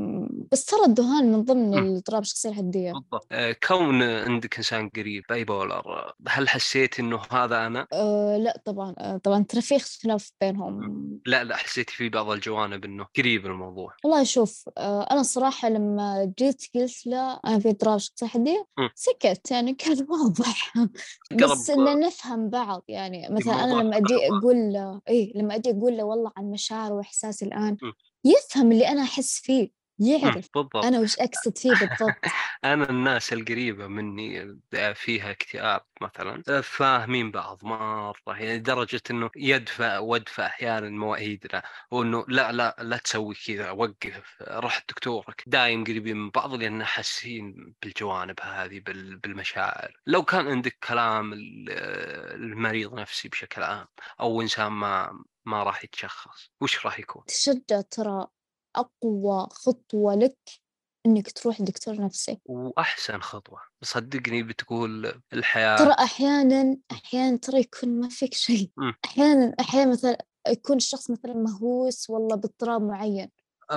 [0.51, 2.91] بس ترى الذهان من ضمن الاضطراب الشخصية الحدية.
[2.93, 3.27] بالضبط.
[3.31, 9.17] آه، كون عندك إنسان قريب bipolar هل حسيت إنه هذا أنا؟ أه لا طبعا أه
[9.17, 11.19] طبعا ترى في اختلاف بينهم.
[11.25, 13.93] لا لا حسيتي في بعض الجوانب إنه قريب الموضوع.
[14.03, 18.65] والله شوف أه أنا الصراحه لما جيت قلت له أنا في اضطراب شخصية حدية
[18.95, 20.72] سكت يعني كان واضح.
[21.41, 25.97] بس إن نفهم بعض يعني مثلا أنا لما أجي أقول له إيه لما أجي أقول
[25.97, 27.91] له والله عن مشاعر وإحساسي الآن م.
[28.25, 29.82] يفهم اللي أنا أحس فيه.
[29.99, 30.75] يعرف بالضبط.
[30.75, 32.17] أنا وش أقصد فيه بالضبط؟
[32.65, 34.59] أنا الناس القريبة مني
[34.95, 36.61] فيها اكتئاب مثلا.
[36.61, 43.35] فاهمين بعض مرة يعني لدرجة إنه يدفع وادفع أحيانا مواعيدنا وإنه لا لا لا تسوي
[43.47, 48.81] كذا وقف روح دكتورك دايم قريبين من بعض لأن حاسين بالجوانب هذه
[49.23, 49.97] بالمشاعر.
[50.07, 53.87] لو كان عندك كلام المريض نفسي بشكل عام
[54.19, 58.27] أو إنسان ما ما راح يتشخص وش راح يكون؟ تشجع ترى
[58.75, 60.37] أقوى خطوة لك
[61.05, 62.39] إنك تروح دكتور نفسي.
[62.45, 63.61] وأحسن خطوة.
[63.81, 68.71] صدقني بتقول الحياة ترى أحيانا أحيانا ترى يكون ما فيك شيء.
[69.05, 73.31] أحيانا أحيانا مثلا يكون الشخص مثلا مهووس والله باضطراب معين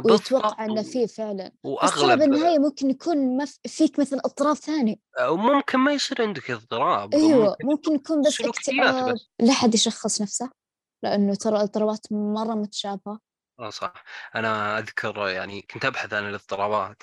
[0.05, 1.53] ويتوقع إنه فيه فعلا.
[1.65, 5.01] وأغلب بس بالنهايه ممكن يكون ما فيك مثلا اضطراب ثاني.
[5.29, 10.51] وممكن ما يصير عندك اضطراب أيوه ممكن, ممكن يكون بس اكتئاب لا حد يشخص نفسه
[11.03, 13.26] لأنه ترى الاضطرابات مرة متشابهة.
[13.61, 13.93] آه صح.
[14.35, 17.03] أنا أذكر يعني كنت أبحث عن الاضطرابات.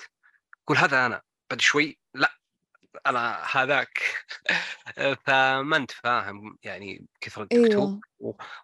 [0.64, 2.38] أقول هذا أنا بعد شوي لأ.
[3.06, 3.98] أنا هذاك.
[5.26, 8.00] فما أنت فاهم يعني كثرة أيوه.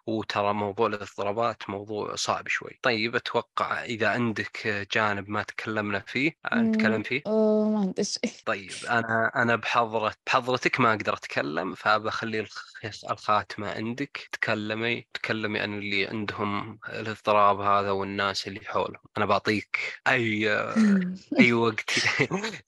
[0.07, 2.79] وترى موضوع الاضطرابات موضوع صعب شوي.
[2.81, 8.31] طيب أتوقع إذا عندك جانب ما تكلمنا فيه نتكلم فيه؟ ما عندي شيء.
[8.45, 12.45] طيب أنا أنا بحضرة بحضرتك ما أقدر أتكلم فبخلي
[13.09, 14.29] الخاتمة عندك.
[14.31, 19.03] تكلمي تكلمي عن اللي عندهم الاضطراب هذا والناس اللي حولهم.
[19.17, 20.49] أنا بعطيك أي
[21.39, 21.91] أي وقت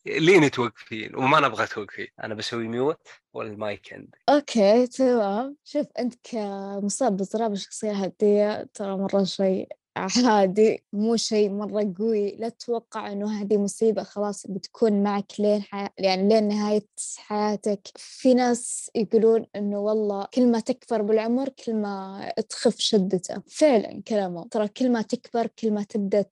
[0.05, 1.15] لين توقفين.
[1.15, 5.57] وما نبغى توقفين أنا بسوي mute وال mic عندك okay تمام.
[5.63, 9.67] شوف أنت كمصاب باضطراب الشخصية الحدية ترى مرة شيء
[9.97, 12.35] عادي مو شيء مرة قوي.
[12.35, 15.87] لا تتوقع إنه هذه مصيبة خلاص بتكون معك لين حي...
[15.97, 16.87] يعني لين نهاية
[17.17, 17.87] حياتك.
[17.95, 23.41] في ناس يقولون إنه والله كل ما تكبر بالعمر كل ما تخف شدته.
[23.47, 24.47] فعلا كلامه.
[24.51, 26.25] ترى كل ما تكبر كل ما تبدأ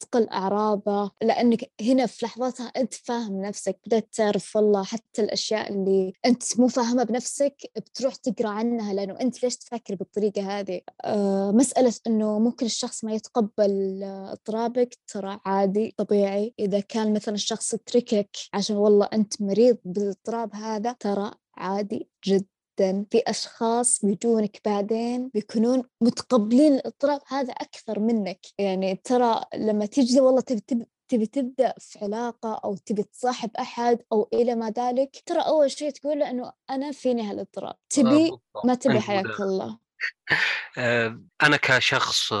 [0.00, 1.10] تقل أعراضه.
[1.22, 6.68] لأنك هنا في لحظتها أنت فاهم نفسك بدأت تعرف والله حتى الأشياء اللي أنت مو
[6.68, 8.92] فاهمها بنفسك بتروح تقرأ عنها.
[8.94, 14.98] لأنه أنت ليش تفكر بالطريقة هذه؟ آه مسألة إنه ممكن ممكن الشخص ما يتقبل اضطرابك
[15.06, 16.54] ترى عادي طبيعي.
[16.58, 23.04] إذا كان مثلا الشخص تركك عشان والله أنت مريض بالاضطراب هذا ترى عادي جدا.
[23.10, 28.40] في أشخاص بيجونك بعدين بيكونون متقبلين الاضطراب هذا أكثر منك.
[28.58, 34.28] يعني ترى لما تيجي والله تبي تبي تبدأ في علاقة أو تبي تصاحب أحد أو
[34.32, 37.74] إلى ما ذلك ترى أول شيء تقول له إنه أنا فيني هالاضطراب.
[37.90, 38.30] تبي
[38.64, 39.83] ما تبي حياك الله.
[40.78, 42.32] آه، أنا كشخص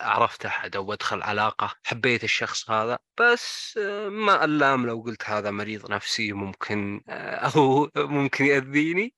[0.00, 5.50] عرفت أحد أو أدخل علاقة حبيت الشخص هذا بس آه، ما ألام لو قلت هذا
[5.50, 7.12] مريض نفسي ممكن آه،
[7.56, 9.14] أو ممكن يأذيني.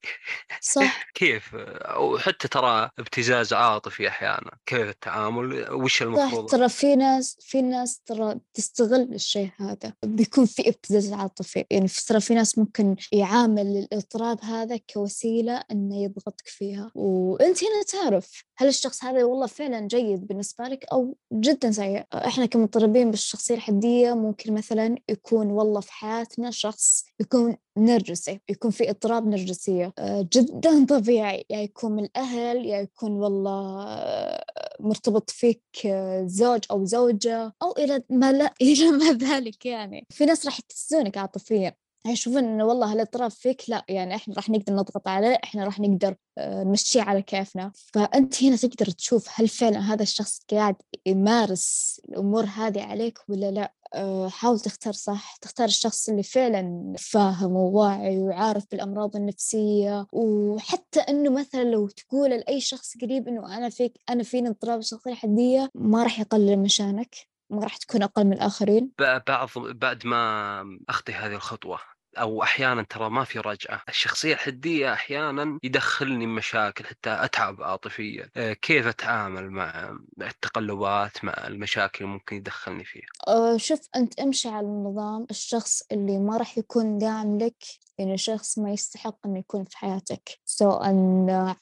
[0.61, 1.05] صح.
[1.15, 4.51] كيف؟ أو حتى ترى ابتزاز عاطفي أحيانا.
[4.67, 9.93] كيف التعامل؟ وش المفروض؟ ترى في ناس في ناس ترى تستغل الشيء هذا.
[10.05, 11.65] بيكون في ابتزاز عاطفي.
[11.71, 16.91] يعني ترى في ناس ممكن يعامل الإضطراب هذا كوسيلة إنه يضغطك فيها.
[16.95, 22.05] وأنت هنا تعرف هل الشخص هذا والله فعلا جيد بالنسبة لك أو جدا سيء.
[22.15, 28.91] إحنا كمضطربين بالشخصية الحدية ممكن مثلا يكون والله في حياتنا شخص يكون نرجسي يكون في
[28.91, 29.93] اضطراب نرجسية.
[29.99, 31.45] آه، جدا طبيعي.
[31.51, 34.45] يا يكون من الأهل يا يكون والله آه،
[34.81, 40.07] مرتبط فيك آه، زوج أو زوجة أو إلى ما لا إلى ما ذلك يعني.
[40.11, 41.75] في ناس راح يتسونك عاطفيا.
[42.07, 46.15] يشوفون انه والله الاضطراب فيك؟ لا يعني إحنا راح نقدر نضغط عليه إحنا راح نقدر
[46.39, 47.73] آه، نمشيه على كيفنا.
[47.95, 53.75] فأنت هنا تقدر تشوف هل فعلا هذا الشخص قاعد يمارس الأمور هذه عليك ولا لا.
[53.95, 60.07] آه، حاول تختار صح تختار الشخص اللي فعلا فاهم وواعي وعارف بالأمراض النفسية.
[60.13, 65.11] وحتى أنه مثلا لو تقول لأي شخص قريب أنه أنا فيك أنا فيني اضطراب الشخصية
[65.11, 67.30] الحدية ما راح يقلل من شأنك.
[67.51, 68.91] ما راح تكون أقل من الآخرين؟
[69.27, 71.79] بعض بعد ما أخطي هذه الخطوة
[72.19, 73.83] أو أحيانا ترى ما في رجعة.
[73.89, 78.31] الشخصية الحدية أحيانا يدخلني مشاكل حتى أتعب عاطفيا.
[78.37, 84.49] آه، كيف أتعامل مع التقلبات مع المشاكل اللي ممكن يدخلني فيها؟ أه شوف أنت امشي
[84.49, 87.65] على النظام الشخص اللي ما راح يكون داعم لك
[88.01, 90.39] يعني شخص ما يستحق إنه يكون في حياتك.
[90.45, 90.95] سواء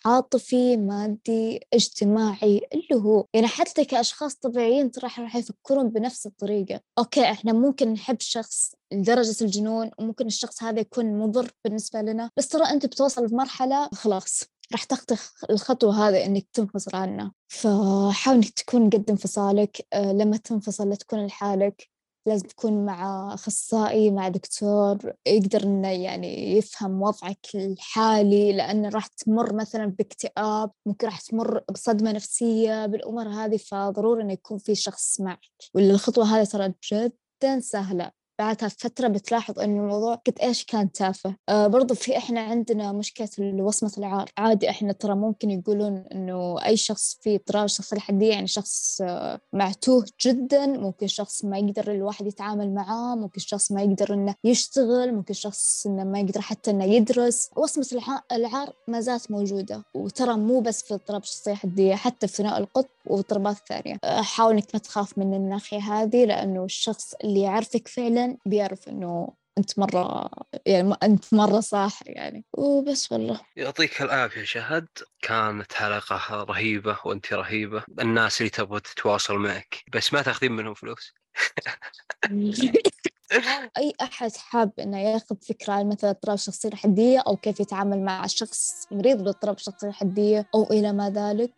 [0.04, 6.80] عاطفي مادي اجتماعي اللي هو يعني حتى كأشخاص طبيعيين ترى راح يفكرون بنفس الطريقة.
[6.98, 12.48] أوكي إحنا ممكن نحب شخص لدرجة الجنون وممكن الشخص هذا يكون مضر بالنسبة لنا بس
[12.48, 15.16] ترى أنت بتوصل لمرحلة خلاص راح تخطي
[15.50, 21.26] الخطوة هذه إنك تنفصل عنه فحاول إنك تكون قد انفصالك آه، لما تنفصل لا تكون
[21.26, 21.88] لحالك.
[22.28, 29.54] لازم تكون مع أخصائي مع دكتور يقدر إنه يعني يفهم وضعك الحالي لأن راح تمر
[29.54, 35.40] مثلا باكتئاب ممكن راح تمر بصدمة نفسية بالأمور هذه فضروري إنه يكون في شخص معك.
[35.74, 38.17] والخطوة الخطوة هذه ترى جدا سهلة.
[38.38, 41.34] بعدها فترة بتلاحظ إنه الموضوع قد إيش كان تافه.
[41.48, 43.28] آه برضو في إحنا عندنا مشكلة
[43.62, 48.46] وصمة العار عادي إحنا ترى ممكن يقولون إنه أي شخص فيه اضطراب شخصية الحدية يعني
[48.46, 54.14] شخص آه معتوه جدا ممكن شخص ما يقدر الواحد يتعامل معاه ممكن شخص ما يقدر
[54.14, 57.50] إنه يشتغل ممكن شخص إنه ما يقدر حتى إنه يدرس.
[57.56, 62.58] وصمة العار ما زالت موجودة وترى مو بس في اضطراب الشخصية الحدية حتى في ثناء
[62.58, 63.96] القطب واضطرابات ثانية.
[64.04, 69.28] آه، حاول إنك ما تخاف من الناحية هذه لأنه الشخص اللي يعرفك فعلا بيعرف إنه
[69.58, 70.30] أنت مرة
[70.66, 72.44] يعني أنت مرة صح يعني.
[72.52, 73.40] وبس والله.
[73.56, 74.88] يعطيك العافية شهد.
[75.22, 77.82] كانت حلقة رهيبة وأنت رهيبة.
[78.00, 79.84] الناس اللي تبغى تتواصل معك.
[79.94, 81.12] بس ما تاخذين منهم فلوس.
[83.78, 88.26] أي أحد حاب إنه ياخذ فكرة عن مثلا اضطراب الشخصية الحدية أو كيف يتعامل مع
[88.26, 91.50] شخص مريض باضطراب الشخصية الحدية أو إلى ما ذلك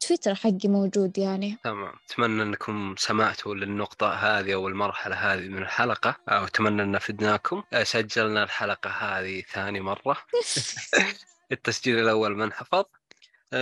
[0.00, 1.58] تويتر حقي موجود يعني.
[1.64, 1.92] تمام.
[2.10, 8.90] أتمنى أنكم سمعتوا للنقطة هذه أو المرحلة هذه من الحلقة وأتمنى أن فدناكم سجلنا الحلقة
[8.90, 10.16] هذه ثاني مرة.
[11.52, 12.84] التسجيل الأول ما انحفظ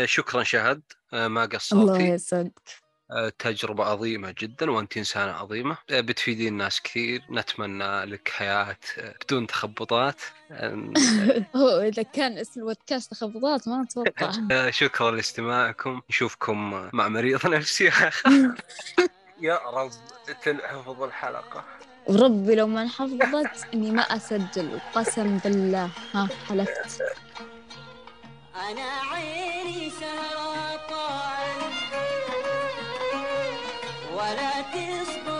[0.05, 0.83] شكرا شهد.
[1.13, 1.83] ما قصرتي.
[1.83, 2.86] الله يسعدك.
[3.39, 5.77] تجربة عظيمة جدا وأنت إنسانة عظيمة.
[5.91, 7.23] بتفيدين ناس كثير.
[7.31, 8.77] نتمنى لك حياة
[9.25, 10.21] بدون تخبطات.
[11.57, 14.31] هو إذا كان اسم البودكاست تخبطات ما أتوقع.
[14.81, 16.01] شكرا لاستماعكم.
[16.11, 17.85] نشوفكم مع مريض نفسي
[19.41, 19.91] يا رب
[20.45, 21.65] تنحفظ الحلقة.
[22.07, 25.91] وربي لو ما انحفظت إني ما أسجل قسم بالله.
[26.15, 27.03] ها حلفت.
[28.55, 31.76] أنا عيني سرطان
[34.17, 35.36] ولا تصبر